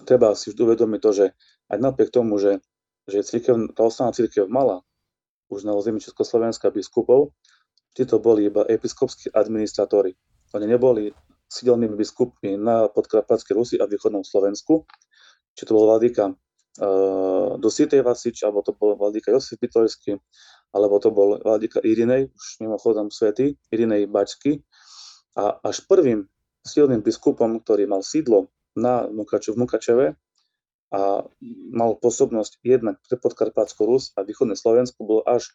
Treba 0.08 0.32
si 0.32 0.52
vždy 0.52 0.60
uvedomiť 0.64 1.00
to, 1.00 1.10
že 1.12 1.26
aj 1.68 1.78
napriek 1.78 2.08
tomu, 2.08 2.40
že, 2.40 2.64
že 3.04 3.20
církev, 3.20 3.76
tá 3.76 3.84
osnovná 3.84 4.16
církev 4.16 4.48
mala 4.48 4.80
už 5.52 5.64
na 5.64 5.72
území 5.76 6.00
Československa 6.00 6.72
biskupov, 6.72 7.32
títo 7.96 8.20
boli 8.20 8.52
iba 8.52 8.68
episkopskí 8.68 9.32
administratóri. 9.32 10.12
Oni 10.52 10.66
neboli 10.68 11.12
sídelnými 11.48 11.96
biskupmi 11.96 12.60
na 12.60 12.88
podkarpatskej 12.92 13.56
Rusi 13.56 13.76
a 13.80 13.88
východnom 13.88 14.24
Slovensku, 14.24 14.84
či 15.56 15.64
to 15.64 15.72
bol 15.72 15.88
vladyka 15.88 16.36
uh, 16.78 17.58
Dositej 17.58 18.02
Vasič, 18.02 18.42
alebo 18.46 18.62
to 18.62 18.74
bol 18.74 18.94
vladyka 18.94 19.34
Josif 19.34 19.58
Pitorský, 19.58 20.18
alebo 20.72 20.98
to 21.02 21.10
bol 21.10 21.38
vladyka 21.38 21.82
Irinej, 21.82 22.30
už 22.32 22.46
mimochodom 22.62 23.10
svety, 23.10 23.58
Irinej 23.74 24.06
Bačky. 24.08 24.62
A 25.38 25.58
až 25.62 25.86
prvým 25.86 26.26
silným 26.66 27.02
biskupom, 27.02 27.62
ktorý 27.62 27.86
mal 27.86 28.02
sídlo 28.02 28.50
na 28.74 29.06
Mukaču, 29.06 29.54
v 29.54 29.66
Mukačeve, 29.66 30.06
a 30.88 31.20
mal 31.72 32.00
pôsobnosť 32.00 32.64
jednak 32.64 32.96
pre 33.04 33.20
Podkarpátsko 33.20 33.84
Rus 33.84 34.16
a 34.16 34.24
východné 34.24 34.56
Slovensko 34.56 35.04
bol 35.04 35.20
až 35.28 35.52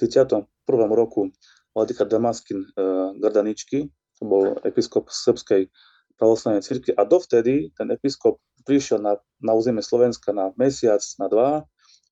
v 0.00 0.08
31. 0.08 0.48
roku 0.96 1.28
Vladyka 1.76 2.08
Damaskin 2.08 2.64
e, 2.64 2.68
Gardaničky, 3.20 3.92
to 4.16 4.22
bol 4.24 4.56
episkop 4.64 5.12
srbskej 5.12 5.68
pravoslavnej 6.20 6.60
cirkvi 6.60 6.92
a 6.92 7.08
dovtedy 7.08 7.72
ten 7.72 7.88
episkop 7.88 8.36
prišiel 8.68 9.00
na, 9.00 9.16
na 9.40 9.56
územie 9.56 9.80
Slovenska 9.80 10.36
na 10.36 10.52
mesiac, 10.60 11.00
na 11.16 11.26
dva, 11.32 11.50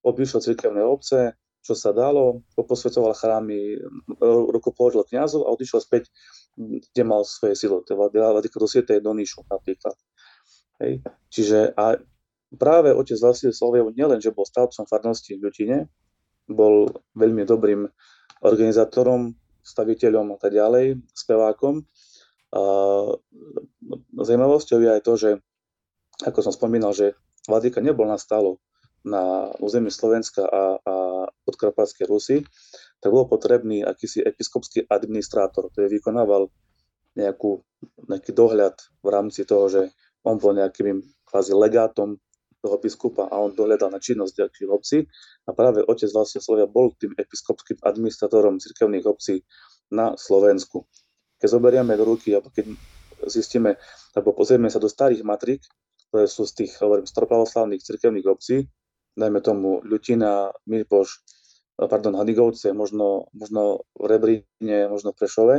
obišiel 0.01 0.41
cirkevné 0.41 0.81
obce, 0.81 1.37
čo 1.61 1.77
sa 1.77 1.93
dalo, 1.93 2.41
posvetoval 2.57 3.13
chrámy, 3.13 3.77
ruku 4.25 4.73
položil 4.73 5.05
kniazov 5.13 5.45
a 5.45 5.53
odišiel 5.53 5.85
späť, 5.85 6.09
kde 6.57 7.03
mal 7.05 7.29
svoje 7.29 7.61
silo, 7.61 7.85
teda 7.85 8.09
do 8.41 8.67
Svietej 8.67 9.05
Doníšu 9.05 9.45
napríklad. 9.45 9.93
Hej. 10.81 11.05
Čiže 11.29 11.77
a 11.77 12.01
práve 12.57 12.95
otec 12.97 13.21
Vasil 13.21 13.53
Sloviev 13.53 13.93
nielen, 13.93 14.23
že 14.23 14.33
bol 14.33 14.49
stavcom 14.49 14.89
farnosti 14.89 15.37
v 15.37 15.45
Ľutine, 15.45 15.79
bol 16.49 16.89
veľmi 17.13 17.45
dobrým 17.45 17.85
organizátorom, 18.41 19.37
staviteľom 19.61 20.33
a 20.33 20.39
tak 20.41 20.57
ďalej, 20.57 21.05
spevákom. 21.13 21.85
A 22.53 22.63
zaujímavosťou 24.19 24.79
je 24.81 24.91
aj 24.91 25.03
to, 25.05 25.15
že 25.17 25.31
ako 26.25 26.39
som 26.43 26.53
spomínal, 26.53 26.97
že 26.97 27.15
Vladika 27.47 27.81
nebol 27.81 28.09
nastálo 28.09 28.61
na 29.07 29.55
území 29.63 29.89
Slovenska 29.89 30.45
a, 30.45 30.63
a 30.83 30.95
podkarpatskej 31.47 32.07
Rusy, 32.11 32.37
tak 32.99 33.15
bol 33.15 33.31
potrebný 33.31 33.87
akýsi 33.87 34.21
episkopský 34.21 34.85
administrátor, 34.91 35.71
ktorý 35.71 35.87
vykonával 35.97 36.51
nejakú, 37.15 37.63
nejaký 38.11 38.35
dohľad 38.35 38.75
v 39.01 39.09
rámci 39.09 39.47
toho, 39.47 39.71
že 39.71 39.83
on 40.27 40.37
bol 40.37 40.53
nejakým 40.53 41.01
kvázi 41.25 41.55
legátom 41.55 42.19
toho 42.59 42.77
biskupa 42.83 43.31
a 43.31 43.39
on 43.39 43.55
dohľadal 43.55 43.95
na 43.95 44.03
činnosť 44.03 44.35
ďalších 44.35 44.71
obcí 44.71 44.99
a 45.47 45.51
práve 45.55 45.87
otec 45.87 46.11
Slovia 46.27 46.67
bol 46.67 46.91
tým 46.99 47.15
episkopským 47.15 47.79
administratorom 47.87 48.59
cirkevných 48.59 49.07
obcí 49.07 49.47
na 49.95 50.19
Slovensku. 50.19 50.83
Keď 51.39 51.49
zoberieme 51.49 51.95
do 51.95 52.05
ruky, 52.05 52.35
alebo 52.35 52.51
keď 52.51 52.75
zistíme, 53.31 53.79
alebo 54.15 54.35
pozrieme 54.35 54.71
sa 54.71 54.83
do 54.83 54.91
starých 54.91 55.23
matrik, 55.23 55.63
ktoré 56.11 56.27
sú 56.27 56.47
z 56.49 56.65
tých, 56.65 56.73
hovorím, 56.83 57.07
staropravoslavných 57.07 57.85
cirkevných 57.85 58.27
obcí, 58.27 58.67
dajme 59.19 59.43
tomu 59.43 59.83
Ľutina, 59.83 60.55
Mirpoš, 60.67 61.23
pardon, 61.79 62.19
Hanigovce, 62.19 62.75
možno, 62.75 63.31
možno 63.35 63.87
v 63.95 64.05
Rebríne, 64.07 64.91
možno 64.91 65.15
v 65.15 65.19
Prešove, 65.19 65.57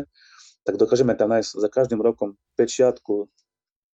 tak 0.67 0.75
dokážeme 0.75 1.15
tam 1.15 1.31
nájsť 1.31 1.51
za 1.55 1.69
každým 1.71 2.03
rokom 2.03 2.35
pečiatku 2.59 3.31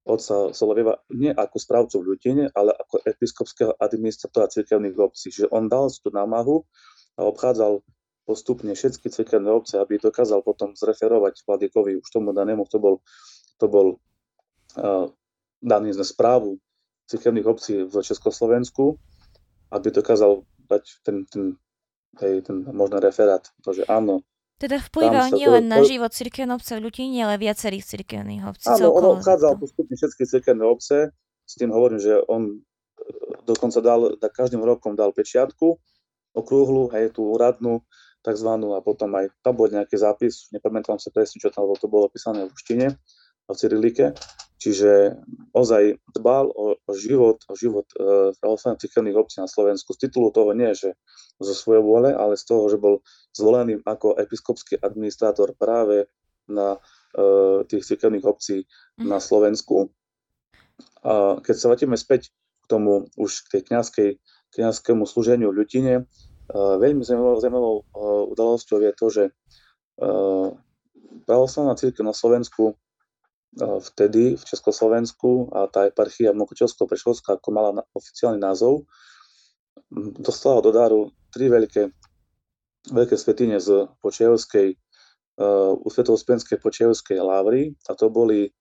otca 0.06 0.54
Solovieva 0.54 1.02
nie 1.10 1.34
ako 1.34 1.58
správcu 1.58 1.95
v 2.00 2.08
Ľutine, 2.13 2.45
ale 2.54 2.78
ako 2.78 3.02
episkopského 3.02 3.74
administratora 3.82 4.54
cirkevných 4.54 4.95
obcí. 5.02 5.34
Čiže 5.34 5.50
on 5.50 5.65
dal 5.65 5.89
tú 5.89 6.13
námahu 6.13 6.62
a 7.17 7.26
obchádzal 7.26 7.82
postupne 8.25 8.73
všetky 8.73 9.07
cirkevné 9.13 9.47
obce, 9.53 9.77
aby 9.77 10.01
dokázal 10.01 10.41
potom 10.41 10.73
zreferovať 10.73 11.45
Vladikovi 11.45 12.01
už 12.01 12.07
tomu 12.09 12.33
danému, 12.33 12.65
kto 12.65 12.77
bol, 12.81 12.95
kto 13.55 13.65
bol 13.69 13.88
uh, 14.81 15.07
daný 15.61 15.93
za 15.93 16.03
správu 16.03 16.57
cirkevných 17.05 17.45
obcí 17.45 17.86
v 17.86 17.93
Československu, 18.01 18.97
aby 19.69 19.88
dokázal 19.93 20.41
dať 20.65 20.84
ten, 21.05 21.30
ten, 21.30 21.53
ten, 22.17 22.41
ten 22.41 22.57
možný 22.73 22.97
referát, 22.97 23.45
to, 23.61 23.78
že 23.78 23.86
áno, 23.86 24.26
teda 24.55 24.80
vplyval 24.80 25.36
nielen 25.36 25.67
na 25.67 25.84
život 25.84 26.15
cirkevnej 26.15 26.55
obce 26.55 26.80
v 26.80 26.88
Ľutine, 26.88 27.28
ale 27.28 27.36
viacerých 27.36 27.84
cirkevných 27.84 28.43
obcí. 28.47 28.71
Áno, 28.71 28.95
on 28.95 29.19
obchádzal 29.19 29.59
postupne 29.59 29.99
všetky 29.99 30.23
cirkevné 30.23 30.63
obce, 30.63 31.11
s 31.43 31.53
tým 31.59 31.76
hovorím, 31.76 31.99
že 31.99 32.23
on 32.32 32.41
e, 32.47 32.57
dokonca 33.43 33.84
dal, 33.84 34.15
da 34.15 34.32
každým 34.32 34.63
rokom 34.63 34.95
dal 34.95 35.11
pečiatku, 35.11 35.76
okrúhlu, 36.32 36.88
hej, 36.95 37.11
tú 37.11 37.36
úradnú, 37.36 37.84
takzvanú, 38.26 38.73
a 38.73 38.82
potom 38.82 39.13
aj 39.13 39.30
tam 39.45 39.53
bol 39.53 39.69
nejaký 39.69 40.01
zápis, 40.01 40.49
nepamätám 40.49 40.97
sa 40.97 41.13
presne, 41.13 41.38
čo 41.38 41.53
tam 41.53 41.69
bolo, 41.69 41.78
to 41.78 41.86
bolo 41.86 42.09
písané 42.09 42.49
v 42.49 42.51
ruštine, 42.51 42.97
v 43.45 43.53
cyrilike, 43.53 44.17
čiže 44.57 45.21
ozaj 45.53 46.01
dbal 46.17 46.49
o, 46.49 46.82
o 46.82 46.91
život, 46.97 47.45
o 47.45 47.53
život 47.53 47.86
e, 47.93 48.34
pravoslavných 48.41 48.82
cirkevných 48.82 49.17
obcí 49.21 49.38
na 49.38 49.45
Slovensku 49.45 49.93
z 49.93 50.09
titulu 50.09 50.34
toho 50.34 50.57
nie, 50.57 50.73
že 50.73 50.97
zo 51.38 51.53
svojej 51.53 51.86
vôle, 51.86 52.09
ale 52.09 52.34
z 52.34 52.43
toho, 52.49 52.65
že 52.65 52.82
bol 52.82 53.05
zvolený 53.38 53.86
ako 53.86 54.17
episkopský 54.17 54.82
administrátor 54.82 55.53
práve 55.53 56.09
na 56.45 56.78
uh, 56.78 57.65
tých 57.65 57.84
cirkevných 57.84 58.26
obcí 58.26 58.63
mm. 59.01 59.09
na 59.09 59.17
Slovensku. 59.17 59.91
A 61.03 61.41
keď 61.41 61.55
sa 61.57 61.67
vrátime 61.71 61.97
späť 61.99 62.32
k 62.63 62.65
tomu 62.69 63.09
už 63.19 63.49
k 63.49 63.59
tej 63.59 63.61
kniazkej, 63.67 64.09
kniazskému 64.55 65.03
slúženiu 65.03 65.51
v 65.51 65.57
Ľutine, 65.63 65.93
veľmi 66.54 67.02
zaujímavou, 67.02 67.76
uh, 67.82 68.24
udalosťou 68.32 68.78
je 68.84 68.91
to, 68.93 69.06
že 69.10 69.24
uh, 70.02 70.54
pravoslavná 71.26 71.74
církev 71.80 72.06
na 72.06 72.14
Slovensku 72.14 72.78
vtedy 73.56 74.36
v 74.36 74.43
Československu 74.43 75.48
a 75.56 75.72
tá 75.72 75.88
eparchia 75.88 76.36
Mokočovsko-Prešovská 76.36 77.39
ako 77.39 77.50
mala 77.56 77.88
oficiálny 77.96 78.36
názov, 78.36 78.84
dostala 80.20 80.60
do 80.60 80.76
daru 80.76 81.02
tri 81.32 81.48
veľké, 81.48 81.88
veľké 82.91 83.16
svetine 83.16 83.64
z 83.64 83.88
Počejovskej, 84.04 84.76
uh, 84.76 85.72
u 85.72 85.88
Svetospenskej 85.88 86.60
Počejovskej 86.60 87.20
lávry 87.24 87.80
a 87.88 87.96
to 87.96 88.12
boli 88.12 88.52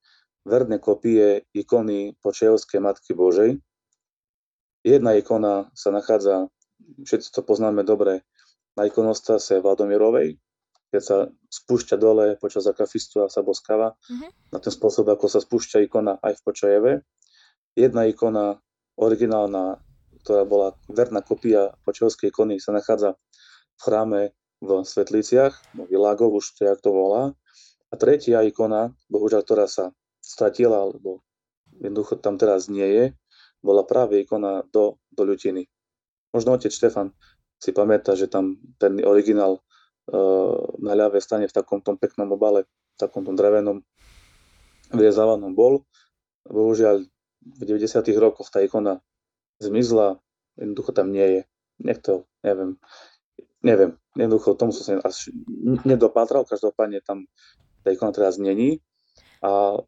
verné 0.47 0.79
kopie 0.79 1.43
ikony 1.51 2.15
Počejovskej 2.23 2.79
Matky 2.79 3.11
Božej. 3.17 3.59
Jedna 4.85 5.17
ikona 5.17 5.73
sa 5.73 5.89
nachádza, 5.89 6.47
všetci 6.79 7.29
to 7.31 7.41
poznáme 7.41 7.83
dobre, 7.85 8.23
na 8.75 8.87
ikonostase 8.87 9.63
Valdomirovej, 9.63 10.35
keď 10.91 11.01
sa 11.01 11.17
spúšťa 11.31 11.95
dole 11.95 12.35
počas 12.35 12.67
akafistu 12.67 13.23
a 13.23 13.31
sa 13.31 13.39
boskáva, 13.39 13.95
mm-hmm. 13.95 14.51
na 14.51 14.59
ten 14.59 14.71
spôsob, 14.71 15.07
ako 15.07 15.31
sa 15.31 15.39
spúšťa 15.39 15.87
ikona 15.87 16.19
aj 16.19 16.39
v 16.39 16.43
Počajeve. 16.43 16.91
Jedna 17.75 18.07
ikona 18.07 18.59
originálna 18.99 19.79
ktorá 20.25 20.41
bola 20.41 20.73
verná 20.89 21.21
kopia 21.21 21.77
počovskej 21.85 22.33
ikony, 22.33 22.57
sa 22.57 22.73
nachádza 22.73 23.13
v 23.77 23.81
chráme 23.85 24.21
v 24.57 24.81
Svetliciach, 24.81 25.53
v 25.77 25.85
Világov, 25.85 26.33
už 26.33 26.57
to 26.57 26.65
jak 26.65 26.81
to 26.81 26.89
volá. 26.89 27.37
A 27.93 27.95
tretia 28.01 28.41
ikona, 28.41 28.89
bohužiaľ, 29.13 29.45
ktorá 29.45 29.69
sa 29.69 29.93
stratila, 30.17 30.81
alebo 30.81 31.21
jednoducho 31.77 32.17
tam 32.17 32.41
teraz 32.41 32.65
nie 32.65 32.89
je, 32.89 33.05
bola 33.61 33.85
práve 33.85 34.25
ikona 34.25 34.65
do, 34.73 34.97
do 35.13 35.21
ľutiny. 35.29 35.69
Možno 36.35 36.59
otec 36.59 36.67
Štefan 36.67 37.15
si 37.55 37.71
pamätá, 37.71 38.19
že 38.19 38.27
tam 38.27 38.59
ten 38.75 38.99
originál 38.99 39.63
uh, 40.11 40.59
na 40.83 40.91
ľavej 40.91 41.23
stane 41.23 41.47
v 41.47 41.55
takom 41.55 41.79
tom 41.79 41.95
peknom 41.95 42.27
obale, 42.35 42.67
v 42.67 42.97
takom 42.99 43.23
tom 43.23 43.39
drevenom 43.39 43.79
vyrezavanom 44.91 45.55
bol. 45.55 45.87
Bohužiaľ 46.43 47.07
v 47.45 47.61
90. 47.63 48.03
rokoch 48.19 48.51
tá 48.51 48.59
ikona 48.59 48.99
zmizla, 49.63 50.19
jednoducho 50.59 50.91
tam 50.91 51.15
nie 51.15 51.39
je. 51.39 51.41
Niekto, 51.79 52.27
neviem, 52.43 52.75
neviem, 53.63 53.95
jednoducho 54.19 54.59
tomu 54.59 54.75
som 54.75 54.83
sa 54.83 54.93
až 54.99 55.31
nedopátral, 55.87 56.43
každopádne 56.43 56.99
tam 56.99 57.31
tá 57.87 57.95
ikona 57.95 58.11
teraz 58.11 58.35
není. 58.35 58.83
A 59.39 59.79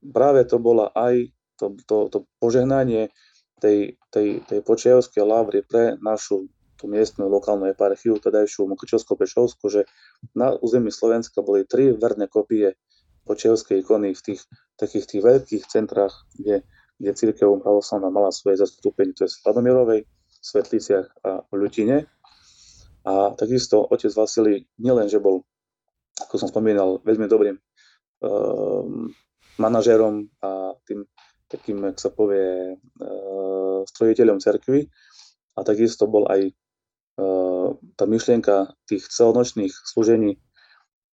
práve 0.00 0.46
to 0.46 0.62
bola 0.62 0.94
aj 0.94 1.34
to, 1.60 1.76
to, 1.84 1.96
to 2.08 2.18
požehnanie 2.40 3.12
tej, 3.60 4.00
tej, 4.08 4.40
tej 4.48 4.60
počievskej 4.64 5.22
lavry 5.22 5.60
pre 5.62 6.00
našu 6.00 6.48
tú 6.80 6.88
miestnu 6.88 7.28
lokálnu 7.28 7.68
eparchiu, 7.68 8.16
tedajšiu 8.16 8.64
Mokočovsko-Pešovsku, 8.72 9.68
že 9.68 9.84
na 10.32 10.56
území 10.56 10.88
Slovenska 10.88 11.44
boli 11.44 11.68
tri 11.68 11.92
verné 11.92 12.24
kopie 12.24 12.80
počievskej 13.28 13.84
ikony 13.84 14.16
v 14.16 14.22
tých 14.32 14.40
takých 14.80 15.04
tých 15.04 15.22
veľkých 15.22 15.64
centrách, 15.68 16.24
kde, 16.40 16.64
kde 16.96 17.10
církev 17.12 17.60
pravoslavná 17.60 18.08
mala 18.08 18.32
svoje 18.32 18.64
zastúpenie, 18.64 19.12
to 19.12 19.28
je 19.28 19.30
v 19.30 19.38
Sladomierovej, 19.44 20.00
Svetliciach 20.40 21.06
a 21.20 21.44
Ľutine. 21.52 22.08
A 23.04 23.36
takisto 23.36 23.84
otec 23.84 24.12
Vasily 24.16 24.64
nielen, 24.80 25.08
že 25.12 25.20
bol, 25.20 25.44
ako 26.16 26.34
som 26.40 26.48
spomínal, 26.48 27.00
veľmi 27.04 27.28
dobrým 27.28 27.56
um, 28.24 29.12
manažérom 29.60 30.28
a 30.40 30.72
tým 30.88 31.04
takým, 31.50 31.82
ak 31.90 31.98
sa 31.98 32.14
povie, 32.14 32.78
uh, 32.78 33.82
strojiteľom 33.84 34.38
cerkvy, 34.38 34.86
a 35.58 35.60
takisto 35.66 36.06
bol 36.06 36.30
aj 36.30 36.54
uh, 37.18 37.74
tá 37.98 38.06
myšlienka 38.06 38.72
tých 38.86 39.10
celonočných 39.10 39.74
služení, 39.74 40.38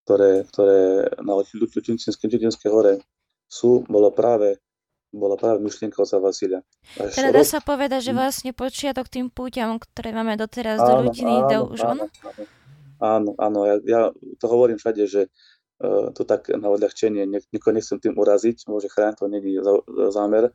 ktoré, 0.06 0.46
ktoré 0.48 1.10
na 1.20 1.34
Ľutinskej 1.36 2.70
hore 2.72 3.04
sú, 3.50 3.84
bola 3.90 4.14
práve 4.14 4.62
bola 5.08 5.40
práve 5.40 5.64
myšlienka 5.64 6.04
oca 6.04 6.20
Vasilia. 6.20 6.60
teda 7.00 7.32
dá 7.32 7.44
sa 7.48 7.64
povedať, 7.64 8.12
že 8.12 8.14
mhm. 8.14 8.18
vlastne 8.20 8.52
počiatok 8.52 9.08
tým 9.08 9.32
púťam, 9.32 9.80
ktoré 9.80 10.12
máme 10.12 10.36
doteraz 10.36 10.84
áno, 10.84 10.88
do 10.88 10.94
ľudiny, 11.10 11.34
do 11.48 11.60
už 11.72 11.80
on? 11.84 11.98
Áno, 12.98 13.32
áno, 13.38 13.60
ja, 13.64 13.76
ja 13.86 14.02
to 14.42 14.46
hovorím 14.50 14.82
všade, 14.82 15.06
že 15.06 15.22
to 16.14 16.22
tak 16.26 16.50
na 16.50 16.74
odľahčenie, 16.74 17.30
nikoho 17.30 17.74
nechcem 17.74 18.02
tým 18.02 18.18
uraziť, 18.18 18.66
môže 18.66 18.90
chráň, 18.90 19.14
to 19.14 19.30
není 19.30 19.62
zámer, 20.10 20.50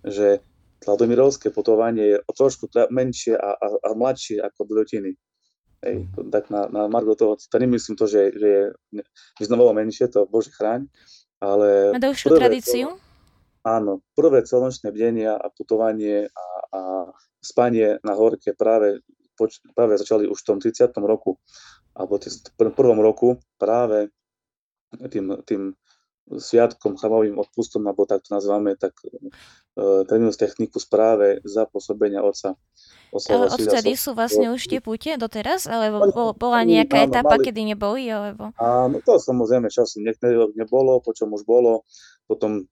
že 0.00 0.40
Kladomirovské 0.82 1.54
putovanie 1.54 2.16
je 2.16 2.18
o 2.26 2.32
trošku 2.34 2.66
menšie 2.90 3.38
a, 3.38 3.54
a, 3.54 3.66
a 3.70 3.88
mladšie 3.94 4.42
ako 4.42 4.66
do 4.66 4.82
ľudiny. 4.82 5.14
Hej, 5.82 6.10
tak 6.30 6.50
na, 6.50 6.66
na 6.70 6.82
Margo 6.90 7.14
toho, 7.14 7.38
to 7.38 7.58
nemyslím 7.58 7.94
to, 7.94 8.06
že, 8.06 8.34
že 8.34 8.48
je 8.94 9.02
vyznamovo 9.38 9.74
menšie, 9.74 10.10
to 10.10 10.26
Bože 10.26 10.50
chráň, 10.54 10.86
ale... 11.42 11.94
Má 11.94 12.02
dlhšiu 12.02 12.28
tradíciu? 12.38 12.86
To, 12.94 13.02
áno, 13.66 14.02
prvé 14.14 14.46
celonočné 14.46 14.94
bdenia 14.94 15.34
a 15.34 15.46
putovanie 15.50 16.30
a, 16.30 16.46
a 16.70 16.80
spanie 17.42 17.98
na 18.06 18.14
horke 18.14 18.54
práve, 18.54 19.02
poč, 19.34 19.58
práve 19.74 19.98
začali 19.98 20.30
už 20.30 20.38
v 20.38 20.46
tom 20.46 20.58
30. 20.62 20.86
roku, 21.02 21.38
alebo 21.98 22.18
v 22.18 22.74
prvom 22.78 23.02
roku 23.02 23.42
práve 23.58 24.10
tým, 25.10 25.36
tým 25.46 25.62
sviatkom, 26.30 26.94
chamovým 26.96 27.36
odpustom, 27.36 27.82
alebo 27.84 28.06
tak 28.06 28.22
to 28.22 28.32
nazvame, 28.32 28.78
tak 28.78 28.94
uh, 29.02 30.06
terminus 30.06 30.38
technicus 30.38 30.86
práve 30.86 31.42
za 31.42 31.66
pôsobenia 31.66 32.22
otca. 32.22 32.54
Ale 33.28 33.52
odtedy 33.52 33.92
sú 33.98 34.16
vlastne 34.16 34.48
už 34.48 34.70
tie 34.70 34.80
púte 34.80 35.12
doteraz? 35.18 35.68
Alebo 35.68 36.08
bola 36.32 36.64
nejaká 36.64 37.04
áno, 37.04 37.06
etapa, 37.12 37.36
mali, 37.36 37.44
kedy 37.44 37.60
neboli? 37.74 38.08
Alebo... 38.08 38.54
Áno, 38.56 38.96
to 39.04 39.20
samozrejme 39.20 39.68
časom 39.68 40.06
niektorý 40.06 40.48
rok 40.48 40.52
nebolo, 40.56 41.02
počom 41.04 41.34
už 41.36 41.44
bolo, 41.44 41.84
potom 42.24 42.64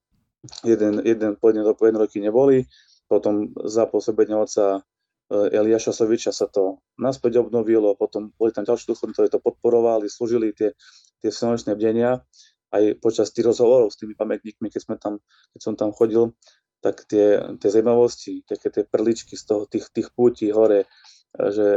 jeden, 0.64 1.04
jeden, 1.04 1.36
po 1.36 1.52
jeden, 1.52 1.66
po 1.76 1.84
jeden 1.84 1.98
roky 2.00 2.24
neboli, 2.24 2.64
potom 3.04 3.52
za 3.68 3.84
pôsobenia 3.84 4.40
otca 4.40 4.80
e, 5.28 5.52
Eliáša 5.52 5.92
Soviča 5.92 6.32
sa 6.32 6.48
to 6.48 6.80
naspäť 6.96 7.44
obnovilo, 7.44 7.92
potom 7.92 8.32
boli 8.40 8.54
tam 8.54 8.64
ďalší 8.64 8.88
duchovní, 8.88 9.12
ktorí 9.12 9.28
to 9.28 9.44
podporovali, 9.44 10.08
slúžili 10.08 10.56
tie, 10.56 10.72
tie 11.20 11.30
slnečné 11.30 11.76
bdenia 11.76 12.24
aj 12.70 13.02
počas 13.02 13.34
tých 13.34 13.50
rozhovorov 13.50 13.90
s 13.90 13.98
tými 13.98 14.14
pamätníkmi, 14.14 14.70
keď, 14.70 14.80
sme 14.80 14.96
tam, 14.96 15.18
keď 15.54 15.60
som 15.60 15.74
tam 15.74 15.90
chodil, 15.90 16.32
tak 16.80 17.04
tie, 17.04 17.36
tie 17.60 17.68
zaujímavosti, 17.68 18.46
také 18.46 18.72
tie 18.72 18.84
perličky 18.86 19.36
z 19.36 19.44
toho, 19.44 19.62
tých, 19.68 19.90
tých 19.92 20.08
pútí 20.14 20.48
hore, 20.48 20.88
že 21.30 21.68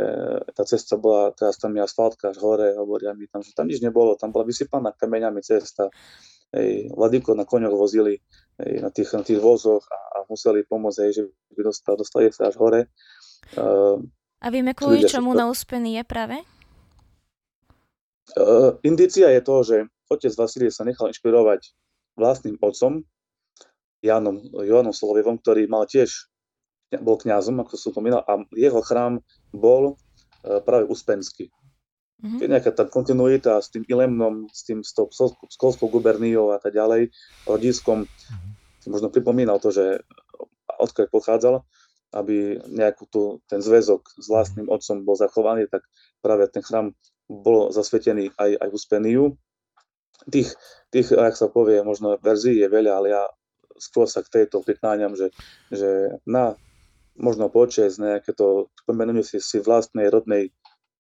tá 0.56 0.64
cesta 0.66 0.98
bola, 0.98 1.34
teraz 1.36 1.60
tam 1.62 1.76
je 1.78 1.82
asfaltka 1.84 2.32
až 2.34 2.38
hore, 2.42 2.74
hovoria 2.74 3.14
mi 3.14 3.30
tam, 3.30 3.44
že 3.44 3.54
tam 3.54 3.70
nič 3.70 3.84
nebolo, 3.84 4.18
tam 4.18 4.32
bola 4.34 4.48
vysypaná 4.48 4.96
kameňami 4.96 5.42
cesta, 5.44 5.92
hej, 6.56 6.90
Vladiko 6.94 7.38
na 7.38 7.46
koňoch 7.46 7.76
vozili 7.76 8.18
hej, 8.62 8.74
na, 8.82 8.90
tých, 8.90 9.14
na 9.14 9.22
tých 9.22 9.42
vozoch 9.42 9.84
a, 9.90 10.00
a 10.00 10.18
museli 10.30 10.66
pomôcť, 10.66 11.00
hej, 11.06 11.12
že 11.14 11.24
by 11.54 11.62
dostali, 11.70 11.96
dostali 12.00 12.24
sa 12.34 12.50
až 12.50 12.56
hore. 12.58 12.82
Uh, 13.54 14.02
a 14.44 14.52
vieme, 14.52 14.76
kvôli 14.76 15.08
čomu 15.08 15.32
na 15.32 15.48
úspení 15.48 16.00
je 16.00 16.04
práve? 16.04 16.36
Uh, 18.34 18.82
indícia 18.82 19.30
je 19.30 19.42
to, 19.46 19.56
že 19.62 19.78
otec 20.10 20.34
Vasilie 20.34 20.74
sa 20.74 20.82
nechal 20.82 21.10
inšpirovať 21.14 21.70
vlastným 22.18 22.58
otcom, 22.62 23.06
Jánom, 24.02 24.42
Joanom 24.52 24.92
Solovevom, 24.92 25.38
ktorý 25.40 25.70
mal 25.70 25.86
tiež, 25.86 26.28
bol 27.02 27.16
kňazom, 27.18 27.62
ako 27.62 27.78
som 27.78 27.94
spomínal, 27.94 28.26
a 28.26 28.42
jeho 28.58 28.82
chrám 28.82 29.22
bol 29.54 29.94
uh, 29.94 30.60
práve 30.66 30.90
uspenský. 30.90 31.54
Mm-hmm. 32.24 32.40
Je 32.40 32.48
nejaká 32.50 32.72
tá 32.74 32.90
kontinuita 32.90 33.60
s 33.62 33.70
tým 33.70 33.86
Ilemnom, 33.86 34.50
s 34.50 34.66
tým 34.66 34.82
s 34.82 34.96
tou 34.96 35.12
Skolskou 35.50 35.92
guberniou 35.92 36.56
a 36.56 36.58
tak 36.58 36.74
ďalej, 36.74 37.14
rodiskom. 37.46 38.10
Mm-hmm. 38.10 38.90
Možno 38.90 39.08
pripomínal 39.14 39.62
to, 39.62 39.70
že 39.70 40.02
odkiaľ 40.82 41.08
pochádzal, 41.14 41.56
aby 42.14 42.62
nejakú 42.70 43.10
tu, 43.10 43.42
ten 43.50 43.62
zväzok 43.62 44.06
s 44.22 44.26
vlastným 44.30 44.70
otcom 44.70 45.02
bol 45.02 45.18
zachovaný, 45.18 45.66
tak 45.66 45.86
práve 46.22 46.46
ten 46.50 46.62
chrám 46.62 46.94
bol 47.42 47.74
zasvetený 47.74 48.30
aj, 48.38 48.52
aj 48.62 48.70
Uspeniu. 48.70 49.34
Tých, 50.30 50.54
tých, 50.94 51.10
ak 51.18 51.34
sa 51.34 51.50
povie, 51.50 51.82
možno 51.82 52.22
verzií 52.22 52.62
je 52.62 52.70
veľa, 52.70 52.92
ale 52.94 53.08
ja 53.12 53.24
skôr 53.82 54.06
sa 54.06 54.22
k 54.22 54.42
tejto 54.42 54.62
prikláňam, 54.62 55.18
že, 55.18 55.34
že 55.74 56.22
na 56.30 56.54
možno 57.18 57.50
počes 57.50 58.02
nejaké 58.02 58.34
to 58.34 58.74
spomenúť 58.86 59.26
si, 59.26 59.38
si 59.42 59.58
vlastnej 59.62 60.10
rodnej 60.10 60.50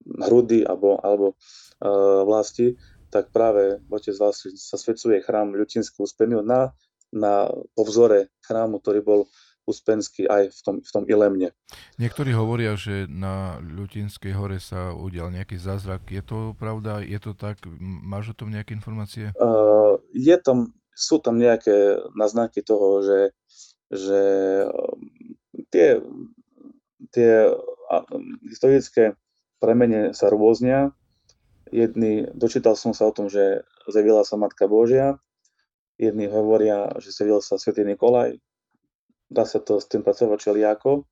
hrudy 0.03 0.61
alebo, 0.67 0.99
alebo 1.01 1.33
uh, 1.33 2.21
vlasti, 2.27 2.77
tak 3.09 3.29
práve 3.29 3.81
otec 3.89 4.17
vás 4.17 4.41
sa 4.57 4.77
svedcuje 4.77 5.21
chrám 5.21 5.53
Ľutinského 5.53 6.05
uspeniu 6.05 6.41
na, 6.41 6.73
na 7.13 7.45
povzore 7.77 8.33
chrámu, 8.45 8.81
ktorý 8.81 8.99
bol 9.05 9.21
Uspenský 9.63 10.27
aj 10.27 10.51
v 10.51 10.59
tom, 10.63 10.75
v 10.83 10.89
tom 10.91 11.03
Ilemne. 11.07 11.55
Niektorí 11.95 12.35
hovoria, 12.35 12.75
že 12.75 13.07
na 13.07 13.59
Ľutinskej 13.63 14.35
hore 14.35 14.59
sa 14.59 14.91
udial 14.91 15.31
nejaký 15.31 15.55
zázrak. 15.55 16.07
Je 16.11 16.19
to 16.19 16.51
pravda? 16.59 16.99
Je 16.99 17.19
to 17.19 17.31
tak? 17.31 17.63
Máš 17.81 18.35
o 18.35 18.37
tom 18.37 18.51
nejaké 18.51 18.75
informácie? 18.75 19.31
Uh, 19.39 19.99
je 20.11 20.35
tam 20.39 20.75
sú 20.93 21.17
tam 21.19 21.41
nejaké 21.41 22.05
naznaky 22.13 22.61
toho, 22.61 23.01
že, 23.01 23.19
že 23.89 24.21
um, 24.69 25.01
tie, 25.73 25.97
tie 27.09 27.49
historické 28.45 29.17
premene 29.57 30.13
sa 30.13 30.29
rôznia. 30.29 30.93
Jedni, 31.73 32.29
dočítal 32.37 32.77
som 32.77 32.93
sa 32.93 33.09
o 33.09 33.15
tom, 33.15 33.33
že 33.33 33.65
zjavila 33.89 34.21
sa 34.21 34.37
Matka 34.37 34.69
Božia, 34.69 35.17
jedni 35.97 36.29
hovoria, 36.29 36.93
že 37.01 37.09
zjavil 37.09 37.41
sa 37.41 37.57
Svetý 37.57 37.81
Nikolaj, 37.81 38.37
dá 39.29 39.43
sa 39.47 39.59
to 39.59 39.79
s 39.79 39.87
tým 39.87 40.01
pracovať 40.01 40.39
čeliako, 40.39 41.07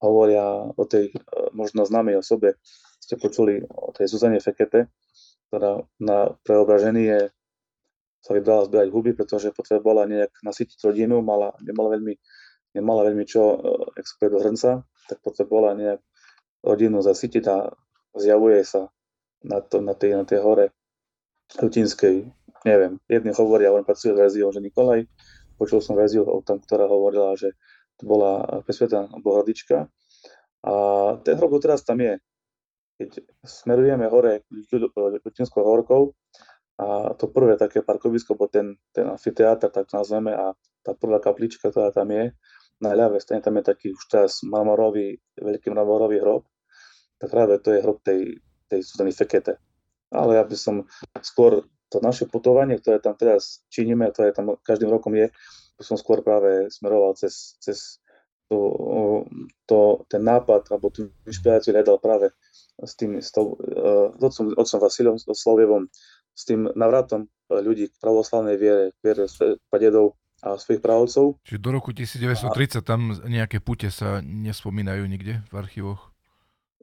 hovoria 0.00 0.44
o 0.72 0.84
tej 0.84 1.12
e, 1.12 1.16
možno 1.56 1.88
známej 1.88 2.20
osobe, 2.20 2.60
ste 3.00 3.16
počuli 3.16 3.62
o 3.64 3.94
tej 3.94 4.10
Zuzane 4.10 4.42
Fekete, 4.42 4.90
ktorá 5.48 5.86
na 6.02 6.34
preobraženie 6.42 7.30
sa 8.20 8.34
vybrala 8.34 8.66
zbierať 8.66 8.88
huby, 8.90 9.14
pretože 9.14 9.54
potrebovala 9.54 10.10
nejak 10.10 10.42
nasytiť 10.42 10.82
rodinu, 10.82 11.22
mala, 11.22 11.54
nemala 11.62 11.94
veľmi, 11.94 12.14
nemala 12.74 13.06
veľmi 13.06 13.22
čo 13.22 13.42
uh, 13.54 14.26
do 14.26 14.38
hrnca, 14.42 14.82
tak 15.06 15.18
potrebovala 15.22 15.78
nejak 15.78 16.00
rodinu 16.66 16.98
zasytiť 16.98 17.44
a 17.46 17.70
zjavuje 18.18 18.66
sa 18.66 18.90
na, 19.46 19.62
to, 19.62 19.78
na, 19.78 19.94
tej, 19.94 20.18
na 20.18 20.26
tej 20.26 20.42
hore 20.42 20.74
Lutinskej, 21.62 22.26
neviem, 22.66 22.98
jedni 23.06 23.30
hovoria, 23.30 23.70
on 23.70 23.86
pracuje 23.86 24.10
s 24.10 24.18
verziou, 24.18 24.50
že 24.50 24.58
Nikolaj, 24.58 25.06
počul 25.56 25.80
som 25.80 25.96
verziu 25.96 26.22
o 26.22 26.40
tom, 26.44 26.60
ktorá 26.60 26.86
hovorila, 26.86 27.34
že 27.34 27.56
to 27.96 28.04
bola 28.04 28.62
presvetá 28.62 29.08
bohradička 29.20 29.88
a 30.66 30.72
ten 31.22 31.34
hrob 31.38 31.56
teraz 31.62 31.86
tam 31.86 32.02
je. 32.02 32.18
Keď 32.96 33.10
smerujeme 33.44 34.08
hore 34.08 34.42
Lutinskou 35.22 35.62
horkou, 35.62 36.16
a 36.76 37.16
to 37.16 37.32
prvé 37.32 37.56
také 37.56 37.80
parkovisko, 37.80 38.36
bol 38.36 38.52
ten, 38.52 38.76
ten 38.92 39.08
amfiteátr, 39.08 39.72
tak 39.72 39.88
nazveme, 39.96 40.36
a 40.36 40.52
tá 40.84 40.92
prvá 40.92 41.16
kaplička, 41.22 41.72
ktorá 41.72 41.88
tam 41.88 42.12
je, 42.12 42.36
na 42.84 42.92
ľavej 42.92 43.24
strane 43.24 43.40
tam 43.40 43.56
je 43.56 43.64
taký 43.64 43.86
už 43.96 44.02
teraz 44.12 44.44
marmorový, 44.44 45.16
veľký 45.40 45.72
marmorový 45.72 46.20
hrob. 46.20 46.44
tak 47.16 47.32
práve 47.32 47.56
to 47.64 47.72
je 47.72 47.80
hrob 47.80 48.04
tej, 48.04 48.36
tej 48.68 48.84
súdanej 48.84 49.16
Fekete. 49.16 49.56
Ale 50.12 50.36
ja 50.36 50.44
by 50.44 50.56
som 50.56 50.84
skôr 51.24 51.64
to 51.96 52.04
naše 52.04 52.28
putovanie, 52.28 52.76
ktoré 52.76 53.00
tam 53.00 53.16
teraz 53.16 53.64
činíme, 53.72 54.12
to 54.12 54.28
je 54.28 54.36
tam 54.36 54.60
každým 54.60 54.92
rokom 54.92 55.16
je, 55.16 55.32
som 55.80 55.96
skôr 55.96 56.20
práve 56.20 56.68
smeroval 56.68 57.16
cez, 57.16 57.56
cez 57.56 58.04
to, 58.52 59.24
to, 59.64 60.04
ten 60.12 60.22
nápad, 60.22 60.68
alebo 60.68 60.92
tú 60.92 61.08
inšpiráciu 61.24 61.72
hľadal 61.72 61.98
práve 61.98 62.30
s 62.76 62.92
tým, 62.94 63.18
s, 63.18 63.32
tou, 63.32 63.56
uh, 63.56 64.12
otcom, 64.20 64.52
otcom 64.54 64.78
Vasilom 64.78 65.16
Slovievom, 65.16 65.88
s 66.36 66.42
tým 66.44 66.68
navratom 66.76 67.26
ľudí 67.48 67.88
k 67.88 67.94
pravoslavnej 67.96 68.60
viere, 68.60 68.92
k 68.92 68.98
viere 69.00 69.24
padedov 69.72 70.20
a 70.44 70.60
svojich 70.60 70.84
pravcov. 70.84 71.40
Čiže 71.48 71.58
do 71.58 71.70
roku 71.72 71.96
1930 71.96 72.52
a... 72.52 72.84
tam 72.84 73.16
nejaké 73.24 73.64
pute 73.64 73.88
sa 73.88 74.20
nespomínajú 74.20 75.08
nikde 75.08 75.40
v 75.48 75.54
archívoch? 75.56 76.12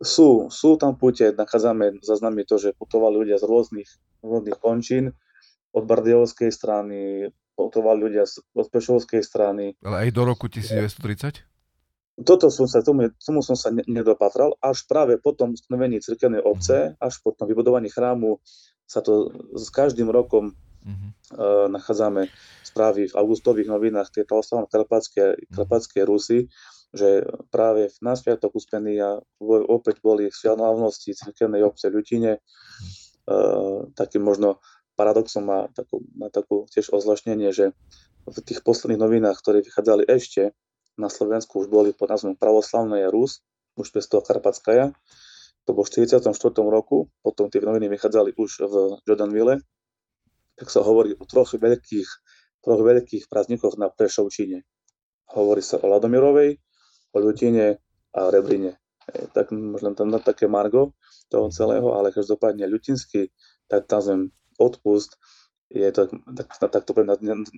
Sú, 0.02 0.50
sú 0.50 0.76
tam 0.76 0.98
pute, 0.98 1.32
nachádzame 1.38 2.02
zaznamy 2.02 2.44
to, 2.50 2.58
že 2.58 2.74
putovali 2.74 3.24
ľudia 3.24 3.38
z 3.38 3.46
rôznych, 3.46 3.88
rôznych 4.24 4.58
končín, 4.58 5.14
od 5.74 5.84
Bardiovskej 5.84 6.54
strany, 6.54 7.30
putovali 7.54 8.00
ľudia 8.10 8.26
z, 8.26 8.42
od 8.54 8.68
Pešovskej 8.70 9.22
strany. 9.22 9.78
Ale 9.86 10.10
aj 10.10 10.10
do 10.14 10.24
roku 10.26 10.50
1930? 10.50 11.46
Toto 12.22 12.54
som 12.54 12.70
sa, 12.70 12.86
tomu, 12.86 13.10
tomu 13.18 13.42
som 13.42 13.58
sa 13.58 13.74
nedopatral, 13.74 14.54
až 14.62 14.86
práve 14.86 15.18
po 15.18 15.34
tom 15.34 15.58
stanovení 15.58 15.98
cirkevnej 15.98 16.46
obce, 16.46 16.94
mhm. 16.94 17.02
až 17.02 17.14
po 17.26 17.34
tom 17.34 17.50
vybudovaní 17.50 17.90
chrámu 17.90 18.38
sa 18.86 19.02
to 19.02 19.34
s 19.58 19.74
každým 19.74 20.12
rokom 20.12 20.54
uh-huh. 20.54 21.10
uh, 21.34 21.66
nachádzame 21.72 22.30
správy 22.62 23.10
v 23.10 23.18
augustových 23.18 23.72
novinách 23.72 24.14
tej 24.14 24.30
pravoslavné 24.30 24.70
karpatské, 24.70 25.24
mhm. 25.34 25.58
karpatské 25.58 26.06
Rusy, 26.06 26.46
že 26.94 27.26
práve 27.50 27.90
v 27.90 27.98
náspiatok 28.06 28.54
uspenia 28.54 29.18
opäť 29.66 29.98
boli 30.06 30.30
v 30.30 30.36
sviatnovnosti 30.38 31.10
cirkevnej 31.18 31.66
obce 31.66 31.90
v 31.90 31.98
Ľutine. 31.98 32.38
Uh, 32.38 33.03
takým 33.96 34.24
možno 34.24 34.60
paradoxom 34.94 35.44
má 35.44 35.60
takú, 35.74 36.06
má 36.14 36.30
takú 36.30 36.70
tiež 36.70 36.94
ozlašnenie, 36.94 37.50
že 37.50 37.74
v 38.24 38.38
tých 38.44 38.62
posledných 38.64 39.02
novinách, 39.02 39.40
ktoré 39.42 39.66
vychádzali 39.66 40.08
ešte 40.08 40.54
na 40.96 41.10
Slovensku, 41.10 41.66
už 41.66 41.68
boli 41.68 41.90
pod 41.92 42.14
názvom 42.14 42.38
Pravoslavná 42.38 43.02
Rus, 43.10 43.42
už 43.74 43.90
bez 43.90 44.06
toho 44.06 44.22
Karpatskaja, 44.22 44.94
to 45.64 45.72
bolo 45.72 45.88
v 45.88 45.96
44. 45.96 46.28
roku, 46.68 47.08
potom 47.24 47.48
tie 47.48 47.64
noviny 47.64 47.88
vychádzali 47.88 48.36
už 48.36 48.52
v 48.68 48.76
Jordanville, 49.08 49.64
tak 50.60 50.68
sa 50.70 50.84
hovorí 50.84 51.16
o 51.16 51.24
troch 51.24 51.56
veľkých, 51.56 52.10
troch 52.62 52.82
veľkých 52.84 53.32
prázdnikoch 53.32 53.80
na 53.80 53.88
Prešovčine. 53.90 54.68
Hovorí 55.34 55.64
sa 55.64 55.80
o 55.80 55.88
Ladomirovej, 55.88 56.60
o 57.16 57.18
Ľutine 57.18 57.80
a 58.14 58.22
Rebrine. 58.30 58.83
E, 59.12 59.28
tak 59.34 59.52
možno 59.52 59.96
tam 59.98 60.14
na 60.14 60.20
také 60.20 60.48
margo 60.48 60.96
toho 61.28 61.50
celého, 61.52 61.92
ale 61.96 62.16
každopádne 62.16 62.70
ľutinský, 62.70 63.34
tak 63.68 63.90
tam 63.90 64.32
odpust 64.62 65.20
je 65.74 65.90
to, 65.90 66.06
tak, 66.38 66.48
tak 66.70 66.84
to 66.86 66.94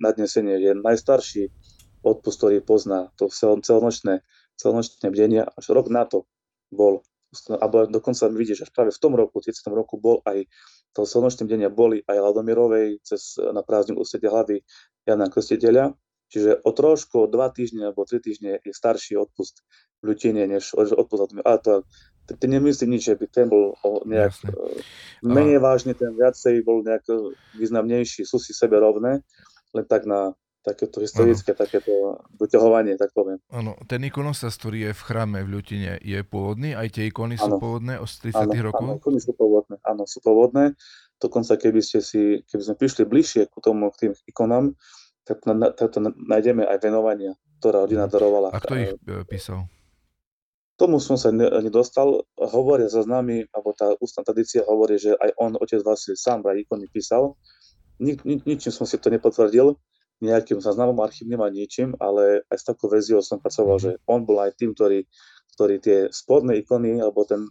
nadnesenie, 0.00 0.56
je 0.56 0.72
najstarší 0.72 1.52
odpust, 2.00 2.40
ktorý 2.40 2.64
pozná 2.64 3.12
to 3.20 3.28
celonočné, 3.28 4.24
celonočné 4.56 5.06
bdenie, 5.12 5.44
až 5.44 5.64
rok 5.76 5.92
na 5.92 6.08
to 6.08 6.24
bol 6.72 7.04
alebo 7.52 7.84
dokonca 7.84 8.32
vidíš, 8.32 8.64
že 8.64 8.72
práve 8.72 8.94
v 8.94 9.02
tom 9.02 9.12
roku, 9.12 9.44
v 9.44 9.52
30. 9.52 9.68
roku 9.76 10.00
bol 10.00 10.24
aj 10.24 10.48
to 10.96 11.04
slnočné 11.04 11.44
denia 11.44 11.68
boli 11.68 12.00
aj 12.08 12.16
Ladomirovej 12.16 13.04
cez 13.04 13.36
na 13.52 13.60
prázdnu 13.60 14.00
ústredie 14.00 14.32
hlavy 14.32 14.64
Jana 15.04 15.28
Krstiteľa, 15.28 15.92
čiže 16.30 16.62
o 16.62 16.70
trošku, 16.74 17.26
o 17.26 17.30
dva 17.30 17.50
týždne 17.50 17.90
alebo 17.90 18.06
tri 18.08 18.18
týždne 18.18 18.58
je 18.62 18.72
starší 18.74 19.18
odpust 19.18 19.62
v 20.02 20.12
Ľutine, 20.12 20.46
než 20.46 20.74
odpust. 20.74 21.34
Ale 21.42 21.58
to, 21.62 21.72
ty 22.34 22.46
nemyslím 22.50 22.98
nič, 22.98 23.12
že 23.12 23.14
by 23.14 23.26
ten 23.30 23.46
bol 23.46 23.78
nejak 24.04 24.34
Jasne. 24.34 24.50
E, 25.22 25.26
menej 25.26 25.58
vážny, 25.62 25.92
ten 25.94 26.12
viacej 26.12 26.66
bol 26.66 26.82
nejak 26.82 27.06
významnejší, 27.54 28.26
sú 28.26 28.42
si 28.42 28.50
sebe 28.50 28.76
rovné, 28.82 29.22
len 29.70 29.84
tak 29.86 30.04
na 30.04 30.34
takéto 30.66 30.98
historické, 30.98 31.54
ano. 31.54 31.62
takéto 31.62 31.92
vyťahovanie, 32.42 32.98
tak 32.98 33.14
poviem. 33.14 33.38
Áno, 33.54 33.78
ten 33.86 34.02
ikonostas, 34.02 34.58
ktorý 34.58 34.90
je 34.90 34.92
v 34.98 35.02
chráme 35.06 35.38
v 35.46 35.48
Ľutine, 35.54 36.02
je 36.02 36.18
pôvodný? 36.26 36.74
Aj 36.74 36.90
tie 36.90 37.06
ikony 37.06 37.38
ano. 37.38 37.42
sú 37.46 37.50
pôvodné 37.62 37.94
od 38.02 38.10
30 38.10 38.34
ano, 38.34 38.50
rokov? 38.66 38.82
Áno, 38.82 38.98
ikony 38.98 39.20
sú 39.22 39.32
pôvodné, 39.38 39.78
áno, 39.86 40.02
sú 40.10 40.18
pôvodné. 40.18 40.74
Dokonca 41.22 41.54
keby 41.54 41.80
ste 41.80 42.02
si, 42.02 42.42
keby 42.50 42.62
sme 42.66 42.76
prišli 42.82 43.02
bližšie 43.06 43.42
k 43.46 43.54
tomu, 43.62 43.94
k 43.94 44.10
tým 44.10 44.12
ikonám, 44.26 44.74
tak, 45.26 45.42
na, 45.44 45.74
tak 45.74 45.90
to 45.90 45.98
nájdeme 46.06 46.62
aj 46.62 46.78
venovania, 46.78 47.34
ktorá 47.58 47.82
rodina 47.82 48.06
darovala. 48.06 48.54
A 48.54 48.62
kto 48.62 48.74
ich 48.78 48.94
e, 48.94 49.26
písal? 49.26 49.66
Tomu 50.78 51.02
som 51.02 51.16
sa 51.18 51.32
nedostal. 51.34 52.22
Hovoria 52.36 52.86
za 52.86 53.02
nami, 53.02 53.48
alebo 53.50 53.72
tá 53.72 53.96
ústna 53.98 54.22
tradícia 54.22 54.62
hovorí, 54.62 55.00
že 55.00 55.16
aj 55.18 55.30
on, 55.40 55.56
otec 55.56 55.80
Vasil, 55.82 56.14
sám 56.14 56.44
vraj 56.44 56.62
ikony 56.62 56.86
písal. 56.92 57.34
Nik, 57.96 58.22
nik, 58.28 58.44
ničím 58.44 58.70
som 58.70 58.84
si 58.84 59.00
to 59.00 59.08
nepotvrdil, 59.08 59.72
nejakým 60.20 60.60
záznamom 60.60 61.00
archívnym 61.00 61.40
a 61.40 61.48
ničím, 61.48 61.96
ale 61.96 62.44
aj 62.52 62.56
s 62.60 62.64
takou 62.68 62.92
verziou 62.92 63.24
som 63.24 63.40
pracoval, 63.40 63.76
že 63.80 63.90
on 64.04 64.24
bol 64.24 64.36
aj 64.40 64.52
tým, 64.60 64.76
ktorý, 64.76 65.04
ktorý 65.56 65.74
tie 65.80 65.98
spodné 66.12 66.60
ikony, 66.60 67.00
alebo 67.00 67.24
ten 67.24 67.48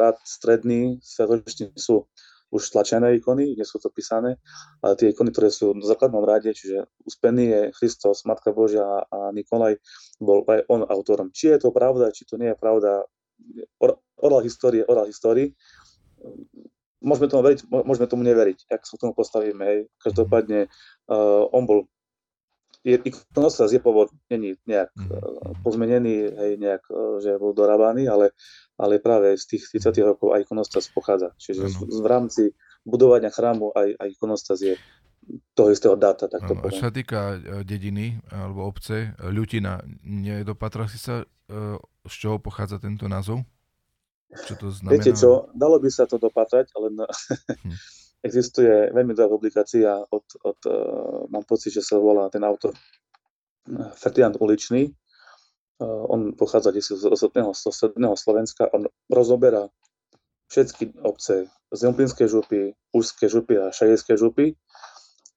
rad 0.00 0.16
stredný 0.24 0.96
svetočný 1.04 1.76
sú 1.76 2.08
už 2.52 2.62
tlačené 2.68 3.16
ikony, 3.16 3.56
nie 3.56 3.64
sú 3.64 3.80
to 3.80 3.88
písané, 3.88 4.36
ale 4.84 4.92
tie 5.00 5.10
ikony, 5.10 5.32
ktoré 5.32 5.48
sú 5.48 5.72
v 5.72 5.82
základnom 5.82 6.20
rade, 6.22 6.52
čiže 6.52 6.84
uspený 7.08 7.44
je 7.48 7.60
Christos, 7.72 8.28
Matka 8.28 8.52
Božia 8.52 8.84
a 9.08 9.32
Nikolaj, 9.32 9.80
bol 10.20 10.44
aj 10.44 10.68
on 10.68 10.84
autorom. 10.84 11.32
Či 11.32 11.56
je 11.56 11.58
to 11.64 11.72
pravda, 11.72 12.12
či 12.12 12.28
to 12.28 12.36
nie 12.36 12.52
je 12.52 12.56
pravda, 12.60 13.08
oral 14.20 14.40
histórie, 14.44 14.84
oral 14.84 15.08
histórii, 15.08 15.56
môžeme 17.02 17.26
tomu 17.26 17.42
veriť, 17.50 17.60
môžeme 17.66 18.06
tomu 18.06 18.22
neveriť, 18.22 18.70
ak 18.70 18.86
sa 18.86 18.94
tomu 18.96 19.12
postavíme. 19.12 19.62
Hej. 19.66 19.78
Každopádne 19.98 20.70
uh, 20.70 21.44
on 21.50 21.66
bol 21.66 21.90
je, 22.82 22.98
ikonostas 22.98 23.70
je 23.70 23.78
pôvod, 23.78 24.10
není 24.26 24.58
nejak 24.66 24.90
mm-hmm. 24.94 25.62
pozmenený, 25.62 26.14
hej, 26.34 26.52
nejak, 26.58 26.82
eh, 26.90 27.14
že 27.22 27.30
bol 27.38 27.54
dorábaný, 27.54 28.10
ale, 28.10 28.34
ale 28.74 28.98
práve 28.98 29.38
z 29.38 29.56
tých 29.56 29.70
30 29.70 30.02
rokov 30.02 30.34
aj 30.34 30.42
ikonostas 30.42 30.90
pochádza. 30.90 31.34
Čiže 31.38 31.70
mm 31.70 32.02
v 32.02 32.06
rámci 32.06 32.42
budovania 32.82 33.30
chrámu 33.30 33.70
aj, 33.78 33.94
aj 33.94 34.08
ikonostas 34.10 34.58
je 34.58 34.74
toho 35.54 35.70
istého 35.70 35.94
dáta. 35.94 36.26
Tak 36.26 36.50
to 36.50 36.58
Čo 36.66 36.90
sa 36.90 36.90
týka 36.90 37.38
dediny 37.62 38.18
alebo 38.34 38.66
obce, 38.66 39.14
Ľutina, 39.22 39.78
nedopatral 40.02 40.90
si 40.90 40.98
sa, 40.98 41.22
z 42.02 42.14
čoho 42.18 42.42
pochádza 42.42 42.82
tento 42.82 43.06
názov? 43.06 43.46
Čo 44.32 44.54
to 44.58 44.66
znamená? 44.74 44.98
Viete 44.98 45.12
čo, 45.14 45.52
dalo 45.54 45.78
by 45.78 45.88
sa 45.92 46.08
to 46.08 46.16
dopatrať, 46.16 46.72
ale 46.74 46.90
na, 46.90 47.06
hm. 47.06 47.76
Existuje 48.22 48.94
veľmi 48.94 49.18
dobrá 49.18 49.26
publikácia 49.26 49.98
od, 49.98 50.26
od 50.46 50.58
uh, 50.70 50.74
mám 51.26 51.42
pocit, 51.42 51.74
že 51.74 51.82
sa 51.82 51.98
volá 51.98 52.30
ten 52.30 52.46
autor 52.46 52.70
uh, 52.70 53.90
Ferdinand 53.98 54.38
Uličný. 54.38 54.94
Uh, 55.82 56.06
on 56.06 56.38
pochádza 56.38 56.70
z 56.70 57.02
stredného 57.74 58.14
Slovenska. 58.14 58.70
On 58.70 58.86
rozoberá 59.10 59.66
všetky 60.52 61.02
obce 61.02 61.50
z 61.72 61.78
Zemplínskej 61.80 62.28
župy, 62.28 62.76
Úžskej 62.92 63.28
župy 63.32 63.56
a 63.56 63.72
Šajejskej 63.72 64.16
župy. 64.20 64.52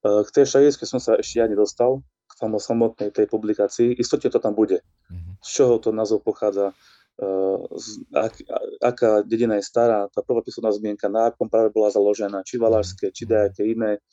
K 0.04 0.30
tej 0.36 0.46
Šajejskej 0.46 0.86
som 0.86 1.00
sa 1.00 1.16
ešte 1.16 1.40
ja 1.40 1.48
nedostal, 1.48 2.04
k 2.28 2.34
samotnej 2.60 3.16
tej 3.16 3.26
publikácii. 3.32 3.96
Istote 3.96 4.28
to 4.28 4.44
tam 4.44 4.52
bude. 4.54 4.84
Mm-hmm. 5.08 5.40
Z 5.40 5.50
čoho 5.50 5.80
to 5.80 5.96
názov 5.96 6.22
pochádza, 6.28 6.76
ak, 8.12 8.34
aká 8.84 9.10
dedina 9.24 9.56
je 9.56 9.64
stará, 9.64 10.12
tá 10.12 10.20
prvá 10.20 10.44
písomná 10.44 10.72
zmienka, 10.76 11.08
na 11.08 11.32
akom 11.32 11.48
práve 11.48 11.72
bola 11.72 11.88
založená, 11.88 12.44
či 12.44 12.60
valášské, 12.60 13.12
či 13.16 13.24
nejaké 13.24 13.64
iné. 13.64 14.04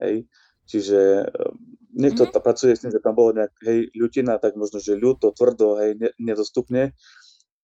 Hej. 0.00 0.24
Čiže 0.66 1.00
ehm, 1.30 1.54
niekto 1.94 2.26
mm-hmm. 2.26 2.42
pracuje 2.42 2.72
s 2.74 2.82
tým, 2.82 2.92
že 2.92 3.04
tam 3.04 3.14
bolo 3.14 3.36
nejak, 3.36 3.52
hej, 3.62 3.92
ľutina, 3.94 4.40
tak 4.40 4.56
možno, 4.56 4.80
že 4.80 4.96
ľuto, 4.96 5.36
tvrdo, 5.36 5.78
hej, 5.84 6.00
ne, 6.00 6.10
nedostupne. 6.18 6.96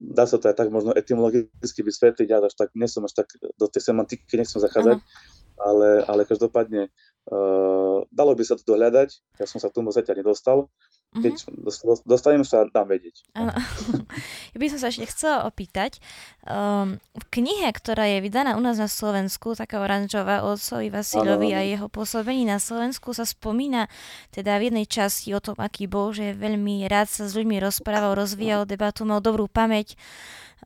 Dá 0.03 0.27
sa 0.27 0.39
to 0.39 0.51
aj 0.51 0.59
tak 0.59 0.69
možno 0.71 0.91
etymologicky 0.93 1.81
vysvetliť, 1.83 2.27
ja 2.27 2.43
až 2.43 2.55
tak, 2.59 2.75
nesom 2.75 3.07
až 3.07 3.23
tak 3.23 3.33
do 3.39 3.67
tej 3.71 3.87
semantiky, 3.87 4.35
nechcem 4.35 4.59
zachádzať, 4.59 4.99
uh-huh. 4.99 5.63
ale, 5.63 5.89
ale 6.11 6.27
každopádne 6.27 6.91
uh, 7.31 8.03
dalo 8.11 8.33
by 8.35 8.43
sa 8.43 8.59
to 8.59 8.67
dohľadať, 8.67 9.09
ja 9.39 9.47
som 9.47 9.63
sa 9.63 9.71
k 9.71 9.79
tomu 9.79 9.95
zatiaľ 9.95 10.27
nedostal, 10.27 10.67
keď 11.13 11.45
mm-hmm. 11.45 12.09
dostanem 12.09 12.41
sa, 12.41 12.65
dám 12.73 12.89
vedieť. 12.89 13.29
Ja 14.53 14.59
by 14.61 14.67
som 14.69 14.79
sa 14.81 14.89
ešte 14.93 15.09
chcela 15.09 15.49
opýtať. 15.49 16.01
Um, 16.45 17.01
v 17.17 17.25
knihe, 17.41 17.69
ktorá 17.73 18.05
je 18.05 18.25
vydaná 18.25 18.57
u 18.57 18.63
nás 18.65 18.77
na 18.77 18.89
Slovensku, 18.89 19.57
taká 19.57 19.81
oranžová 19.81 20.45
o 20.45 20.57
otcovi 20.57 20.89
Vasilovi 20.93 21.53
a 21.57 21.65
jeho 21.65 21.89
pôsobení 21.89 22.45
na 22.45 22.61
Slovensku, 22.61 23.17
sa 23.17 23.25
spomína 23.25 23.89
teda 24.33 24.57
v 24.61 24.73
jednej 24.73 24.87
časti 24.89 25.33
o 25.37 25.41
tom, 25.41 25.57
aký 25.61 25.89
bol, 25.89 26.13
že 26.13 26.37
veľmi 26.37 26.85
rád 26.89 27.09
sa 27.09 27.29
s 27.29 27.37
ľuďmi 27.37 27.61
rozprával, 27.61 28.17
rozvíjal 28.17 28.69
debatu, 28.69 29.05
mal 29.09 29.25
dobrú 29.25 29.49
pamäť 29.49 29.97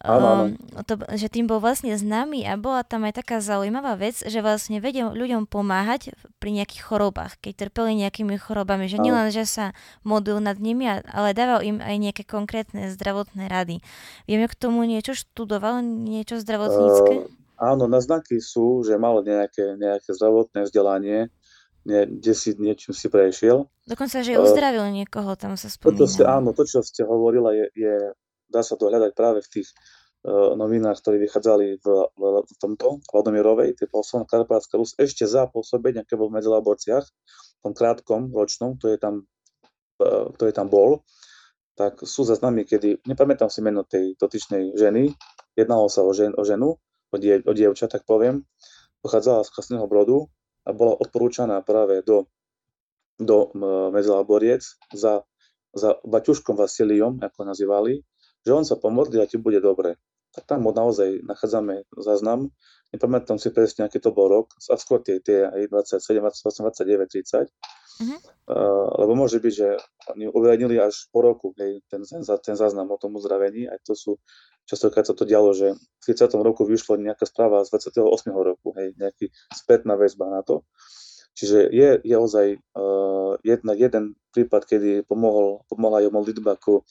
um, 0.04 0.52
to, 0.84 1.00
že 1.16 1.32
tým 1.32 1.48
bol 1.48 1.56
vlastne 1.56 1.96
známy 1.96 2.44
a 2.44 2.60
bola 2.60 2.84
tam 2.84 3.08
aj 3.08 3.24
taká 3.24 3.40
zaujímavá 3.40 3.96
vec, 3.96 4.20
že 4.20 4.44
vlastne 4.44 4.76
vedel 4.76 5.08
ľuďom 5.16 5.48
pomáhať 5.48 6.12
pri 6.36 6.52
nejakých 6.52 6.82
chorobách, 6.84 7.40
keď 7.40 7.66
trpeli 7.68 7.96
nejakými 8.04 8.36
chorobami, 8.36 8.92
že 8.92 9.00
nielen, 9.00 9.32
že 9.32 9.48
sa 9.48 9.72
modlil 10.04 10.44
nad 10.44 10.60
nimi, 10.60 10.84
ale 10.90 11.32
dával 11.32 11.64
im 11.64 11.80
aj 11.80 11.96
nejaké 11.96 12.22
konkrétne 12.28 12.92
zdravotné 12.92 13.48
rady. 13.48 13.80
Vieme 14.28 14.44
k 14.44 14.58
tomu 14.58 14.84
niečo 14.84 15.16
študoval, 15.16 15.80
niečo 15.80 16.36
zdravotnícke? 16.44 17.12
Uh, 17.24 17.32
áno, 17.56 17.88
naznaky 17.88 18.36
sú, 18.36 18.84
že 18.84 19.00
mal 19.00 19.24
nejaké, 19.24 19.80
nejaké 19.80 20.12
zdravotné 20.12 20.68
vzdelanie, 20.68 21.32
nie, 21.86 22.02
kde 22.04 22.32
si 22.34 22.50
niečím 22.58 22.92
si 22.92 23.06
prešiel. 23.06 23.70
Dokonca, 23.86 24.20
že 24.20 24.36
uzdravil 24.36 24.90
uh, 24.90 24.92
niekoho, 24.92 25.38
tam 25.38 25.54
sa 25.54 25.70
spomína. 25.70 26.02
To, 26.02 26.06
ste, 26.10 26.26
áno, 26.26 26.50
to, 26.50 26.66
čo 26.66 26.82
ste 26.82 27.06
hovorila, 27.06 27.54
je, 27.54 27.70
je 27.78 27.94
dá 28.50 28.62
sa 28.62 28.78
to 28.78 28.88
hľadať 28.88 29.12
práve 29.12 29.42
v 29.42 29.48
tých 29.60 29.68
uh, 30.26 30.54
novinách, 30.54 31.02
ktorí 31.02 31.22
vychádzali 31.26 31.82
v, 31.82 31.86
v, 32.14 32.22
v 32.46 32.52
tomto 32.58 33.02
Valdomírovej, 33.10 33.78
tie 33.78 33.86
posledná 33.90 34.26
Karpátska 34.26 34.78
Rus, 34.78 34.94
ešte 34.96 35.26
za 35.26 35.46
pôsobenia, 35.50 36.02
aké 36.02 36.18
bol 36.18 36.30
v 36.30 36.38
medzilaborciách, 36.40 37.06
v 37.06 37.60
tom 37.62 37.72
krátkom 37.74 38.30
ročnom, 38.30 38.78
to 38.78 38.92
je 38.92 38.98
tam, 38.98 39.26
to 40.36 40.42
je 40.44 40.54
tam 40.54 40.68
bol, 40.70 41.02
tak 41.76 42.00
sú 42.00 42.24
zaznamy, 42.24 42.64
kedy, 42.64 43.04
nepamätám 43.04 43.52
si 43.52 43.60
meno 43.60 43.84
tej 43.84 44.16
dotyčnej 44.16 44.72
ženy, 44.80 45.12
jednalo 45.52 45.92
sa 45.92 46.00
o, 46.00 46.10
žen, 46.16 46.32
o 46.32 46.42
ženu, 46.42 46.80
o, 47.12 47.16
die, 47.20 47.44
o 47.44 47.52
dievča, 47.52 47.86
tak 47.86 48.08
poviem, 48.08 48.48
pochádzala 49.04 49.44
z 49.44 49.52
Krasného 49.52 49.84
Brodu 49.84 50.24
a 50.64 50.72
bola 50.72 50.96
odporúčaná 50.96 51.60
práve 51.60 52.00
do, 52.00 52.32
do 53.20 53.52
medzilaboriec 53.92 54.64
za, 54.96 55.22
za 55.76 56.00
Baťuškom 56.00 56.56
Vasiliom, 56.56 57.20
ako 57.20 57.40
nazývali, 57.44 58.00
že 58.46 58.54
on 58.54 58.62
sa 58.62 58.78
pomodlí 58.78 59.18
a 59.18 59.26
ti 59.26 59.42
bude 59.42 59.58
dobre. 59.58 59.98
Tak 60.30 60.46
tam 60.46 60.62
naozaj 60.70 61.26
nachádzame 61.26 61.82
záznam. 61.98 62.54
Nepamätám 62.94 63.42
si 63.42 63.50
presne, 63.50 63.82
aký 63.82 63.98
to 63.98 64.14
bol 64.14 64.30
rok, 64.30 64.54
a 64.70 64.78
skôr 64.78 65.02
tie, 65.02 65.18
tie 65.18 65.42
aj 65.42 65.66
27, 65.98 66.22
28, 66.22 66.70
29, 66.70 67.50
30. 67.50 67.50
Uh-huh. 67.96 68.20
Uh, 68.46 68.86
lebo 69.02 69.16
môže 69.16 69.40
byť, 69.40 69.52
že 69.56 69.80
oni 70.12 70.28
uverejnili 70.28 70.76
až 70.76 71.08
po 71.08 71.24
roku 71.24 71.56
hej, 71.56 71.80
ten, 71.88 72.04
ten, 72.04 72.20
ten 72.22 72.54
záznam 72.54 72.92
o 72.92 73.00
tom 73.00 73.16
uzdravení. 73.16 73.66
Aj 73.66 73.80
to 73.82 73.96
sú, 73.96 74.20
častokrát 74.68 75.08
sa 75.08 75.16
to 75.16 75.24
dialo, 75.24 75.56
že 75.56 75.72
v 75.74 76.02
30. 76.04 76.28
roku 76.44 76.68
vyšlo 76.68 77.00
nejaká 77.00 77.24
správa 77.24 77.64
z 77.64 77.72
28. 77.96 78.30
roku, 78.36 78.76
hej, 78.76 78.92
nejaký 79.00 79.32
spätná 79.50 79.96
väzba 79.96 80.28
na 80.28 80.44
to. 80.44 80.62
Čiže 81.36 81.68
je, 81.68 81.88
je 82.00 82.16
ozaj 82.16 82.46
uh, 82.56 83.36
jedna, 83.44 83.76
jeden 83.76 84.16
prípad, 84.32 84.68
kedy 84.68 85.04
pomohol, 85.04 85.64
pomohla 85.68 86.00
aj 86.04 86.12
modlitba 86.12 86.56
ku 86.56 86.84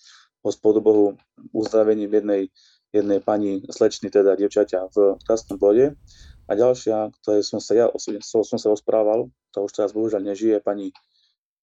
hospodu 0.45 0.79
Bohu 0.85 1.17
uzdravením 1.49 2.13
jednej, 2.13 2.53
jednej 2.93 3.19
pani 3.19 3.65
slečny, 3.65 4.13
teda 4.13 4.37
dievčaťa 4.37 4.93
v 4.93 5.17
krásnom 5.25 5.57
bode. 5.57 5.97
A 6.45 6.51
ďalšia, 6.53 7.09
ktoré 7.21 7.41
som 7.41 7.57
sa 7.57 7.73
ja 7.73 7.85
osobne 7.89 8.21
som 8.21 8.45
sa 8.45 8.69
rozprával, 8.69 9.33
to 9.49 9.65
už 9.65 9.73
teraz 9.73 9.97
bohužiaľ 9.97 10.21
nežije, 10.21 10.61
pani, 10.61 10.93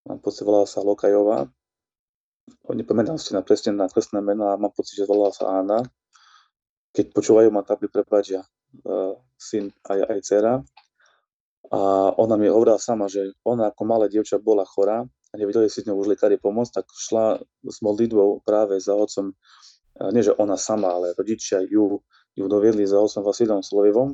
mám 0.03 0.19
pocit, 0.19 0.43
volala 0.43 0.67
sa 0.67 0.83
Lokajová. 0.83 1.47
Nepamätám 2.67 3.23
si 3.23 3.31
na 3.31 3.47
presne 3.47 3.71
na 3.71 3.87
krstné 3.87 4.19
meno 4.19 4.51
a 4.51 4.59
mám 4.59 4.75
pocit, 4.75 4.99
že 4.99 5.07
volala 5.07 5.31
sa 5.31 5.63
Ána. 5.63 5.87
Keď 6.91 7.15
počúvajú 7.15 7.55
ma 7.55 7.63
tabli 7.63 7.87
prepáčia 7.87 8.43
uh, 8.43 9.15
syn 9.39 9.71
aj, 9.87 9.99
aj 10.11 10.19
dcera. 10.27 10.55
A 11.71 11.79
ona 12.19 12.35
mi 12.35 12.51
hovorila 12.51 12.83
sama, 12.83 13.07
že 13.07 13.39
ona 13.47 13.71
ako 13.71 13.83
malé 13.87 14.11
dievča 14.11 14.43
bola 14.43 14.67
chorá 14.67 15.07
a 15.33 15.35
nevedeli 15.41 15.73
si 15.73 15.81
s 15.81 15.89
ňou 15.89 15.97
už 16.05 16.13
lekári 16.13 16.37
pomôcť, 16.37 16.85
tak 16.85 16.87
šla 16.93 17.41
s 17.65 17.79
modlitbou 17.81 18.45
práve 18.45 18.77
za 18.77 18.93
otcom, 18.93 19.33
nie 20.13 20.21
že 20.21 20.37
ona 20.37 20.61
sama, 20.61 20.93
ale 20.93 21.17
rodičia 21.17 21.65
ju, 21.65 22.05
ju 22.37 22.45
doviedli 22.45 22.85
za 22.85 23.01
otcom 23.01 23.25
Vasilom 23.25 23.65
Slovevom 23.65 24.13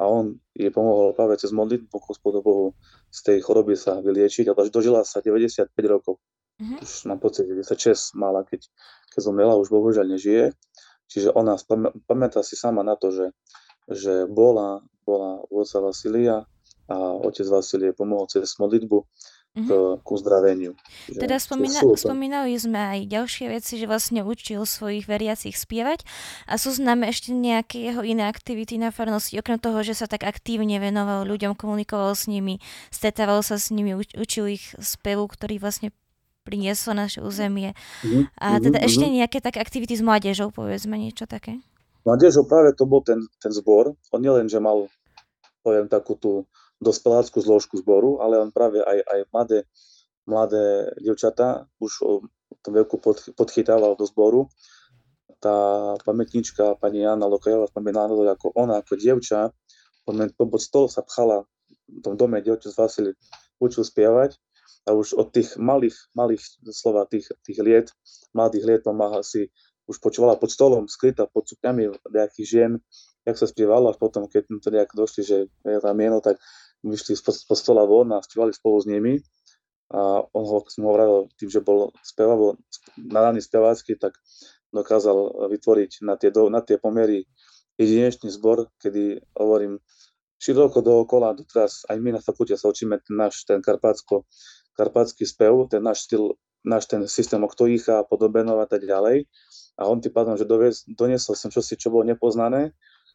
a 0.00 0.10
on 0.10 0.40
jej 0.56 0.72
pomohol 0.74 1.14
práve 1.14 1.38
cez 1.38 1.54
modlitbu 1.54 1.92
Gospodu 1.92 2.42
Bohu 2.42 2.66
z 3.12 3.20
tej 3.22 3.38
choroby 3.44 3.78
sa 3.78 4.02
vyliečiť 4.02 4.50
a 4.50 4.56
dožila 4.56 5.06
sa 5.06 5.22
95 5.22 5.70
rokov. 5.86 6.18
Mm-hmm. 6.58 6.82
Už 6.82 6.90
mám 7.06 7.20
pocit, 7.22 7.46
že 7.46 7.54
96 7.54 8.18
mala, 8.18 8.42
keď, 8.42 8.66
keď 9.14 9.20
zomrela, 9.20 9.58
už 9.58 9.70
bohužiaľ 9.70 10.18
nežije. 10.18 10.54
Čiže 11.06 11.30
ona 11.36 11.54
pamätá 12.08 12.42
si 12.42 12.58
sama 12.58 12.82
na 12.82 12.98
to, 12.98 13.12
že, 13.14 13.26
že 13.86 14.14
bola, 14.26 14.82
bola 15.06 15.44
u 15.46 15.62
otca 15.62 15.78
Vasilia 15.78 16.42
a 16.90 16.96
otec 17.22 17.46
Vasilie 17.46 17.94
pomohol 17.94 18.26
cez 18.26 18.58
modlitbu 18.58 18.98
k, 19.54 19.70
mhm. 19.70 20.02
k 20.02 20.06
uzdraveniu. 20.10 20.72
Že, 21.06 21.18
teda 21.22 21.38
spomína, 21.38 21.80
spomínali 21.94 22.58
sme 22.58 22.74
aj 22.74 23.00
ďalšie 23.06 23.46
veci, 23.54 23.78
že 23.78 23.86
vlastne 23.86 24.26
učil 24.26 24.66
svojich 24.66 25.06
veriacich 25.06 25.54
spievať 25.54 26.02
a 26.50 26.58
sú 26.58 26.74
známe 26.74 27.06
ešte 27.06 27.30
nejaké 27.30 27.78
jeho 27.78 28.02
iné 28.02 28.26
aktivity 28.26 28.82
na 28.82 28.90
farnosti, 28.90 29.38
okrem 29.38 29.62
toho, 29.62 29.86
že 29.86 29.94
sa 29.94 30.10
tak 30.10 30.26
aktívne 30.26 30.82
venoval 30.82 31.22
ľuďom, 31.22 31.54
komunikoval 31.54 32.18
s 32.18 32.26
nimi, 32.26 32.58
stretával 32.90 33.46
sa 33.46 33.54
s 33.54 33.70
nimi, 33.70 33.94
učil 33.94 34.58
ich 34.58 34.74
spevu, 34.82 35.30
ktorý 35.30 35.62
vlastne 35.62 35.94
prinieslo 36.42 36.92
naše 36.92 37.22
územie. 37.22 37.78
Mm-hmm. 38.02 38.22
A 38.36 38.58
teda 38.58 38.82
mm-hmm. 38.82 38.88
ešte 38.90 39.06
nejaké 39.06 39.38
také 39.38 39.62
aktivity 39.62 39.94
s 39.94 40.02
mládežou, 40.02 40.50
povedzme 40.50 40.98
niečo 40.98 41.30
také? 41.30 41.62
Mládežou 42.04 42.44
práve 42.44 42.74
to 42.76 42.84
bol 42.84 43.00
ten, 43.00 43.22
ten 43.40 43.54
zbor. 43.54 43.96
On 44.12 44.20
nielen, 44.20 44.50
že 44.50 44.60
mal 44.60 44.90
poviem 45.64 45.88
takú 45.88 46.18
tú 46.20 46.44
dospeláckú 46.84 47.40
zložku 47.40 47.80
zboru, 47.80 48.20
ale 48.20 48.36
on 48.36 48.52
práve 48.52 48.84
aj, 48.84 48.98
aj 49.00 49.20
mladé, 49.32 49.58
mladé 50.28 50.92
devčatá 51.00 51.64
už 51.80 51.92
v 52.28 52.60
tom 52.60 52.72
veku 52.76 53.00
pod, 53.00 53.24
podchytával 53.32 53.96
do 53.96 54.04
zboru. 54.04 54.52
Tá 55.40 55.96
pamätnička 56.04 56.76
pani 56.76 57.04
Jana 57.04 57.24
Lokajová 57.24 57.68
spomínala 57.68 58.12
ako 58.36 58.52
ona 58.52 58.80
ako 58.84 59.00
dievča 59.00 59.52
pod 60.04 60.60
stôl 60.60 60.86
sa 60.92 61.00
pchala 61.00 61.48
v 61.88 62.00
tom 62.04 62.16
dome, 62.16 62.40
kde 62.40 62.60
otec 62.60 62.72
Vasil 62.76 63.16
učil 63.60 63.84
spievať 63.84 64.36
a 64.84 64.92
už 64.92 65.16
od 65.16 65.32
tých 65.32 65.56
malých, 65.56 65.96
malých 66.12 66.44
slova, 66.72 67.08
tých, 67.08 67.32
tých 67.44 67.58
liet, 67.64 67.88
mladých 68.36 68.64
liet 68.68 68.82
pomáha 68.84 69.24
si, 69.24 69.48
už 69.84 70.00
počúvala 70.00 70.36
pod 70.40 70.48
stolom, 70.48 70.88
skrytá 70.88 71.28
pod 71.28 71.44
sukňami 71.48 71.92
nejakých 72.08 72.46
žien, 72.48 72.72
jak 73.24 73.36
sa 73.36 73.48
spievalo 73.48 73.92
a 73.92 73.96
potom, 73.96 74.28
keď 74.28 74.48
to 74.60 74.68
nejak 74.72 74.90
došli, 74.96 75.22
že 75.24 75.36
je 75.48 75.78
tam 75.80 75.96
mieno, 75.96 76.20
tak 76.24 76.40
vyšli 76.84 77.16
z 77.16 77.48
stola 77.56 77.88
von 77.88 78.12
a 78.12 78.20
spievali 78.20 78.52
spolu 78.52 78.76
s 78.80 78.86
nimi. 78.86 79.18
A 79.94 80.20
on 80.32 80.44
ho, 80.44 80.58
som 80.68 80.84
hovoril, 80.84 81.32
tým, 81.40 81.48
že 81.48 81.60
bol 81.64 81.92
spevavo, 82.04 82.60
nadaný 82.98 83.40
spevácky, 83.40 83.96
tak 83.96 84.16
dokázal 84.74 85.48
vytvoriť 85.48 86.02
na 86.02 86.18
tie, 86.18 86.34
do, 86.34 86.50
na 86.50 86.60
tie 86.60 86.76
pomery 86.76 87.24
jedinečný 87.78 88.30
zbor, 88.30 88.70
kedy 88.82 89.22
hovorím, 89.38 89.78
široko 90.42 90.82
dookola, 90.82 91.34
doteraz 91.38 91.86
aj 91.88 91.96
my 92.02 92.18
na 92.18 92.20
fakulte 92.20 92.58
sa 92.58 92.68
učíme 92.68 93.00
ten 93.00 93.14
náš, 93.16 93.46
ten 93.46 93.62
karpátsko, 93.62 94.26
karpátsky 94.74 95.24
spev, 95.24 95.70
ten 95.70 95.80
náš 95.80 96.10
styl, 96.10 96.34
náš 96.66 96.90
ten 96.90 97.06
systém 97.08 97.40
oktojícha, 97.40 98.04
podobenov 98.10 98.60
a 98.60 98.66
tak 98.66 98.82
ďalej. 98.82 99.24
A 99.78 99.90
on 99.90 99.98
tým 99.98 100.14
pádom, 100.14 100.34
že 100.34 100.46
dovez, 100.46 100.86
doniesol 100.86 101.34
som 101.34 101.50
čosi, 101.50 101.78
čo 101.78 101.90
bolo 101.90 102.06
nepoznané, 102.06 102.74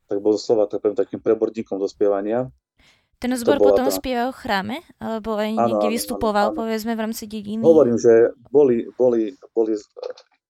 tak 0.10 0.20
bol 0.20 0.36
doslova 0.36 0.68
takým 0.68 1.22
preborníkom 1.22 1.78
do 1.78 1.88
spievania. 1.88 2.50
Ten 3.20 3.36
zbor 3.36 3.60
potom 3.60 3.88
tá... 3.88 3.92
spieval 3.92 4.32
v 4.32 4.40
chráme? 4.40 4.78
Alebo 4.96 5.36
aj 5.36 5.52
ano, 5.52 5.68
niekde 5.68 5.88
vystupoval, 5.92 6.52
ano, 6.52 6.54
ano. 6.56 6.60
povedzme, 6.64 6.96
v 6.96 7.02
rámci 7.04 7.28
dediny? 7.28 7.60
Hovorím, 7.60 8.00
že 8.00 8.32
boli, 8.48 8.88
boli, 8.96 9.36
boli 9.52 9.76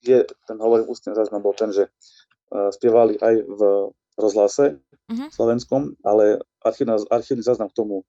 je, 0.05 0.21
ten 0.45 0.57
hovorím, 0.61 0.85
ústny 0.85 1.17
záznam 1.17 1.41
bol 1.41 1.57
ten, 1.57 1.73
že 1.73 1.89
uh, 1.89 2.69
spievali 2.69 3.17
aj 3.17 3.35
v 3.41 3.61
rozhlase 4.21 4.77
uh-huh. 4.77 5.29
slovenskom, 5.33 5.97
ale 6.05 6.45
archívny, 6.61 7.01
archívny 7.09 7.41
záznam 7.41 7.73
k 7.73 7.77
tomu, 7.81 8.05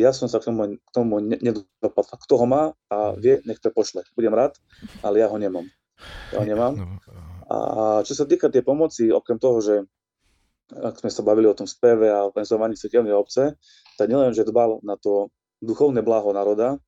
ja 0.00 0.16
som 0.16 0.32
sa 0.32 0.40
k 0.40 0.48
tomu, 0.48 0.80
k 0.80 0.90
tomu 0.96 1.20
nedopadla. 1.20 2.16
Kto 2.24 2.34
ho 2.40 2.46
má 2.48 2.62
a 2.88 3.12
vie, 3.20 3.44
nech 3.44 3.60
to 3.60 3.68
pošle. 3.68 4.00
Budem 4.16 4.32
rád, 4.32 4.56
ale 5.04 5.20
ja 5.20 5.28
ho 5.28 5.36
nemám. 5.36 5.68
Ja 6.32 6.40
ho 6.40 6.46
nemám. 6.48 6.72
No, 6.72 6.86
a 7.52 7.58
čo 8.06 8.16
sa 8.16 8.24
týka 8.24 8.48
tej 8.48 8.64
pomoci, 8.64 9.12
okrem 9.12 9.36
toho, 9.36 9.60
že 9.60 9.84
ak 10.70 11.02
sme 11.02 11.10
sa 11.10 11.26
bavili 11.26 11.50
o 11.50 11.58
tom 11.58 11.66
speve 11.66 12.06
a 12.08 12.22
organizovaní 12.22 12.78
cirkevnej 12.78 13.10
obce, 13.10 13.58
tak 14.00 14.08
nielen, 14.08 14.32
že 14.32 14.48
dbal 14.48 14.80
na 14.80 14.96
to 14.96 15.28
duchovné 15.60 16.00
blaho 16.00 16.32
národa, 16.32 16.80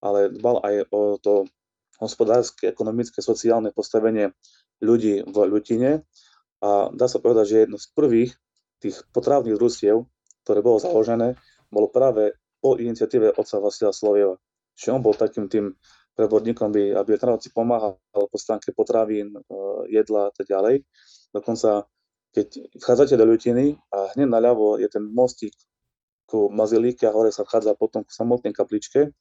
ale 0.00 0.32
dbal 0.32 0.64
aj 0.64 0.74
o 0.88 1.20
to 1.20 1.44
hospodárske, 2.00 2.72
ekonomické, 2.72 3.20
sociálne 3.20 3.76
postavenie 3.76 4.32
ľudí 4.80 5.20
v 5.28 5.36
ľutine. 5.52 6.00
A 6.64 6.88
dá 6.96 7.06
sa 7.12 7.20
povedať, 7.20 7.44
že 7.44 7.56
jedno 7.68 7.76
z 7.76 7.92
prvých 7.92 8.32
tých 8.80 9.04
potravných 9.12 9.60
družstiev, 9.60 10.08
ktoré 10.48 10.64
bolo 10.64 10.80
založené, 10.80 11.36
bolo 11.68 11.92
práve 11.92 12.32
po 12.64 12.80
iniciatíve 12.80 13.36
otca 13.36 13.60
Vasila 13.60 13.92
Slovieva. 13.92 14.40
Čiže 14.76 14.96
on 14.96 15.04
bol 15.04 15.12
takým 15.12 15.52
tým 15.52 15.76
prevodníkom, 16.16 16.72
aby, 16.72 16.96
aby 16.96 17.20
národci 17.20 17.52
pomáhal 17.52 18.00
po 18.08 18.38
stránke 18.40 18.72
potravín, 18.72 19.36
e, 19.36 19.40
jedla 19.92 20.28
a 20.28 20.32
tak 20.32 20.48
ďalej. 20.48 20.80
Dokonca 21.36 21.84
keď 22.36 22.48
vchádzate 22.76 23.16
do 23.16 23.24
ľutiny 23.24 23.80
a 23.96 24.12
hneď 24.12 24.28
naľavo 24.28 24.76
je 24.76 24.88
ten 24.92 25.04
mostík 25.08 25.56
ku 26.26 26.50
Mazilíke 26.50 27.06
a 27.06 27.14
hore 27.14 27.30
sa 27.30 27.46
vchádza 27.46 27.78
potom 27.78 28.02
k 28.02 28.10
samotnej 28.10 28.52
kapličke, 28.52 29.14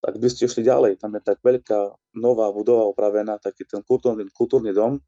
tak 0.00 0.14
by 0.20 0.28
ste 0.28 0.48
išli 0.48 0.64
ďalej. 0.64 1.00
Tam 1.00 1.12
je 1.16 1.22
tak 1.24 1.40
veľká 1.40 1.78
nová 2.20 2.52
budova 2.52 2.88
opravená, 2.88 3.40
taký 3.40 3.64
ten 3.64 3.80
kultúrny, 3.84 4.28
kultúrny 4.32 4.72
dom 4.72 5.00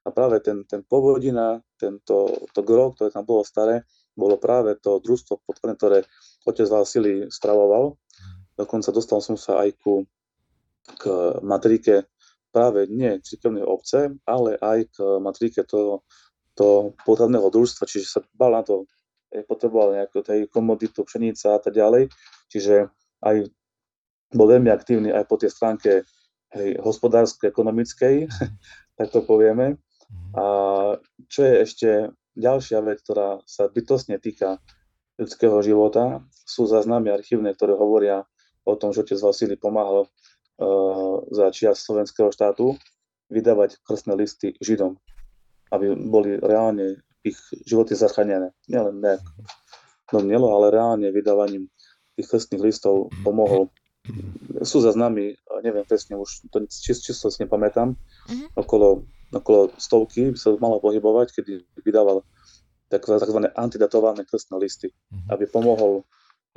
A 0.00 0.08
práve 0.08 0.40
ten, 0.40 0.64
ten 0.64 0.80
povodina, 0.80 1.60
tento, 1.76 2.48
to 2.56 2.60
gro, 2.64 2.96
ktoré 2.96 3.12
tam 3.12 3.28
bolo 3.28 3.44
staré, 3.44 3.84
bolo 4.16 4.40
práve 4.40 4.80
to 4.80 4.96
družstvo, 4.96 5.44
ktoré 5.76 6.08
otec 6.48 6.68
Vasily 6.72 7.28
spravoval. 7.28 8.00
Dokonca 8.56 8.96
dostal 8.96 9.20
som 9.20 9.36
sa 9.36 9.60
aj 9.60 9.76
ku, 9.76 10.08
k 10.96 11.04
matrike 11.44 12.08
práve 12.48 12.88
nie 12.88 13.20
cirkevnej 13.20 13.62
obce, 13.62 14.08
ale 14.24 14.56
aj 14.58 14.88
k 14.90 14.96
matrike 15.20 15.62
toho, 15.68 16.02
toho 16.56 16.96
potravného 17.04 17.46
družstva, 17.52 17.84
čiže 17.86 18.06
sa 18.08 18.20
bal 18.34 18.56
na 18.56 18.64
to, 18.64 18.88
potreboval 19.46 19.94
nejakú 19.94 20.22
tej 20.26 20.50
komoditu, 20.50 21.06
pšenica 21.06 21.56
a 21.56 21.60
tak 21.62 21.74
ďalej, 21.74 22.10
čiže 22.50 22.90
aj 23.22 23.46
bol 24.34 24.46
veľmi 24.46 24.70
aktívny 24.70 25.10
aj 25.10 25.26
po 25.26 25.38
tej 25.38 25.50
stránke 25.50 26.06
hej, 26.54 26.70
hospodárskej, 26.82 27.50
ekonomickej, 27.50 28.26
tak 28.98 29.06
to 29.10 29.22
povieme. 29.22 29.78
Mhm. 30.10 30.30
A 30.34 30.44
čo 31.30 31.40
je 31.46 31.54
ešte 31.62 31.88
ďalšia 32.34 32.82
vec, 32.82 33.02
ktorá 33.02 33.42
sa 33.46 33.70
bytostne 33.70 34.18
týka 34.18 34.58
ľudského 35.20 35.60
života, 35.60 36.24
sú 36.48 36.64
záznamy 36.64 37.12
archívne, 37.12 37.52
ktoré 37.52 37.76
hovoria 37.76 38.24
o 38.64 38.74
tom, 38.74 38.96
že 38.96 39.04
otec 39.04 39.20
Vasily 39.20 39.56
pomáhal 39.60 40.08
uh, 40.08 41.16
za 41.28 41.52
čia 41.52 41.76
slovenského 41.76 42.32
štátu 42.32 42.80
vydávať 43.28 43.78
krstné 43.84 44.16
listy 44.16 44.56
Židom, 44.58 44.96
aby 45.70 45.92
boli 45.94 46.40
reálne 46.40 47.04
ich 47.24 47.38
životy 47.68 47.94
zachránené. 47.94 48.52
Nielen 48.68 49.00
nejak 49.00 49.24
domnelo, 50.10 50.50
ale 50.56 50.74
reálne 50.74 51.08
vydávaním 51.12 51.68
tých 52.18 52.26
krstných 52.26 52.62
listov 52.62 53.12
pomohol. 53.22 53.70
Sú 54.64 54.82
záznamy, 54.82 55.36
neviem 55.62 55.84
presne, 55.86 56.16
už 56.16 56.48
to 56.50 56.64
čisto 56.66 57.28
si 57.30 57.38
nepamätám, 57.44 57.94
mm-hmm. 57.94 58.56
okolo, 58.56 59.04
okolo 59.30 59.70
stovky 59.76 60.32
by 60.34 60.38
sa 60.40 60.56
malo 60.56 60.80
pohybovať, 60.80 61.36
kedy 61.36 61.52
vydával 61.84 62.24
tzv. 62.90 63.38
antidatované 63.54 64.26
krstné 64.26 64.56
listy, 64.58 64.88
mm-hmm. 64.90 65.28
aby 65.30 65.44
pomohol 65.46 66.02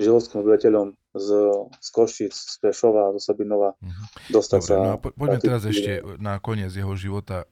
žilovským 0.01 0.41
obyvateľom 0.41 0.97
z, 1.13 1.29
z 1.77 1.87
Košic, 1.93 2.33
z 2.33 2.55
Prešova, 2.57 3.13
z 3.13 3.21
Sabinova 3.21 3.77
mm-hmm. 3.77 4.33
dostať 4.33 4.59
Dobre, 4.59 4.69
sa... 4.69 4.75
No 4.81 4.91
a 4.97 4.97
po, 4.97 5.13
poďme 5.13 5.39
teraz 5.39 5.61
ešte 5.69 6.01
na 6.17 6.41
koniec 6.41 6.73
jeho 6.73 6.97
života. 6.97 7.45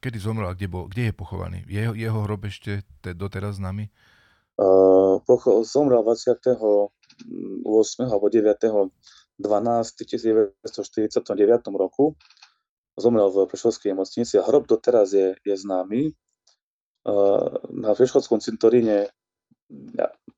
Kedy 0.00 0.16
zomrel 0.16 0.48
a 0.48 0.56
kde, 0.56 0.68
bol, 0.72 0.88
kde 0.88 1.12
je 1.12 1.14
pochovaný? 1.14 1.58
Jeho, 1.68 1.92
jeho 1.92 2.24
hrob 2.24 2.48
ešte 2.48 2.80
te, 3.04 3.12
doteraz 3.12 3.60
s 3.60 3.62
nami? 3.62 3.92
Uh, 4.56 5.20
pocho- 5.28 5.60
zomrel 5.68 6.00
28. 6.00 6.88
alebo 8.08 8.26
9. 8.32 8.92
12. 9.36 10.08
1949 10.08 10.56
roku. 11.76 12.16
Zomrel 12.96 13.28
v 13.28 13.48
Prešovskej 13.48 13.92
nemocnici 13.92 14.40
a 14.40 14.44
hrob 14.48 14.64
doteraz 14.64 15.12
je, 15.12 15.36
je 15.44 15.54
známy. 15.56 16.16
Uh, 17.04 17.60
na 17.68 17.92
Prešovskom 17.92 18.40
cintoríne 18.40 19.12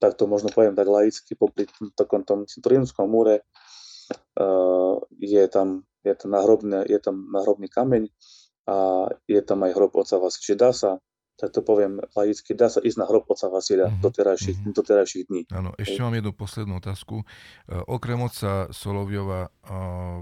tak 0.04 0.20
to 0.20 0.28
možno 0.28 0.52
poviem 0.52 0.76
tak 0.76 0.84
laicky, 0.84 1.32
popri 1.32 1.64
takom 1.96 2.28
tom 2.28 2.44
cintorínskom 2.44 3.08
múre 3.08 3.40
uh, 4.36 5.00
je 5.16 5.44
tam, 5.48 5.88
je 6.04 6.12
tam, 6.12 6.36
nahrobný, 6.36 6.84
je 6.84 7.00
tam 7.00 7.24
nahrobný 7.32 7.72
kameň 7.72 8.12
a 8.68 9.08
je 9.24 9.40
tam 9.40 9.64
aj 9.64 9.72
hrob 9.72 9.96
oca 9.96 10.20
Vasila. 10.20 10.44
Čiže 10.44 10.56
dá 10.60 10.70
sa, 10.76 11.00
tak 11.40 11.56
to 11.56 11.64
poviem 11.64 12.04
laicky, 12.12 12.52
dá 12.52 12.68
sa 12.68 12.84
ísť 12.84 13.00
na 13.00 13.08
hrob 13.08 13.24
oca 13.24 13.48
Vasila 13.48 13.88
mm-hmm. 13.88 14.04
do, 14.04 14.08
terajších, 14.12 14.58
mm-hmm. 14.60 14.76
do 14.76 14.82
terajších 14.84 15.24
dní. 15.32 15.42
Áno, 15.56 15.72
ešte 15.80 16.04
mám 16.04 16.12
jednu 16.12 16.36
poslednú 16.36 16.84
otázku. 16.84 17.24
Uh, 17.24 17.80
okrem 17.88 18.20
oca 18.20 18.68
Soloviova 18.76 19.48
uh, 19.48 20.20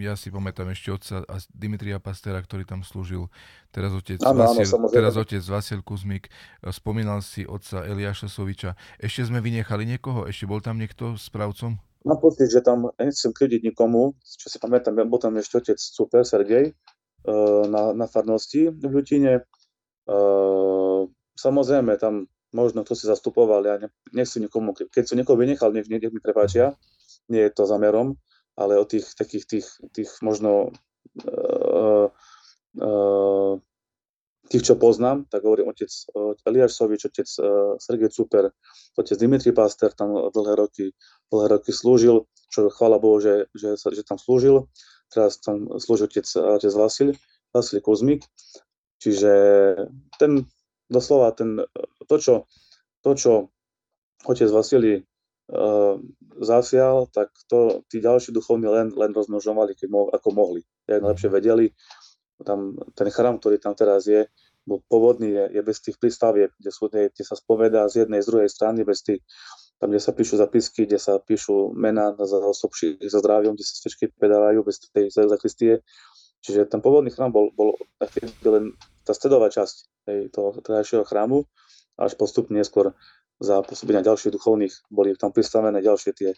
ja 0.00 0.16
si 0.16 0.32
pamätám 0.32 0.72
ešte 0.72 0.88
otca 0.92 1.16
Dimitria 1.52 2.00
Pastera, 2.00 2.40
ktorý 2.40 2.64
tam 2.64 2.80
slúžil, 2.80 3.28
teraz 3.68 3.92
otec, 3.92 4.20
áno, 4.24 4.48
Vasil, 4.48 4.68
áno, 4.72 4.88
teraz 4.88 5.14
otec 5.20 5.42
Vasil 5.44 5.80
Kuzmik, 5.84 6.32
spomínal 6.72 7.20
si 7.20 7.44
otca 7.44 7.84
Eliáša 7.84 8.32
Soviča. 8.32 8.78
Ešte 8.96 9.28
sme 9.28 9.44
vynechali 9.44 9.84
niekoho? 9.84 10.24
Ešte 10.24 10.48
bol 10.48 10.64
tam 10.64 10.80
niekto 10.80 11.20
správcom? 11.20 11.76
Mám 12.02 12.18
pocit, 12.18 12.50
že 12.50 12.64
tam, 12.64 12.90
nechcem 12.98 13.30
krediť 13.30 13.62
nikomu, 13.62 14.16
čo 14.24 14.50
si 14.50 14.58
pamätám, 14.58 14.98
bol 15.06 15.22
tam 15.22 15.38
ešte 15.38 15.62
otec 15.62 15.78
Super 15.78 16.26
Sergej 16.26 16.72
e, 16.72 16.74
na, 17.70 17.94
na 17.94 18.06
farnosti 18.10 18.74
v 18.74 18.82
Ľutine. 18.90 19.38
E, 19.38 19.42
samozrejme, 21.38 21.94
tam 22.02 22.26
možno 22.50 22.84
kto 22.84 22.98
si 22.98 23.08
zastupoval, 23.08 23.64
ja 23.64 23.76
nechcem 24.12 24.44
nikomu, 24.44 24.76
keď 24.76 25.04
som 25.08 25.16
niekoho 25.16 25.40
vynechal, 25.40 25.72
nech, 25.72 25.88
nech 25.88 26.12
mi 26.12 26.20
prepáčia, 26.20 26.76
nie 27.32 27.40
je 27.48 27.52
to 27.54 27.64
zamerom, 27.64 28.18
ale 28.56 28.78
o 28.78 28.84
tých 28.84 29.06
takých 29.16 29.44
tých, 29.48 29.68
tých 29.92 30.10
možno 30.20 30.72
uh, 31.24 32.06
uh, 32.78 33.54
tých, 34.48 34.62
čo 34.68 34.74
poznám, 34.76 35.24
tak 35.32 35.44
hovorím 35.48 35.72
otec 35.72 35.88
uh, 35.88 36.36
Eliáš 36.44 36.76
Sovič, 36.76 37.08
otec 37.08 37.28
Sergej 37.80 38.12
Super, 38.12 38.52
otec 38.98 39.16
Dimitri 39.16 39.52
Paster 39.56 39.92
tam 39.96 40.28
dlhé 40.28 40.54
roky, 40.56 40.92
dlhé 41.32 41.56
roky 41.56 41.72
slúžil, 41.72 42.28
čo 42.52 42.68
chvála 42.68 43.00
Bohu, 43.00 43.16
že, 43.20 43.48
že, 43.56 43.80
že 43.80 44.02
tam 44.04 44.20
slúžil. 44.20 44.68
Teraz 45.08 45.40
tam 45.40 45.68
slúži 45.80 46.08
otec, 46.08 46.24
otec 46.36 46.72
Vasil, 46.76 47.08
Vasil 47.52 47.80
Kuzmik. 47.80 48.24
Čiže 49.00 49.32
ten, 50.20 50.46
doslova 50.92 51.32
ten, 51.32 51.58
to, 52.06 52.16
čo, 52.20 52.34
to, 53.02 53.16
čo 53.16 53.32
otec 54.28 54.48
Vasili 54.52 55.02
uh, 55.02 55.11
zasial, 56.40 57.06
tak 57.12 57.28
to 57.50 57.82
tí 57.90 58.00
ďalší 58.00 58.32
duchovní 58.32 58.66
len, 58.66 58.88
len 58.94 59.12
rozmnožovali, 59.12 59.74
keď 59.74 59.88
mo, 59.90 60.08
ako 60.08 60.28
mohli. 60.32 60.60
Jak 60.88 61.02
najlepšie 61.02 61.28
vedeli. 61.28 61.66
Tam, 62.42 62.74
ten 62.96 63.08
chrám, 63.10 63.38
ktorý 63.38 63.58
tam 63.62 63.74
teraz 63.74 64.08
je, 64.08 64.26
bol 64.66 64.82
pôvodný, 64.86 65.30
je, 65.30 65.44
je 65.58 65.62
bez 65.62 65.78
tých 65.82 65.98
prístaviek, 65.98 66.50
kde, 66.58 66.70
sú, 66.70 66.90
kde 66.90 67.24
sa 67.26 67.34
spovedá 67.34 67.86
z 67.90 68.06
jednej, 68.06 68.22
z 68.22 68.30
druhej 68.30 68.50
strany, 68.50 68.86
bez 68.86 69.02
tých, 69.02 69.22
tam, 69.78 69.90
kde 69.90 70.00
sa 70.02 70.14
píšu 70.14 70.38
zapisky, 70.38 70.86
kde 70.86 70.98
sa 70.98 71.18
píšu 71.18 71.74
mená 71.74 72.14
za 72.18 72.38
osobších 72.38 73.02
za 73.02 73.18
zdraviom, 73.18 73.58
kde 73.58 73.66
sa 73.66 73.74
svečky 73.82 74.14
pedávajú 74.14 74.62
bez 74.62 74.78
tej 74.90 75.10
zakristie. 75.10 75.82
Čiže 76.42 76.66
ten 76.66 76.82
pôvodný 76.82 77.10
chrám 77.14 77.30
bol, 77.30 77.54
bol 77.54 77.78
len 78.46 78.74
tá 79.06 79.14
stredová 79.14 79.50
časť 79.50 80.06
tej, 80.06 80.18
toho 80.34 80.54
terajšieho 80.58 81.06
chrámu, 81.06 81.46
až 81.98 82.18
postupne 82.18 82.58
neskôr 82.58 82.94
za 83.42 83.60
pôsobenia 83.66 84.06
ďalších 84.06 84.32
duchovných 84.32 84.74
boli 84.88 85.18
tam 85.18 85.34
pristavené 85.34 85.82
ďalšie 85.82 86.12
tie, 86.14 86.30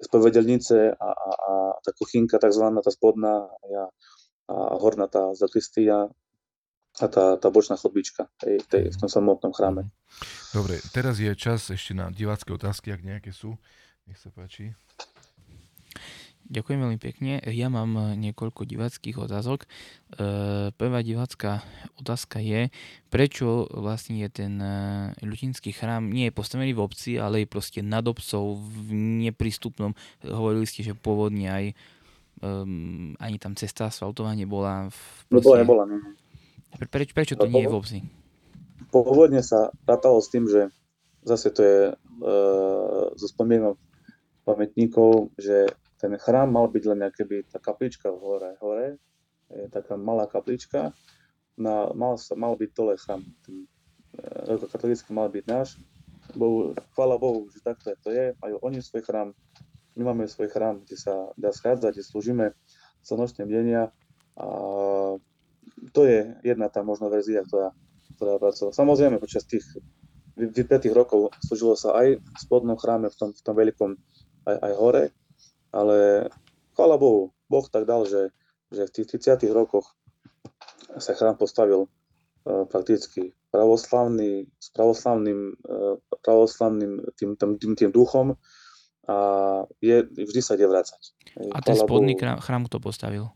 spovedelnice 0.00 0.94
a, 0.94 1.08
a, 1.10 1.30
a 1.34 1.52
tá 1.78 1.90
kuchynka 1.94 2.38
takzvaná, 2.42 2.82
tá 2.82 2.90
spodná 2.90 3.46
a, 3.46 3.82
a 4.50 4.54
horná 4.78 5.06
tá 5.06 5.32
zakristia 5.38 6.10
a 6.94 7.06
tá, 7.10 7.34
tá 7.38 7.48
bočná 7.50 7.74
chodbička 7.74 8.30
tej, 8.38 8.62
tej, 8.70 8.94
v 8.94 8.96
tom 8.96 9.10
samotnom 9.10 9.50
chráme. 9.50 9.90
Dobre, 10.54 10.78
teraz 10.94 11.18
je 11.18 11.30
čas 11.34 11.66
ešte 11.70 11.90
na 11.94 12.10
divácké 12.14 12.54
otázky, 12.54 12.94
ak 12.94 13.02
nejaké 13.02 13.30
sú. 13.34 13.58
Nech 14.06 14.20
sa 14.20 14.30
páči. 14.30 14.76
Ďakujem 16.44 16.76
veľmi 16.76 17.00
pekne. 17.00 17.40
Ja 17.48 17.72
mám 17.72 17.96
eh, 17.96 18.04
niekoľko 18.20 18.68
diváckých 18.68 19.16
otázok. 19.16 19.64
Eh, 19.64 20.68
prvá 20.76 21.00
divácká 21.00 21.64
otázka 21.96 22.36
je, 22.44 22.68
prečo 23.08 23.64
vlastne 23.72 24.20
je 24.20 24.28
ten 24.28 24.60
eh, 24.60 25.16
ľutinský 25.24 25.72
chrám 25.72 26.12
nie 26.12 26.28
je 26.28 26.36
postavený 26.36 26.76
v 26.76 26.84
obci, 26.84 27.16
ale 27.16 27.44
je 27.44 27.48
proste 27.48 27.80
nad 27.80 28.04
obcov 28.04 28.60
v 28.60 28.92
neprístupnom. 29.24 29.96
Hovorili 30.20 30.68
ste, 30.68 30.84
že 30.84 30.92
pôvodne 30.92 31.48
aj 31.48 31.64
um, 32.44 33.16
ani 33.16 33.40
tam 33.40 33.56
cesta 33.56 33.88
asfaltová 33.88 34.36
nebola. 34.36 34.92
V, 34.92 34.98
proste... 35.32 35.64
Nebola, 35.64 35.88
nebola. 35.88 35.88
Ne. 35.88 35.98
Pre, 36.74 36.86
preč, 36.90 37.14
prečo 37.16 37.34
to 37.40 37.48
no, 37.48 37.56
nie 37.56 37.64
je 37.64 37.70
v 37.70 37.78
obci? 37.78 37.98
Pôvodne 38.92 39.40
sa 39.40 39.72
rátalo 39.88 40.20
s 40.20 40.28
tým, 40.28 40.44
že 40.50 40.68
zase 41.22 41.54
to 41.54 41.60
je 41.62 41.78
e, 41.90 41.92
zo 43.14 43.26
spomienok 43.30 43.78
pamätníkov, 44.44 45.32
že 45.38 45.70
ten 46.00 46.12
chrám 46.18 46.50
mal 46.50 46.66
byť 46.68 46.84
len 46.90 47.00
by 47.06 47.36
tá 47.48 47.58
kaplička 47.62 48.10
v 48.10 48.18
hore, 48.18 48.50
hore 48.60 48.86
je 49.52 49.68
taká 49.70 49.94
malá 49.94 50.26
kaplička, 50.26 50.90
na, 51.54 51.92
mal, 51.94 52.18
mal 52.34 52.54
byť 52.58 52.70
dole 52.74 52.98
chrám, 52.98 53.22
ten 53.46 53.68
e, 54.18 54.58
katolícky 54.58 55.14
mal 55.14 55.30
byť 55.30 55.44
náš, 55.46 55.78
Bohu, 56.32 56.74
chvála 56.96 57.20
Bohu, 57.20 57.46
že 57.52 57.60
takto 57.60 57.92
to 58.00 58.10
je, 58.10 58.34
majú 58.40 58.56
oni 58.64 58.80
svoj 58.80 59.04
chrám, 59.04 59.36
my 59.94 60.02
máme 60.02 60.26
svoj 60.26 60.50
chrám, 60.50 60.82
kde 60.82 60.96
sa 60.98 61.30
dá 61.38 61.54
schádzať, 61.54 61.94
kde 61.94 62.02
slúžime 62.02 62.46
slnočné 63.06 63.46
bdenia. 63.46 63.94
A 64.34 64.46
to 65.94 66.00
je 66.02 66.34
jedna 66.42 66.66
tá 66.66 66.82
možná 66.82 67.06
verzia, 67.06 67.46
ktorá, 67.46 67.70
ktorá 68.18 68.42
pracovala. 68.42 68.74
Samozrejme, 68.74 69.22
počas 69.22 69.46
tých 69.46 69.62
vypetých 70.34 70.90
rokov 70.90 71.30
slúžilo 71.46 71.78
sa 71.78 71.94
aj 71.94 72.18
v 72.18 72.38
spodnom 72.42 72.74
chráme, 72.74 73.06
v 73.06 73.16
tom, 73.16 73.30
v 73.30 73.42
tom 73.44 73.54
veľkom, 73.54 73.90
aj, 74.50 74.56
aj 74.58 74.72
hore, 74.74 75.02
ale 75.74 76.30
chvála 76.78 76.94
Bohu, 76.94 77.34
Boh 77.50 77.66
tak 77.66 77.90
dal, 77.90 78.06
že, 78.06 78.30
že 78.70 78.86
v 78.86 78.94
tých 78.94 79.06
30 79.42 79.50
rokoch 79.50 79.98
sa 81.02 81.18
chrám 81.18 81.34
postavil 81.34 81.90
uh, 81.90 82.64
prakticky 82.70 83.34
pravoslavný, 83.50 84.46
s 84.62 84.70
pravoslavným, 84.70 85.58
uh, 85.66 85.98
pravoslavným 86.22 87.02
tým, 87.18 87.34
tým, 87.34 87.50
tým, 87.58 87.72
tým 87.74 87.90
duchom 87.90 88.38
a 89.10 89.16
je, 89.82 90.06
vždy 90.06 90.40
sa 90.40 90.54
ide 90.54 90.70
vrácať. 90.70 91.02
A 91.50 91.58
ten 91.60 91.74
spodný 91.74 92.14
Bohu, 92.14 92.22
chrám, 92.22 92.38
chrám 92.38 92.64
to 92.70 92.78
postavil? 92.78 93.34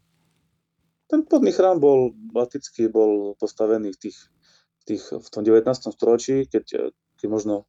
ten 1.09 1.25
podný 1.25 1.57
chrám 1.57 1.81
bol, 1.81 2.13
latický 2.37 2.93
bol 2.93 3.33
postavený 3.41 3.97
v, 3.97 3.99
tých, 3.99 4.19
tých, 4.85 5.03
v 5.09 5.29
tom 5.33 5.43
19. 5.43 5.65
storočí, 5.97 6.45
keď, 6.45 6.93
keď 7.17 7.27
možno, 7.33 7.65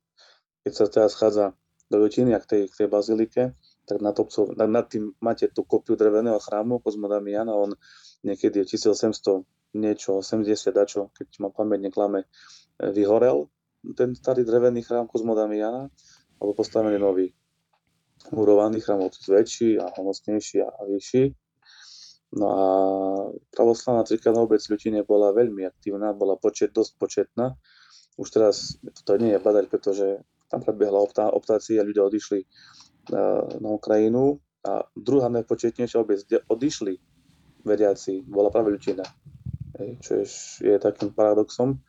keď 0.67 0.71
sa 0.75 0.85
teraz 0.91 1.15
schádza 1.15 1.55
do 1.87 2.03
Ľutiny 2.03 2.35
a 2.35 2.43
k 2.43 2.45
tej, 2.45 2.61
k 2.67 2.83
tej 2.83 2.87
bazilike, 2.91 3.43
tak 3.89 4.05
nad, 4.05 4.13
obcov, 4.13 4.53
nad, 4.53 4.69
nad 4.69 4.85
tým 4.85 5.17
máte 5.17 5.49
tú 5.49 5.65
kopiu 5.65 5.97
dreveného 5.97 6.37
chrámu 6.37 6.77
Kozma 6.85 7.09
Damiana, 7.09 7.57
on 7.57 7.73
niekedy 8.21 8.61
v 8.61 8.69
1800 8.69 9.73
niečo, 9.73 10.21
80 10.21 10.45
dačo, 10.69 11.09
keď 11.17 11.27
ma 11.41 11.49
pamäť 11.49 11.89
neklame, 11.89 12.29
vyhorel 12.77 13.49
ten 13.97 14.13
starý 14.13 14.45
drevený 14.45 14.85
chrám 14.85 15.09
Kozma 15.09 15.33
Damiana, 15.33 15.89
alebo 16.37 16.53
postavený 16.53 17.01
nový 17.01 17.33
murovaný 18.29 18.85
chrám, 18.85 19.09
väčší 19.09 19.81
a 19.81 19.89
homocnejší 19.97 20.61
a 20.61 20.69
vyšší 20.85 21.33
No 22.29 22.45
a 22.45 22.65
pravoslavná 23.49 24.05
cirkevná 24.05 24.45
obec 24.45 24.61
Ľutine 24.61 25.01
bola 25.01 25.33
veľmi 25.33 25.65
aktívna, 25.65 26.13
bola 26.13 26.37
počet, 26.37 26.69
dosť 26.69 26.93
početná. 27.01 27.57
Už 28.21 28.29
teraz 28.29 28.77
to 29.01 29.17
nie 29.17 29.33
je 29.33 29.41
badať, 29.41 29.65
pretože 29.65 30.05
tam 30.45 30.61
prebehla 30.61 31.01
optá, 31.01 31.33
optácia, 31.33 31.81
ľudia 31.81 32.05
odišli 32.05 32.45
na 33.59 33.69
Ukrajinu 33.69 34.37
a 34.65 34.85
druhá 34.93 35.31
najpočetnejšia 35.31 36.01
obec, 36.01 36.23
kde 36.27 36.43
odišli 36.45 36.99
veriaci, 37.63 38.23
bola 38.27 38.51
práve 38.51 38.75
Ľutina. 38.75 39.05
Čo 40.03 40.11
je, 40.59 40.75
takým 40.75 41.15
paradoxom. 41.15 41.79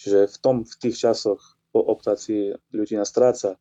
Čiže 0.00 0.26
v, 0.26 0.36
tom, 0.42 0.56
v 0.66 0.74
tých 0.80 0.96
časoch 0.98 1.38
po 1.70 1.78
optácii 1.86 2.56
Ľutina 2.74 3.06
stráca 3.06 3.54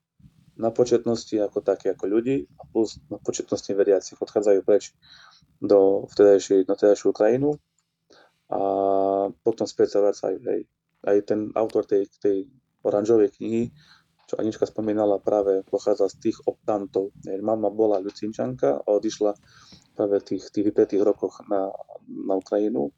na 0.60 0.76
početnosti 0.76 1.32
ako 1.40 1.64
také 1.64 1.96
ako 1.96 2.06
ľudí 2.12 2.44
a 2.60 2.68
plus 2.68 3.00
na 3.08 3.16
početnosti 3.16 3.72
veriacich 3.72 4.20
odchádzajú 4.20 4.60
preč 4.68 4.92
do 5.64 6.04
vtedajšej, 6.12 6.68
na 6.68 6.76
vtedajšiu 6.76 7.16
krajinu 7.16 7.56
a 8.52 8.60
potom 9.40 9.64
späť 9.64 9.96
sa 9.96 10.00
vracajú. 10.04 10.38
Hej. 10.44 10.68
Aj 11.08 11.18
ten 11.24 11.56
autor 11.56 11.88
tej, 11.88 12.12
tej 12.20 12.52
oranžovej 12.84 13.40
knihy, 13.40 13.72
čo 14.30 14.38
Anička 14.38 14.70
spomínala, 14.70 15.18
práve 15.18 15.66
pochádza 15.66 16.06
z 16.14 16.30
tých 16.30 16.38
optantov. 16.46 17.10
Mama 17.42 17.74
bola 17.74 17.98
Lucinčanka 17.98 18.78
a 18.78 18.88
odišla 18.94 19.34
práve 19.98 20.22
v 20.22 20.26
tých, 20.30 20.54
tých 20.54 20.70
vypetých 20.70 21.02
rokoch 21.02 21.42
na, 21.50 21.74
na 22.06 22.38
Ukrajinu 22.38 22.94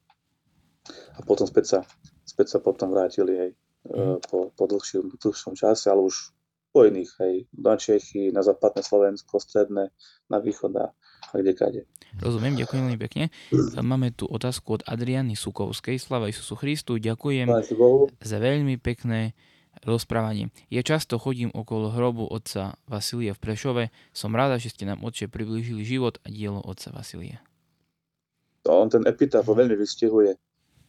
a 1.15 1.23
potom 1.23 1.47
späť 1.47 1.65
sa, 1.65 1.79
späť 2.27 2.57
sa 2.57 2.59
potom 2.59 2.91
vrátili 2.91 3.33
hej, 3.39 3.51
mm. 3.87 4.27
po, 4.27 4.51
po 4.51 4.63
dlhšom, 4.67 5.15
dlhšom 5.23 5.53
čase, 5.55 5.87
ale 5.87 6.03
už 6.03 6.35
po 6.71 6.87
iných, 6.87 7.11
hej, 7.19 7.35
na 7.51 7.75
Čechy, 7.75 8.31
na 8.31 8.43
západné 8.43 8.79
Slovensko, 8.83 9.43
stredné, 9.43 9.91
na 10.31 10.37
východ 10.39 10.71
a, 10.79 10.91
a 11.31 11.33
kde 11.35 11.51
kade. 11.51 11.81
Rozumiem, 12.19 12.59
ďakujem 12.59 12.81
veľmi 12.87 12.99
pekne. 12.99 13.31
Máme 13.79 14.15
tu 14.15 14.27
otázku 14.27 14.79
od 14.79 14.81
Adriany 14.87 15.35
Sukovskej. 15.35 15.99
Slava 15.99 16.31
Isusu 16.31 16.55
Christu, 16.59 16.95
ďakujem 16.99 17.47
za 18.19 18.37
veľmi 18.39 18.79
pekné 18.79 19.35
rozprávanie. 19.83 20.51
Ja 20.69 20.83
často 20.83 21.17
chodím 21.17 21.49
okolo 21.53 21.91
hrobu 21.91 22.27
otca 22.27 22.75
Vasilia 22.85 23.33
v 23.33 23.41
Prešove. 23.41 23.83
Som 24.11 24.35
ráda, 24.37 24.61
že 24.61 24.71
ste 24.71 24.83
nám 24.85 25.01
otče 25.01 25.31
priblížili 25.31 25.81
život 25.87 26.19
a 26.23 26.27
dielo 26.29 26.61
otca 26.61 26.91
Vasilia. 26.91 27.39
On 28.69 28.85
ten 28.91 29.01
epitaf 29.09 29.49
veľmi 29.49 29.73
vystihuje. 29.73 30.37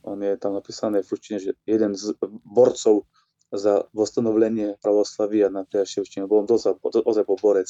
On 0.05 0.19
je 0.19 0.35
tam 0.37 0.59
napísané 0.59 1.01
v 1.01 1.09
ručine, 1.15 1.39
že 1.39 1.57
jeden 1.65 1.95
z 1.95 2.13
borcov 2.45 3.07
za 3.53 3.87
vostanovlenie 3.93 4.81
pravoslavia 4.81 5.53
na 5.53 5.63
Priaševčine 5.63 6.27
bol 6.27 6.45
dosť, 6.49 6.81
ozaj 6.83 7.25
bol 7.25 7.39
borec. 7.39 7.69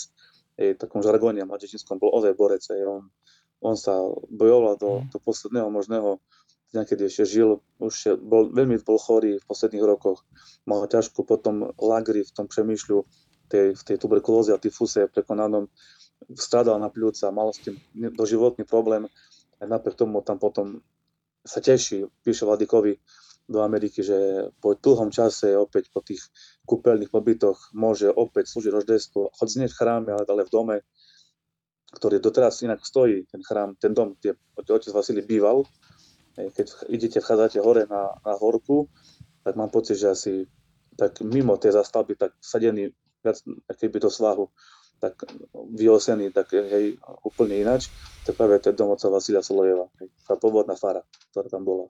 Je, 0.56 0.74
takom 0.78 1.02
žargóne 1.02 1.42
mladečínskom 1.44 1.98
bol 2.00 2.14
ozaj 2.14 2.34
borec. 2.38 2.62
Je, 2.66 2.86
on 2.86 3.10
on 3.62 3.78
sa 3.78 3.94
bojoval 4.28 4.74
do, 4.76 5.00
mm. 5.00 5.14
do 5.14 5.18
posledného 5.22 5.70
možného 5.70 6.18
kedy 6.72 7.12
ešte 7.12 7.24
žil, 7.28 7.60
už 7.76 8.16
bol, 8.24 8.48
veľmi 8.48 8.80
bol 8.80 8.96
chorý 8.96 9.36
v 9.36 9.44
posledných 9.44 9.84
rokoch, 9.84 10.24
mal 10.64 10.88
ťažko 10.88 11.28
potom 11.28 11.68
lagri 11.76 12.24
v 12.24 12.32
tom 12.32 12.48
přemýšľu, 12.48 13.04
tej, 13.52 13.76
v 13.76 13.82
tej 13.84 13.96
tuberkulóze 14.00 14.56
a 14.56 14.62
tyfuse 14.62 15.04
prekonanom, 15.12 15.68
strádal 16.32 16.80
na 16.80 16.88
pľúca, 16.88 17.28
mal 17.28 17.52
s 17.52 17.60
tým 17.60 17.76
doživotný 18.16 18.64
problém, 18.64 19.04
a 19.60 19.68
napriek 19.68 19.94
tomu 19.94 20.24
tam 20.26 20.40
potom 20.40 20.82
sa 21.46 21.62
teší, 21.62 22.08
píše 22.26 22.42
Vladikovi 22.42 22.98
do 23.46 23.62
Ameriky, 23.62 24.02
že 24.02 24.48
po 24.62 24.74
dlhom 24.74 25.10
čase 25.10 25.54
opäť 25.54 25.90
po 25.90 26.02
tých 26.02 26.22
kúpeľných 26.66 27.10
pobytoch 27.10 27.74
môže 27.74 28.10
opäť 28.10 28.50
slúžiť 28.54 28.72
roždestvo, 28.72 29.34
choď 29.34 29.48
znieť 29.50 29.70
v 29.74 29.78
chráme, 29.78 30.10
ale 30.14 30.46
v 30.46 30.50
dome, 30.50 30.76
ktorý 31.92 32.22
doteraz 32.22 32.62
inak 32.62 32.80
stojí, 32.82 33.26
ten 33.28 33.42
chrám, 33.42 33.76
ten 33.76 33.92
dom, 33.92 34.16
kde 34.18 34.38
otec 34.56 34.90
Vasily 34.94 35.22
býval. 35.22 35.66
Keď 36.36 36.66
idete, 36.88 37.18
vchádzate 37.20 37.60
hore 37.60 37.84
na, 37.86 38.16
na 38.24 38.32
horku, 38.36 38.88
tak 39.44 39.56
mám 39.56 39.68
pocit, 39.68 40.00
že 40.00 40.08
asi 40.12 40.32
tak 40.96 41.20
mimo 41.24 41.56
tej 41.56 41.76
zastavby, 41.76 42.16
tak 42.16 42.36
sadený 42.40 42.92
viac 43.24 43.38
keby 43.76 43.98
do 44.00 44.10
svahu, 44.10 44.48
tak 45.02 45.18
vyosený, 45.54 46.30
tak 46.30 46.54
hej, 46.54 46.96
úplne 47.26 47.58
inač, 47.58 47.90
to 48.22 48.30
práve 48.32 48.62
ten 48.62 48.76
dom 48.76 48.94
otca 48.94 49.10
Vasilia 49.10 49.42
Solojeva, 49.42 49.90
hej, 49.98 50.08
tá 50.22 50.38
pôvodná 50.38 50.78
fara, 50.78 51.02
ktorá 51.34 51.48
tam 51.50 51.66
bola. 51.66 51.86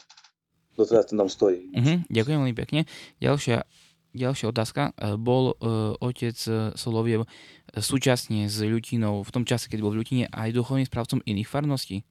Doteraz 0.73 1.13
ten 1.13 1.21
dom 1.21 1.29
stojí. 1.29 1.69
Uh-huh, 1.77 2.01
ďakujem 2.09 2.39
veľmi 2.41 2.57
pekne. 2.57 2.89
Ďalšia 3.21 3.69
Ďalšia 4.13 4.53
otázka. 4.53 4.83
E, 4.93 5.17
bol 5.17 5.57
uh, 5.57 5.97
otec 5.97 6.37
e, 6.37 6.77
Soloviev 6.77 7.25
súčasne 7.73 8.45
s 8.45 8.61
Ľutinou 8.61 9.25
v 9.25 9.31
tom 9.33 9.49
čase, 9.49 9.73
keď 9.73 9.81
bol 9.81 9.97
v 9.97 10.05
Ľutine 10.05 10.25
aj 10.29 10.53
duchovným 10.53 10.85
správcom 10.85 11.25
iných 11.25 11.49
farností? 11.49 12.05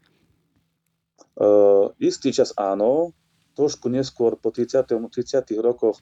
Uh, 1.36 1.94
istý 2.02 2.32
čas 2.36 2.56
áno, 2.58 3.16
trošku 3.54 3.92
neskôr 3.92 4.40
po 4.40 4.50
30. 4.50 4.88
30. 4.88 5.58
rokoch 5.60 6.00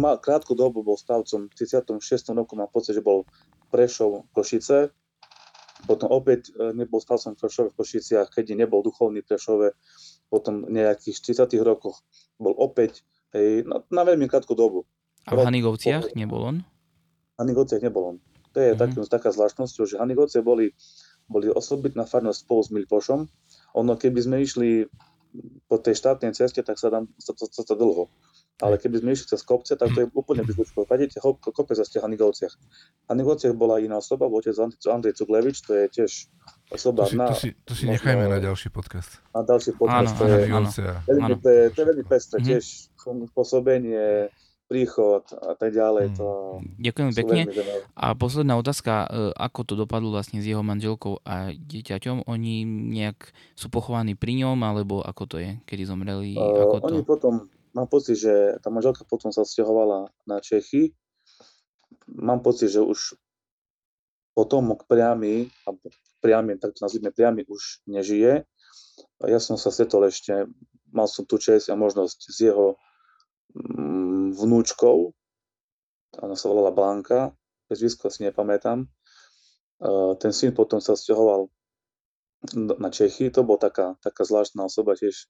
mal 0.00 0.16
krátku 0.16 0.56
dobu 0.56 0.80
bol 0.80 0.96
stavcom, 0.96 1.52
v 1.52 1.54
36. 1.54 2.00
roku 2.32 2.56
mám 2.56 2.72
pocit, 2.72 2.96
že 2.96 3.04
bol 3.04 3.28
Prešov 3.68 4.24
Košice, 4.32 4.88
potom 5.84 6.08
opäť 6.08 6.48
nebol 6.72 6.96
stavcom 6.96 7.36
Prešove 7.36 7.76
v 7.76 7.76
Košiciach, 7.76 8.32
keď 8.32 8.56
nebol 8.56 8.80
duchovný 8.80 9.20
Prešove, 9.20 9.76
potom 10.32 10.64
v 10.64 10.80
nejakých 10.80 11.44
40. 11.44 11.60
rokoch 11.60 12.00
bol 12.40 12.56
opäť 12.56 13.04
Hej, 13.36 13.68
na, 13.68 13.82
na 13.92 14.02
veľmi 14.06 14.30
krátku 14.30 14.56
dobu. 14.56 14.88
A 15.28 15.36
v 15.36 15.44
Hanigovciach 15.44 16.14
nebol 16.14 16.40
on? 16.40 16.56
V 17.34 17.38
Hanigovciach 17.42 17.82
nebol 17.84 18.14
on. 18.14 18.16
To 18.54 18.58
je 18.62 18.72
mm-hmm. 18.72 18.96
tak, 18.96 19.20
taká 19.20 19.28
zvláštnosť, 19.34 19.74
že 19.84 20.00
Hanigovce 20.00 20.40
boli, 20.40 20.72
boli 21.26 21.50
osobitná 21.50 22.06
farnosť 22.06 22.38
spolu 22.46 22.60
s 22.62 22.70
Milpošom. 22.70 23.20
Ono, 23.76 23.92
keby 23.98 24.18
sme 24.22 24.36
išli 24.42 24.86
po 25.68 25.76
tej 25.76 25.98
štátnej 25.98 26.32
ceste, 26.32 26.64
tak 26.64 26.80
sa 26.80 26.88
tam 26.88 27.10
sa, 27.20 27.36
sa, 27.36 27.62
sa, 27.62 27.74
dlho. 27.76 28.08
Ale 28.56 28.80
keby 28.80 29.04
sme 29.04 29.12
išli 29.12 29.28
cez 29.28 29.44
kopce, 29.44 29.76
tak 29.76 29.92
to 29.92 30.00
je 30.00 30.08
úplne 30.16 30.40
blízko. 30.40 30.88
Padete 30.88 31.20
kopec 31.20 31.76
zase 31.76 32.00
v 32.00 32.08
Hanigovciach. 32.08 32.54
V 33.04 33.06
Hanigovciach 33.12 33.52
bola 33.52 33.76
iná 33.76 34.00
osoba, 34.00 34.32
bol 34.32 34.40
otec 34.40 34.56
Andrej 34.88 35.20
Cuglevič, 35.20 35.60
to 35.60 35.76
je 35.76 35.84
tiež 35.92 36.32
osoba 36.72 37.04
to 37.04 37.12
si, 37.12 37.16
na... 37.20 37.26
To 37.28 37.36
si, 37.36 37.48
to 37.68 37.72
si 37.76 37.84
nechajme 37.84 38.24
na 38.24 38.40
ďalší 38.40 38.72
podcast. 38.72 39.20
Na 39.36 39.44
ďalší 39.44 39.76
podcast. 39.76 40.16
Áno, 40.16 40.16
to, 40.16 40.24
je, 40.24 40.38
áno, 40.48 40.68
veľmi, 41.04 41.32
to, 41.36 41.48
je, 41.52 41.62
to 41.68 41.78
je 41.84 41.86
veľmi 41.92 42.04
pestré, 42.08 42.36
mm-hmm. 42.40 42.48
tiež 42.48 42.64
pôsobenie, 43.36 44.32
príchod 44.66 45.22
a 45.30 45.54
tak 45.54 45.72
ďalej. 45.74 46.18
To 46.18 46.58
Ďakujem 46.78 47.10
pekne. 47.14 47.40
A 47.94 48.18
posledná 48.18 48.58
otázka, 48.58 49.06
e, 49.06 49.30
ako 49.38 49.60
to 49.62 49.74
dopadlo 49.78 50.10
vlastne 50.10 50.42
s 50.42 50.46
jeho 50.46 50.66
manželkou 50.66 51.22
a 51.22 51.54
dieťaťom? 51.54 52.26
Oni 52.26 52.66
nejak 52.66 53.30
sú 53.54 53.70
pochovaní 53.70 54.18
pri 54.18 54.42
ňom, 54.42 54.58
alebo 54.66 55.00
ako 55.00 55.22
to 55.30 55.36
je, 55.38 55.50
kedy 55.64 55.86
zomreli? 55.86 56.34
Uh, 56.34 56.66
ako 56.66 56.76
oni 56.82 57.02
to... 57.02 57.06
potom, 57.06 57.34
mám 57.72 57.86
pocit, 57.86 58.18
že 58.18 58.58
tá 58.58 58.68
manželka 58.68 59.06
potom 59.06 59.30
sa 59.30 59.46
sťahovala 59.46 60.10
na 60.26 60.36
Čechy. 60.42 60.92
Mám 62.10 62.42
pocit, 62.42 62.74
že 62.74 62.82
už 62.82 63.14
potomok 64.34 64.84
priamy, 64.90 65.48
alebo 65.64 65.94
priamy, 66.18 66.58
tak 66.58 66.76
to 66.76 66.82
nazvime 66.82 67.14
priamy, 67.14 67.46
už 67.46 67.86
nežije. 67.86 68.44
Ja 69.24 69.38
som 69.40 69.56
sa 69.56 69.72
stretol 69.72 70.10
ešte, 70.10 70.50
mal 70.90 71.08
som 71.08 71.24
tu 71.24 71.40
čest 71.40 71.72
a 71.72 71.78
možnosť 71.78 72.18
s 72.28 72.38
jeho 72.42 72.76
Mm, 73.56 74.25
vnúčkou, 74.36 75.10
ona 76.22 76.36
sa 76.36 76.46
volala 76.48 76.72
Blanka, 76.72 77.32
bez 77.66 77.82
výsko 77.82 78.08
si 78.08 78.24
nepamätám. 78.24 78.86
Ten 80.20 80.32
syn 80.32 80.56
potom 80.56 80.80
sa 80.80 80.96
sťahoval 80.96 81.50
na 82.54 82.88
Čechy, 82.92 83.32
to 83.32 83.42
bola 83.42 83.58
taká, 83.58 83.96
taká 84.00 84.22
zvláštna 84.22 84.68
osoba, 84.68 84.94
tiež. 84.94 85.26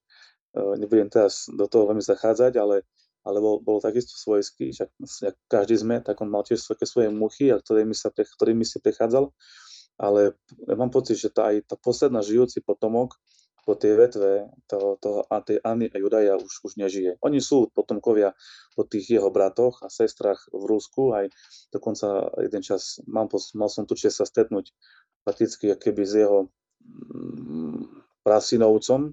E, 0.53 0.61
nebudem 0.77 1.09
teraz 1.09 1.49
do 1.49 1.65
toho 1.71 1.89
veľmi 1.89 2.03
zachádzať, 2.03 2.59
ale, 2.61 2.85
ale 3.25 3.39
bol, 3.41 3.63
bol 3.63 3.79
takisto 3.81 4.19
svojský, 4.19 4.75
však 4.75 4.91
každý 5.49 5.81
sme, 5.81 5.97
tak 6.03 6.21
on 6.21 6.29
mal 6.29 6.45
tiež 6.45 6.61
také 6.67 6.85
svoje 6.85 7.09
muchy, 7.09 7.49
a 7.49 7.57
ktorými, 7.63 7.95
sa, 7.97 8.11
ktorými 8.13 8.67
si 8.67 8.83
prechádzal, 8.83 9.33
ale 9.97 10.37
mám 10.69 10.93
pocit, 10.93 11.17
že 11.17 11.33
tá, 11.33 11.55
aj 11.55 11.73
tá 11.73 11.77
posledná 11.79 12.21
žijúci 12.21 12.61
potomok 12.61 13.17
po 13.67 13.75
tej 13.75 13.99
vetve 13.99 14.47
toho, 14.71 14.95
toho, 15.03 15.27
a 15.27 15.43
tej 15.43 15.59
Anny 15.67 15.91
a 15.91 15.99
Judaja 15.99 16.39
už, 16.39 16.63
už 16.63 16.79
nežije. 16.79 17.19
Oni 17.27 17.43
sú 17.43 17.67
potomkovia 17.75 18.39
po 18.79 18.87
tých 18.87 19.19
jeho 19.19 19.27
bratoch 19.35 19.83
a 19.83 19.91
sestrach 19.91 20.47
v 20.55 20.63
Rusku, 20.71 21.11
aj 21.11 21.35
dokonca 21.75 22.31
jeden 22.39 22.63
čas 22.63 23.03
mal, 23.11 23.27
mal 23.59 23.67
som 23.67 23.83
tu 23.83 23.99
čas 23.99 24.15
sa 24.15 24.23
stretnúť 24.23 24.71
prakticky 25.27 25.75
keby 25.75 26.03
s 26.07 26.15
jeho 26.15 26.47
mm, 26.87 28.07
prasinovcom, 28.23 29.11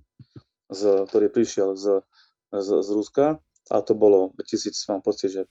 z, 0.70 0.82
ktorý 1.10 1.34
prišiel 1.34 1.74
z, 1.74 2.06
z, 2.54 2.70
z 2.86 2.90
Ruska 2.94 3.42
a 3.74 3.78
to 3.82 3.98
bolo 3.98 4.38
2000, 4.38 4.70
mám 4.94 5.02
pocit, 5.02 5.34
že 5.34 5.42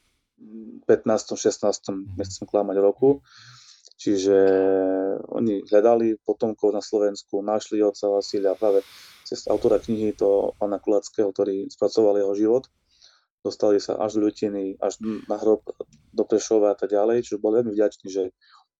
15. 0.87 1.39
16. 1.39 2.19
nechcem 2.19 2.45
klamať 2.47 2.77
roku. 2.83 3.23
Čiže 3.97 4.36
oni 5.32 5.62
hľadali 5.68 6.18
potomkov 6.24 6.74
na 6.74 6.82
Slovensku, 6.82 7.45
našli 7.45 7.84
otca 7.84 8.09
Vasilia 8.11 8.57
práve 8.59 8.82
cez 9.22 9.47
autora 9.47 9.78
knihy 9.78 10.12
to 10.16 10.53
pána 10.59 10.82
Kulackého, 10.82 11.30
ktorý 11.30 11.70
spracoval 11.70 12.18
jeho 12.18 12.34
život. 12.34 12.64
Dostali 13.43 13.82
sa 13.82 13.99
až 13.99 14.22
do 14.22 14.30
Ľutiny, 14.30 14.78
až 14.78 15.03
na 15.03 15.36
hrob 15.38 15.66
do 16.14 16.22
Prešova 16.22 16.74
a 16.74 16.78
tak 16.78 16.95
ďalej, 16.95 17.26
čiže 17.26 17.43
bol 17.43 17.59
veľmi 17.59 17.74
vďačný, 17.74 18.07
že 18.07 18.30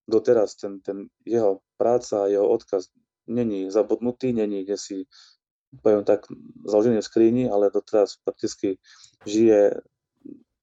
doteraz 0.07 0.55
ten, 0.55 0.79
ten 0.79 1.11
jeho 1.27 1.63
práca 1.75 2.27
a 2.27 2.31
jeho 2.31 2.47
odkaz 2.47 2.91
není 3.27 3.71
zabudnutý, 3.71 4.31
není 4.31 4.63
kde 4.63 4.77
si 4.79 4.97
poviem 5.81 6.05
tak, 6.05 6.27
založený 6.69 7.01
v 7.01 7.07
skríni, 7.07 7.43
ale 7.49 7.73
doteraz 7.73 8.21
prakticky 8.21 8.77
žije 9.25 9.81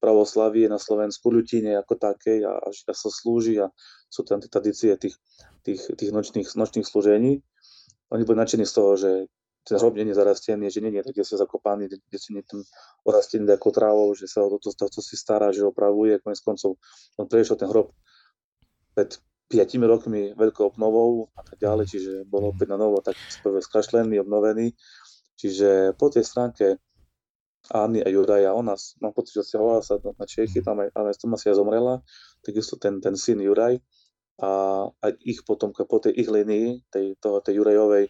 pravoslavie 0.00 0.66
na 0.66 0.80
Slovensku, 0.80 1.28
ľutine 1.28 1.76
ako 1.76 2.00
takej 2.00 2.42
a, 2.48 2.56
a 2.56 2.68
sa 2.72 3.08
slúži 3.12 3.60
a 3.60 3.68
sú 4.08 4.24
tam 4.24 4.40
tie 4.40 4.48
tradície 4.48 4.96
tých, 4.96 5.14
tých, 5.62 5.92
tých 5.94 6.10
nočných, 6.10 6.48
nočných 6.48 6.88
slúžení. 6.88 7.44
Oni 8.10 8.22
boli 8.24 8.40
nadšení 8.40 8.66
z 8.66 8.74
toho, 8.74 8.96
že 8.96 9.10
ten 9.60 9.76
hrob 9.76 9.94
nie 9.94 10.08
je 10.08 10.16
zarastený, 10.16 10.72
že 10.72 10.80
nie 10.80 10.90
je 10.98 11.04
tak, 11.04 11.14
kde 11.14 11.26
sa 11.28 11.36
zakopaný, 11.36 11.86
kde 11.86 12.18
si 12.18 12.32
nie 12.32 12.42
tam 12.42 12.64
orastený 13.04 13.44
ako 13.54 13.68
trávou, 13.70 14.08
že 14.16 14.24
sa 14.24 14.40
o 14.42 14.56
to, 14.56 14.72
to, 14.72 14.88
to 14.88 15.00
si 15.04 15.14
stará, 15.20 15.52
že 15.52 15.62
opravuje, 15.62 16.16
konec 16.24 16.40
koncov 16.40 16.80
on 17.20 17.28
prešiel 17.28 17.60
ten 17.60 17.68
hrob 17.68 17.92
pred 18.96 19.20
5 19.50 19.82
rokmi 19.84 20.32
veľkou 20.38 20.74
obnovou 20.74 21.28
a 21.34 21.42
tak 21.42 21.58
ďalej, 21.58 21.84
čiže 21.90 22.12
bol 22.30 22.54
opäť 22.54 22.70
na 22.72 22.78
novo 22.78 23.02
tak 23.02 23.18
skrašlený, 23.42 24.22
obnovený. 24.22 24.72
Čiže 25.34 25.98
po 25.98 26.06
tej 26.06 26.22
stránke 26.22 26.78
Anny 27.68 28.00
a 28.00 28.08
Juraja. 28.08 28.56
Ona, 28.56 28.74
mám 29.04 29.12
pocit, 29.12 29.36
že 29.36 29.52
stiahovala 29.52 29.84
sa 29.84 30.00
na 30.00 30.24
Čechy, 30.24 30.64
tam 30.64 30.80
aj, 30.80 30.90
ale 30.96 31.12
Tomasia 31.14 31.52
zomrela, 31.52 32.00
takisto 32.40 32.80
ten, 32.80 33.04
ten 33.04 33.14
syn 33.14 33.44
Juraj 33.44 33.78
a, 34.40 34.50
a 34.88 35.06
ich 35.20 35.44
potom 35.44 35.70
po 35.76 35.98
tej 36.00 36.16
ich 36.16 36.28
linii, 36.32 36.88
tej, 36.88 37.20
toho, 37.20 37.44
tej 37.44 37.60
Jurajovej, 37.60 38.08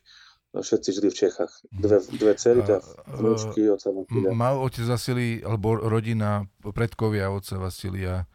všetci 0.54 0.88
žili 0.94 1.08
v 1.10 1.18
Čechách. 1.26 1.52
Dve, 1.70 1.98
dve 2.18 2.34
cery, 2.34 2.62
teda 2.66 2.82
vnúčky, 3.18 3.70
oca 3.70 3.90
Mal 4.34 4.54
otec 4.58 4.86
Vasilij, 4.86 5.46
alebo 5.46 5.78
rodina, 5.78 6.46
predkovia 6.62 7.30
oca 7.30 7.58
Vasilia, 7.58 8.26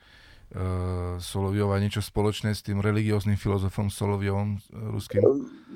uh, 0.55 1.19
Soloviova 1.19 1.75
niečo 1.83 1.99
spoločné 1.99 2.55
s 2.55 2.63
tým 2.63 2.79
religióznym 2.79 3.35
filozofom 3.35 3.91
Soloviovom 3.91 4.55
uh, 4.55 4.95
ruským? 4.95 5.19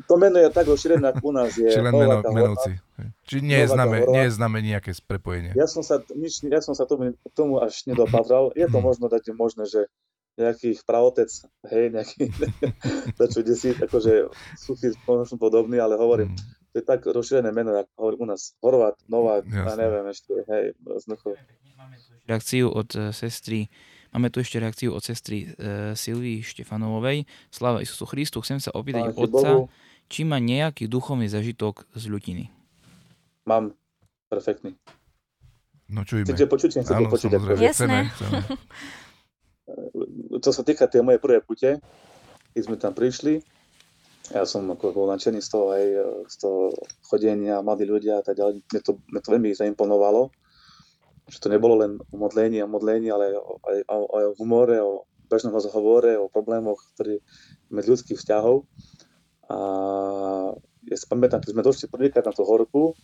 To 0.07 0.15
meno 0.15 0.39
je 0.39 0.47
tak 0.49 0.71
rozšírené, 0.71 1.11
ako 1.11 1.23
u 1.29 1.33
nás 1.35 1.51
je. 1.59 1.67
Či 1.75 1.83
len 1.83 1.93
meno, 1.93 2.23
menovci. 2.23 2.79
Či 3.27 3.43
nie 3.43 3.59
je, 3.59 3.67
známe, 3.69 4.07
nie 4.07 4.23
je 4.27 4.31
známe 4.33 4.59
nejaké 4.63 4.95
prepojenie? 5.03 5.51
Ja 5.53 5.67
som 5.67 5.83
sa, 5.83 5.99
nič, 6.15 6.41
ja 6.47 6.63
som 6.63 6.71
sa 6.71 6.87
tomu, 6.87 7.11
tomu 7.35 7.59
až 7.59 7.83
nedopatral. 7.83 8.55
Je 8.55 8.65
to 8.71 8.79
mhm. 8.79 8.85
možno 8.87 9.05
dať 9.11 9.35
možné, 9.35 9.67
že 9.67 9.91
nejaký 10.39 10.79
pravotec, 10.87 11.27
hej, 11.67 11.91
nejaký, 11.91 12.31
dačo 13.19 13.43
si, 13.43 13.75
akože 13.75 14.31
suchý, 14.55 14.95
možno 15.03 15.35
podobný, 15.35 15.83
ale 15.83 15.99
hovorím, 15.99 16.31
mm. 16.31 16.39
to 16.71 16.75
je 16.79 16.85
tak 16.87 17.03
rozšírené 17.03 17.51
meno, 17.51 17.75
ako 17.75 17.91
hovorí 17.99 18.15
u 18.23 18.25
nás, 18.31 18.55
Horvát, 18.63 18.95
Novák, 19.11 19.43
ja 19.43 19.75
neviem 19.75 20.07
ešte, 20.07 20.31
hej, 20.47 20.79
znovu. 21.03 21.35
Reakciu 22.23 22.71
od 22.71 22.89
uh, 22.95 23.11
sestry 23.11 23.67
Máme 24.09 24.33
tu 24.33 24.41
ešte 24.41 24.57
reakciu 24.57 24.89
od 24.97 25.05
sestry 25.05 25.53
e, 25.53 25.93
Silvii 25.93 26.41
Štefanovej. 26.41 27.29
Sláva 27.53 27.85
Isusu 27.85 28.09
Christu. 28.09 28.41
Chcem 28.41 28.57
sa 28.57 28.73
opýtať 28.73 29.13
Páči 29.13 29.21
otca, 29.21 29.49
Bohu. 29.53 29.69
či 30.09 30.25
má 30.25 30.41
nejaký 30.41 30.89
duchovný 30.89 31.29
zažitok 31.29 31.85
z 31.93 32.09
ľutiny. 32.09 32.49
Mám. 33.45 33.77
Perfektný. 34.29 34.77
No 35.89 36.05
čujme. 36.05 36.25
Chcete 36.25 36.45
počuť? 36.45 36.69
Chcete 36.81 36.93
Áno, 36.93 37.09
počuť, 37.09 37.29
samozrejme. 37.33 37.61
Jasné. 37.61 37.97
Čo 40.37 40.51
sa 40.57 40.61
týka 40.61 40.85
tej 40.85 41.01
mojej 41.01 41.21
prvej 41.21 41.41
pute, 41.41 41.81
keď 42.53 42.61
sme 42.61 42.77
tam 42.77 42.93
prišli, 42.93 43.41
ja 44.29 44.45
som 44.45 44.69
ako 44.69 44.93
bol 44.93 45.05
nadšený 45.09 45.41
z 45.41 45.49
toho, 45.49 45.65
aj, 45.73 45.85
z 46.29 46.35
toho 46.37 46.59
chodenia, 47.09 47.65
mladí 47.65 47.89
ľudia 47.89 48.21
a 48.21 48.23
tak 48.25 48.37
ďalej. 48.37 48.61
Mne 48.61 48.81
to, 48.85 48.91
mne 49.09 49.21
to 49.25 49.29
veľmi 49.33 49.49
zaimponovalo 49.57 50.29
že 51.29 51.39
to 51.39 51.47
nebolo 51.47 51.85
len 51.85 52.01
o 52.01 52.15
modlení 52.17 52.59
a 52.59 52.67
modlení, 52.67 53.13
ale 53.13 53.37
aj, 53.37 53.77
aj, 53.85 54.01
aj 54.01 54.23
o 54.25 54.33
humore, 54.41 54.77
o 54.81 55.05
bežnom 55.29 55.53
rozhovore, 55.53 56.17
o 56.17 56.27
problémoch 56.27 56.81
ktorý, 56.97 57.21
medzi 57.69 57.93
vzťahov. 58.17 58.65
A 59.49 59.57
ja 60.89 60.95
si 60.97 61.05
pamätám, 61.05 61.41
keď 61.41 61.49
sme 61.53 61.65
došli 61.65 61.85
prvýkrát 61.89 62.25
na 62.25 62.33
tú 62.33 62.45
horku 62.45 62.97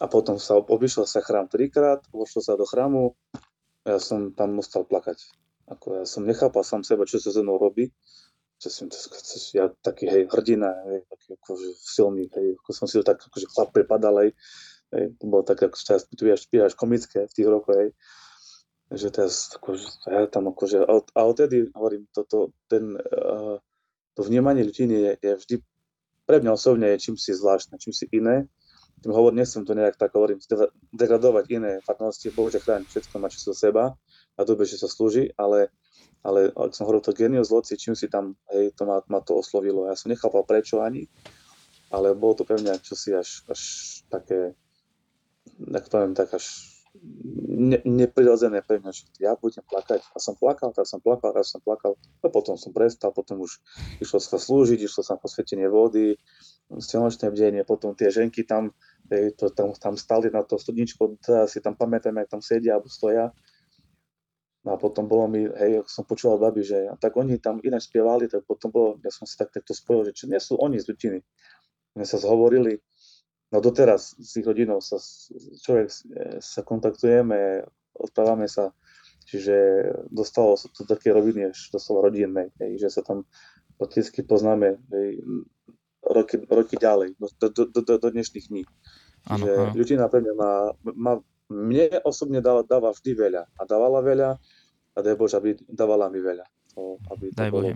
a 0.00 0.04
potom 0.08 0.36
sa 0.36 0.60
obišiel 0.60 1.08
sa 1.08 1.24
chrám 1.24 1.48
trikrát, 1.48 2.04
vošlo 2.12 2.40
sa 2.44 2.56
do 2.56 2.68
chrámu 2.68 3.16
a 3.84 3.96
ja 3.96 3.98
som 4.00 4.32
tam 4.36 4.56
musel 4.60 4.84
plakať. 4.84 5.16
Ako 5.72 6.02
ja 6.02 6.04
som 6.04 6.28
nechápal 6.28 6.64
sám 6.64 6.84
seba, 6.84 7.08
čo 7.08 7.16
sa 7.16 7.32
so 7.32 7.40
mnou 7.40 7.56
robí. 7.56 7.88
Že 8.60 8.68
som, 8.68 8.86
ja 9.56 9.72
taký 9.80 10.04
hej, 10.04 10.28
hrdina, 10.28 10.68
hej, 10.84 11.08
taký 11.08 11.32
akože 11.40 11.68
silný, 11.80 12.28
hej, 12.28 12.60
ako 12.60 12.70
som 12.76 12.84
si 12.84 13.00
to 13.00 13.04
tak 13.08 13.16
akože 13.16 13.48
chlap 13.48 13.72
prepadal, 13.72 14.20
hej, 14.20 14.36
Hej. 14.90 15.14
To 15.22 15.24
bolo 15.30 15.42
tak, 15.46 15.62
ako 15.62 15.76
tu 16.18 16.24
až, 16.30 16.46
až 16.50 16.74
komické 16.74 17.26
v 17.26 17.34
tých 17.34 17.48
rokoch, 17.48 17.74
hej. 17.78 17.90
Že 18.90 19.08
teraz, 19.14 19.54
akože, 19.54 19.86
ja 20.10 20.26
tam 20.26 20.50
akože, 20.50 20.82
a 21.14 21.20
odtedy, 21.22 21.70
hovorím, 21.78 22.10
toto, 22.10 22.50
ten, 22.66 22.98
uh, 22.98 23.62
to 24.18 24.20
vnímanie 24.26 24.66
ľudí 24.66 24.90
je, 24.90 25.12
je 25.22 25.32
vždy, 25.38 25.54
pre 26.26 26.42
mňa 26.42 26.50
osobne 26.58 26.90
je 26.94 27.10
čím 27.10 27.14
si 27.14 27.30
zvláštne, 27.30 27.78
čím 27.78 27.94
si 27.94 28.10
iné. 28.10 28.50
Tým 29.00 29.14
hovorím, 29.14 29.46
nechcem 29.46 29.62
to 29.62 29.78
nejak 29.78 29.94
tak, 29.96 30.10
hovorím, 30.12 30.42
degradovať 30.92 31.44
iné 31.54 31.72
farnosti, 31.86 32.28
Bože 32.34 32.58
chráň, 32.58 32.84
všetko 32.90 33.14
má 33.16 33.30
čisto 33.30 33.54
seba 33.54 33.94
a 34.36 34.40
dobre, 34.42 34.68
že 34.68 34.76
sa 34.76 34.90
slúži, 34.90 35.32
ale, 35.38 35.72
ale 36.20 36.52
ak 36.52 36.74
som 36.76 36.84
hovoril 36.84 37.00
to 37.00 37.16
genius 37.16 37.48
loci, 37.48 37.78
čím 37.80 37.96
si 37.96 38.10
tam, 38.12 38.36
hej, 38.52 38.74
to 38.76 38.84
ma, 38.84 39.00
ma 39.08 39.22
to 39.22 39.38
oslovilo. 39.38 39.88
Ja 39.88 39.96
som 39.96 40.10
nechápal 40.12 40.44
prečo 40.44 40.82
ani, 40.82 41.08
ale 41.88 42.12
bolo 42.12 42.36
to 42.36 42.44
pre 42.44 42.58
mňa 42.60 42.82
čosi 42.82 43.16
až, 43.16 43.46
až 43.48 43.60
také, 44.12 44.52
tak 45.68 45.84
poviem, 45.92 46.12
tak 46.16 46.32
až 46.32 46.44
ne, 47.44 47.78
neprirodzené 47.84 48.64
pre 48.66 48.82
mňa, 48.82 48.90
že 48.90 49.04
ja 49.22 49.36
budem 49.38 49.62
plakať. 49.62 50.02
A 50.14 50.18
som 50.18 50.34
plakal, 50.34 50.74
tak 50.74 50.86
som 50.88 50.98
plakal, 50.98 51.30
tak 51.36 51.46
som 51.46 51.60
plakal. 51.62 51.94
A 52.24 52.28
potom 52.32 52.56
som 52.56 52.72
prestal, 52.74 53.14
potom 53.14 53.44
už 53.44 53.60
išlo 54.02 54.18
sa 54.18 54.40
slúžiť, 54.40 54.80
išlo 54.80 55.02
sa 55.04 55.14
posvetenie 55.20 55.68
vody, 55.70 56.18
stenočné 56.70 57.30
bdenie, 57.30 57.62
potom 57.66 57.94
tie 57.94 58.10
ženky 58.10 58.46
tam, 58.46 58.74
to, 59.10 59.50
tam, 59.54 59.74
tam 59.74 59.94
stali 59.94 60.30
na 60.30 60.42
to 60.42 60.58
studničko, 60.58 61.18
si 61.46 61.58
tam 61.62 61.74
pamätám, 61.74 62.16
jak 62.18 62.28
tam 62.30 62.42
sedia 62.42 62.78
alebo 62.78 62.90
stoja. 62.90 63.30
No 64.60 64.76
a 64.76 64.76
potom 64.76 65.08
bolo 65.08 65.24
mi, 65.24 65.48
hej, 65.48 65.88
som 65.88 66.04
počúval 66.04 66.36
babi, 66.36 66.60
že 66.60 66.84
tak 67.00 67.16
oni 67.16 67.40
tam 67.40 67.64
ináč 67.64 67.88
spievali, 67.88 68.28
tak 68.28 68.44
potom 68.44 68.68
bolo, 68.68 68.88
ja 69.00 69.08
som 69.08 69.24
si 69.24 69.32
tak 69.40 69.48
takto 69.48 69.72
spojil, 69.72 70.12
že 70.12 70.12
či 70.12 70.24
nie 70.28 70.36
sú 70.36 70.60
oni 70.60 70.76
z 70.76 70.84
Lutiny. 70.92 71.20
My 71.96 72.04
sa 72.04 72.20
zhovorili, 72.20 72.76
No 73.50 73.58
doteraz 73.58 74.14
s 74.14 74.38
ich 74.38 74.46
rodinou 74.46 74.78
sa 74.78 75.02
človek 75.58 75.90
sa 76.38 76.62
kontaktujeme, 76.62 77.66
odprávame 77.98 78.46
sa, 78.46 78.70
čiže 79.26 79.86
dostalo 80.06 80.54
sa 80.54 80.70
to 80.70 80.86
také 80.86 81.10
roviny 81.10 81.50
až 81.50 81.58
doslova 81.74 82.06
rodinnej, 82.06 82.54
že 82.78 82.86
sa 82.86 83.02
tam 83.02 83.26
prakticky 83.74 84.22
poznáme 84.22 84.78
hej, 84.94 85.18
roky, 86.06 86.38
roky 86.46 86.78
ďalej, 86.78 87.18
do, 87.18 87.48
do, 87.50 87.64
do, 87.66 87.94
do 87.98 88.08
dnešných 88.12 88.46
dní. 88.46 88.62
Čiže 89.20 89.76
ľudina 89.76 90.06
pre 90.06 90.22
mňa 90.22 90.34
má, 90.38 90.52
má, 90.94 91.12
mne 91.50 91.90
osobne 92.06 92.38
dáva, 92.38 92.62
dáva 92.62 92.94
vždy 92.94 93.12
veľa 93.18 93.42
a 93.58 93.62
dávala 93.66 94.00
veľa 94.00 94.30
a 94.94 94.98
daj 95.02 95.16
Bože, 95.18 95.34
aby 95.36 95.58
dávala 95.66 96.06
mi 96.06 96.22
veľa. 96.22 96.46
To, 96.78 97.02
aby 97.10 97.34
to 97.34 97.38
Daj 97.40 97.50
Bože. 97.50 97.74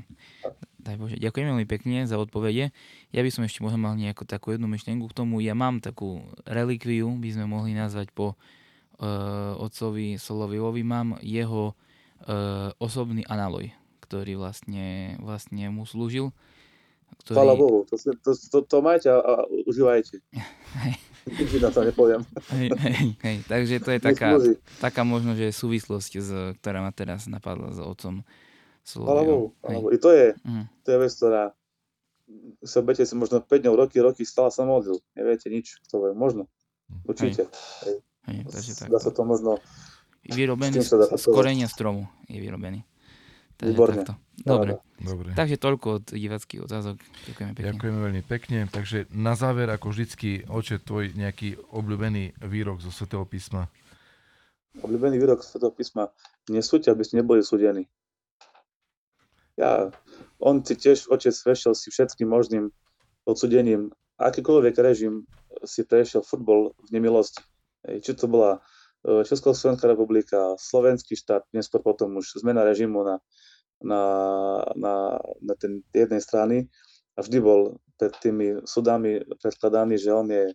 Daj 0.84 1.00
Bože. 1.00 1.16
Ďakujem 1.16 1.48
veľmi 1.48 1.64
pekne 1.64 2.04
za 2.04 2.20
odpovede. 2.20 2.68
Ja 3.08 3.20
by 3.24 3.30
som 3.32 3.48
ešte 3.48 3.64
možno 3.64 3.80
mal 3.80 3.96
nejakú 3.96 4.28
takú 4.28 4.52
jednu 4.52 4.68
myšlienku 4.68 5.08
k 5.08 5.16
tomu. 5.16 5.40
Ja 5.40 5.56
mám 5.56 5.80
takú 5.80 6.20
relikviu, 6.44 7.08
by 7.08 7.28
sme 7.32 7.48
mohli 7.48 7.72
nazvať 7.72 8.12
po 8.12 8.36
uh, 8.36 9.56
otcovi 9.56 10.20
Solovilovi. 10.20 10.84
Mám 10.84 11.24
jeho 11.24 11.72
uh, 11.72 12.68
osobný 12.76 13.24
analoj, 13.24 13.72
ktorý 14.04 14.36
vlastne, 14.36 15.16
vlastne 15.24 15.72
mu 15.72 15.88
slúžil. 15.88 16.36
Ktorý... 17.24 17.36
Chvala 17.40 17.56
Bohu, 17.56 17.88
to, 17.88 17.96
to, 17.96 18.30
to, 18.36 18.58
to 18.68 18.76
majte 18.84 19.08
a, 19.08 19.16
a 19.24 19.32
užívajte. 19.64 20.20
Nikdy 21.32 21.56
na 21.64 21.72
to 21.72 21.80
nepoviem. 21.80 22.20
Hej, 22.52 22.68
hej, 22.76 23.06
hej. 23.24 23.36
Takže 23.48 23.80
to 23.80 23.88
je 23.88 24.00
taká, 24.04 24.36
taká 24.84 25.00
možno, 25.00 25.32
že 25.32 25.48
súvislosť, 25.48 26.12
z, 26.20 26.30
ktorá 26.60 26.84
ma 26.84 26.92
teraz 26.92 27.24
napadla 27.24 27.72
s 27.72 27.80
otcom 27.80 28.20
Alebo, 29.00 29.56
alebo 29.64 29.88
I 29.88 29.96
to 29.96 30.12
je, 30.12 30.36
mm. 30.44 30.64
to 30.84 30.88
je 30.92 30.98
vec, 31.00 31.12
ktorá 31.16 31.44
sa 32.64 32.80
budete 32.80 33.04
si 33.04 33.14
možno 33.16 33.40
5 33.40 33.48
dňov, 33.48 33.74
roky, 33.76 33.96
roky 34.00 34.22
stále 34.24 34.48
sa 34.48 34.64
modlil. 34.64 35.00
Neviete 35.16 35.48
nič, 35.52 35.80
to 35.88 36.00
je 36.08 36.12
možno. 36.16 36.48
Určite. 37.04 37.48
Hej. 37.84 37.96
Hej, 38.24 38.38
takže 38.48 38.72
tak. 38.76 38.88
Dá 38.92 38.98
sa 39.00 39.12
to 39.12 39.22
možno... 39.24 39.60
Vyrobený 40.24 40.80
z, 40.80 40.96
z 41.20 41.24
korenia 41.28 41.68
stromu 41.68 42.08
je 42.32 42.40
vyrobený. 42.40 42.80
Takže 43.60 43.76
Výborne. 43.76 43.94
takto. 44.00 44.12
Dobre. 44.40 44.72
Dobre. 44.98 45.30
Takže 45.36 45.56
toľko 45.60 45.86
od 46.00 46.04
divackých 46.16 46.60
otázok. 46.64 46.96
Ďakujeme 47.28 47.52
pekne. 47.52 47.66
Ďakujeme 47.68 47.98
veľmi 48.00 48.22
pekne. 48.24 48.58
Takže 48.72 48.98
na 49.12 49.36
záver, 49.36 49.68
ako 49.68 49.92
vždycky, 49.92 50.48
oče, 50.48 50.80
tvoj 50.80 51.12
nejaký 51.12 51.60
obľúbený 51.76 52.40
výrok 52.40 52.80
zo 52.80 52.88
Svetého 52.88 53.28
písma. 53.28 53.68
Obľúbený 54.80 55.20
výrok 55.20 55.44
Svetého 55.44 55.70
písma. 55.70 56.08
Nesúďte, 56.48 56.88
aby 56.90 57.04
ste 57.04 57.20
neboli 57.20 57.44
súdení. 57.44 57.84
Ja, 59.54 59.94
on 60.42 60.66
si 60.66 60.74
tiež, 60.74 61.06
otec, 61.14 61.30
vešiel 61.30 61.78
si 61.78 61.88
všetkým 61.94 62.26
možným 62.26 62.74
odsudením. 63.22 63.94
Akýkoľvek 64.18 64.74
režim 64.82 65.26
si 65.62 65.86
prešiel 65.86 66.26
futbol 66.26 66.74
v 66.90 66.98
nemilosti. 66.98 67.42
Či 67.86 68.18
to 68.18 68.26
bola 68.26 68.58
e, 69.06 69.22
Československá 69.22 69.86
republika, 69.86 70.58
Slovenský 70.58 71.14
štát, 71.14 71.46
neskôr 71.54 71.82
potom 71.82 72.18
už 72.18 72.42
zmena 72.42 72.66
režimu 72.66 73.06
na, 73.06 73.16
na, 73.78 74.02
na, 74.74 74.94
na 75.38 75.54
ten 75.54 75.86
jednej 75.94 76.22
strany 76.22 76.56
a 77.14 77.22
vždy 77.22 77.38
bol 77.38 77.78
pred 77.94 78.10
tými 78.18 78.66
súdami 78.66 79.22
predkladaný, 79.38 80.02
že 80.02 80.10
on 80.10 80.26
je 80.26 80.50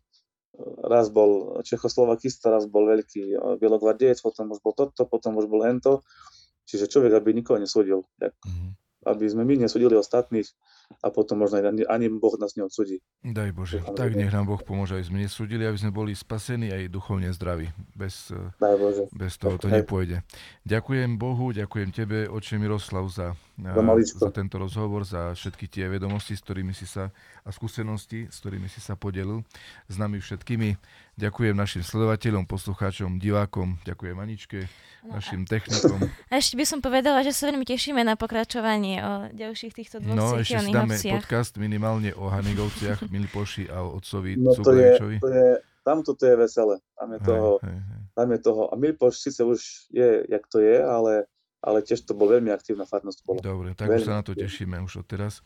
raz 0.83 1.07
bol 1.07 1.63
Čechoslovakista, 1.63 2.51
raz 2.51 2.67
bol 2.67 2.83
veľký 2.83 3.23
e, 3.31 3.35
bielogvardiec, 3.63 4.19
potom 4.19 4.51
už 4.51 4.59
bol 4.59 4.75
toto, 4.75 5.07
potom 5.07 5.39
už 5.39 5.47
bol 5.47 5.63
hento. 5.63 6.03
Čiže 6.67 6.91
človek, 6.91 7.15
aby 7.15 7.31
nikoho 7.31 7.63
nesúdil. 7.63 8.03
Mm-hmm 8.19 8.88
aby 9.07 9.25
sme 9.31 9.47
my 9.47 9.63
nesudili 9.63 9.95
ostatných 9.95 10.47
a 11.05 11.13
potom 11.13 11.45
možno 11.45 11.61
ani, 11.61 11.85
ani 11.85 12.09
Boh 12.09 12.33
nás 12.41 12.57
neodsudí. 12.57 12.99
Daj 13.21 13.51
Bože, 13.53 13.79
tak 13.93 14.17
nech 14.17 14.33
nám 14.33 14.49
Boh 14.49 14.59
pomôže, 14.59 14.97
aby 14.97 15.05
sme 15.05 15.19
nesudili, 15.21 15.63
aby 15.63 15.77
sme 15.77 15.93
boli 15.93 16.17
spasení 16.17 16.73
aj 16.73 16.89
duchovne 16.89 17.29
zdraví. 17.29 17.69
Bez, 17.93 18.33
eh, 18.33 18.51
Daj 18.57 18.75
Bože. 18.75 19.03
bez 19.13 19.37
toho 19.37 19.55
to 19.61 19.69
nepôjde. 19.69 20.25
Ďakujem 20.65 21.21
Bohu, 21.21 21.53
ďakujem 21.53 21.89
Tebe, 21.93 22.25
oče 22.25 22.57
Miroslav, 22.57 23.05
za, 23.13 23.37
eh, 23.61 24.03
za 24.03 24.31
tento 24.33 24.57
rozhovor, 24.57 25.05
za 25.05 25.37
všetky 25.37 25.69
tie 25.69 25.85
vedomosti, 25.87 26.33
s 26.33 26.41
ktorými 26.41 26.73
si 26.73 26.89
sa, 26.89 27.13
a 27.45 27.49
skúsenosti, 27.53 28.27
s 28.27 28.41
ktorými 28.41 28.67
si 28.67 28.81
sa 28.81 28.97
podelil 28.97 29.45
s 29.87 29.95
nami 29.95 30.17
všetkými. 30.19 30.75
Ďakujem 31.19 31.51
našim 31.51 31.83
sledovateľom, 31.83 32.47
poslucháčom, 32.47 33.19
divákom, 33.19 33.75
ďakujem 33.83 34.15
Aničke, 34.23 34.71
našim 35.03 35.43
technikom. 35.43 35.99
A 36.31 36.39
ešte 36.39 36.55
by 36.55 36.63
som 36.63 36.79
povedala, 36.79 37.27
že 37.27 37.35
sa 37.35 37.51
veľmi 37.51 37.67
tešíme 37.67 37.99
na 38.07 38.15
pokračovanie 38.15 39.03
o 39.03 39.11
ďalších 39.35 39.75
týchto 39.75 39.99
dvoch 39.99 40.15
No, 40.15 40.39
ešte 40.39 40.63
si 40.63 40.71
dáme 40.71 40.95
obciach. 40.95 41.19
podcast 41.19 41.59
minimálne 41.59 42.15
o 42.15 42.31
Hanigovciach, 42.31 43.03
Milipoši 43.11 43.67
a 43.67 43.83
otcovi 43.83 44.39
no, 44.39 44.55
to 44.63 44.71
je, 44.71 44.95
to 45.19 45.27
je, 45.27 45.59
tam 45.83 46.07
toto 46.07 46.23
je 46.23 46.35
veselé. 46.39 46.79
Tam 46.95 47.11
je, 47.11 47.19
toho, 47.19 47.51
hej, 47.67 47.75
hej. 47.75 48.01
Tam 48.15 48.27
je 48.31 48.39
toho. 48.39 48.63
A 48.71 48.73
Milipoš 48.79 49.19
síce 49.19 49.43
už 49.43 49.91
je, 49.91 50.23
jak 50.23 50.47
to 50.47 50.63
je, 50.63 50.79
ale 50.79 51.27
ale 51.59 51.83
tiež 51.83 52.07
to 52.07 52.15
bol 52.15 52.31
veľmi 52.31 52.49
aktívna 52.55 52.87
farnosť. 52.87 53.19
Bolo. 53.27 53.39
Dobre, 53.43 53.75
tak 53.75 53.91
veľmi 53.91 53.99
už 53.99 54.07
sa 54.07 54.17
na 54.19 54.23
to 54.23 54.31
tešíme 54.31 54.79
už 54.79 55.03
od 55.03 55.07
teraz. 55.07 55.43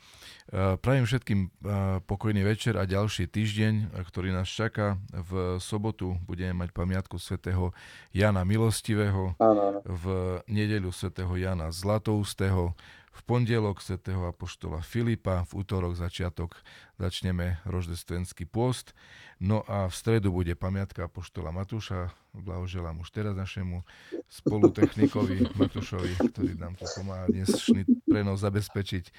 Uh, 0.49 0.78
prajem 0.78 1.09
všetkým 1.09 1.39
uh, 1.49 1.99
pokojný 2.05 2.45
večer 2.45 2.78
a 2.78 2.86
ďalší 2.86 3.26
týždeň, 3.30 3.97
ktorý 4.14 4.30
nás 4.30 4.45
čaká. 4.45 5.01
V 5.09 5.57
sobotu 5.57 6.18
budeme 6.30 6.53
mať 6.53 6.70
pamiatku 6.70 7.18
svätého 7.18 7.74
Jana 8.14 8.45
Milostivého, 8.45 9.34
áno, 9.41 9.61
áno. 9.74 9.80
v 9.84 10.05
nedeľu 10.45 10.93
svätého 10.93 11.34
Jana 11.34 11.74
Zlatoustého, 11.74 12.78
v 13.14 13.22
pondelok 13.30 13.78
svätého 13.78 14.26
Apoštola 14.26 14.82
Filipa, 14.82 15.45
v 15.45 15.61
útorok 15.61 15.93
začiatok 15.93 16.57
začneme 16.97 17.61
roždestvenský 17.70 18.49
pôst, 18.49 18.97
no 19.38 19.61
a 19.70 19.86
v 19.86 19.93
stredu 19.93 20.34
bude 20.34 20.57
pamiatka 20.57 21.05
Apoštola 21.05 21.53
Matúša, 21.53 22.09
blahoželám 22.34 22.97
už 23.05 23.14
teraz 23.14 23.38
našemu 23.38 23.86
spolutechnikovi 24.26 25.45
Matúšovi, 25.61 26.18
ktorý 26.34 26.57
nám 26.57 26.74
tu 26.74 26.89
pomáha 26.97 27.30
dnešný 27.30 27.86
prenos 28.09 28.41
zabezpečiť, 28.41 29.14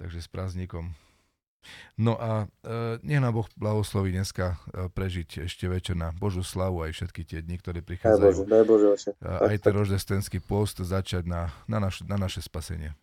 takže 0.00 0.18
s 0.24 0.28
prázdnikom. 0.32 0.96
No 1.98 2.14
a 2.14 2.46
e, 2.62 3.02
nech 3.02 3.18
nám 3.18 3.42
Boh 3.42 3.48
blahosloví 3.58 4.14
dneska 4.14 4.54
e, 4.54 4.86
prežiť 4.86 5.50
ešte 5.50 5.66
večer 5.66 5.98
na 5.98 6.14
Božú 6.14 6.46
slavu 6.46 6.86
aj 6.86 6.94
všetky 6.94 7.26
tie 7.26 7.42
dni, 7.42 7.58
ktoré 7.58 7.82
prichádzajú. 7.82 8.22
Daj 8.22 8.30
Bože, 8.30 8.44
daj 8.46 8.64
Bože, 8.64 9.10
aj 9.26 9.56
ten 9.58 9.74
roždestenský 9.74 10.38
post 10.38 10.78
začať 10.78 11.26
na, 11.26 11.50
na, 11.66 11.82
naš, 11.82 12.06
na 12.06 12.14
naše 12.14 12.38
spasenie. 12.38 12.94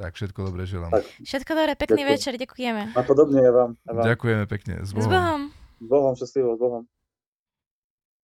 Tak, 0.00 0.16
všetko 0.16 0.48
dobré 0.48 0.64
želám. 0.64 0.96
Tak. 0.96 1.04
Všetko 1.20 1.50
dobré, 1.52 1.72
pekný 1.76 2.08
Ďakujem. 2.08 2.16
večer, 2.16 2.32
ďakujeme. 2.40 2.82
A 2.96 3.00
podobne 3.04 3.38
ja 3.44 3.52
vám, 3.52 3.70
ja 3.84 3.92
vám. 3.92 4.04
Ďakujeme 4.08 4.44
pekne. 4.48 4.74
S 4.80 4.96
Bohom. 4.96 5.04
S 5.04 5.08
Bohom. 5.12 5.40
S 5.76 5.86
Bohom, 5.92 6.12
šťastlivo, 6.16 6.50
s 6.56 6.60
Bohom. 6.60 6.82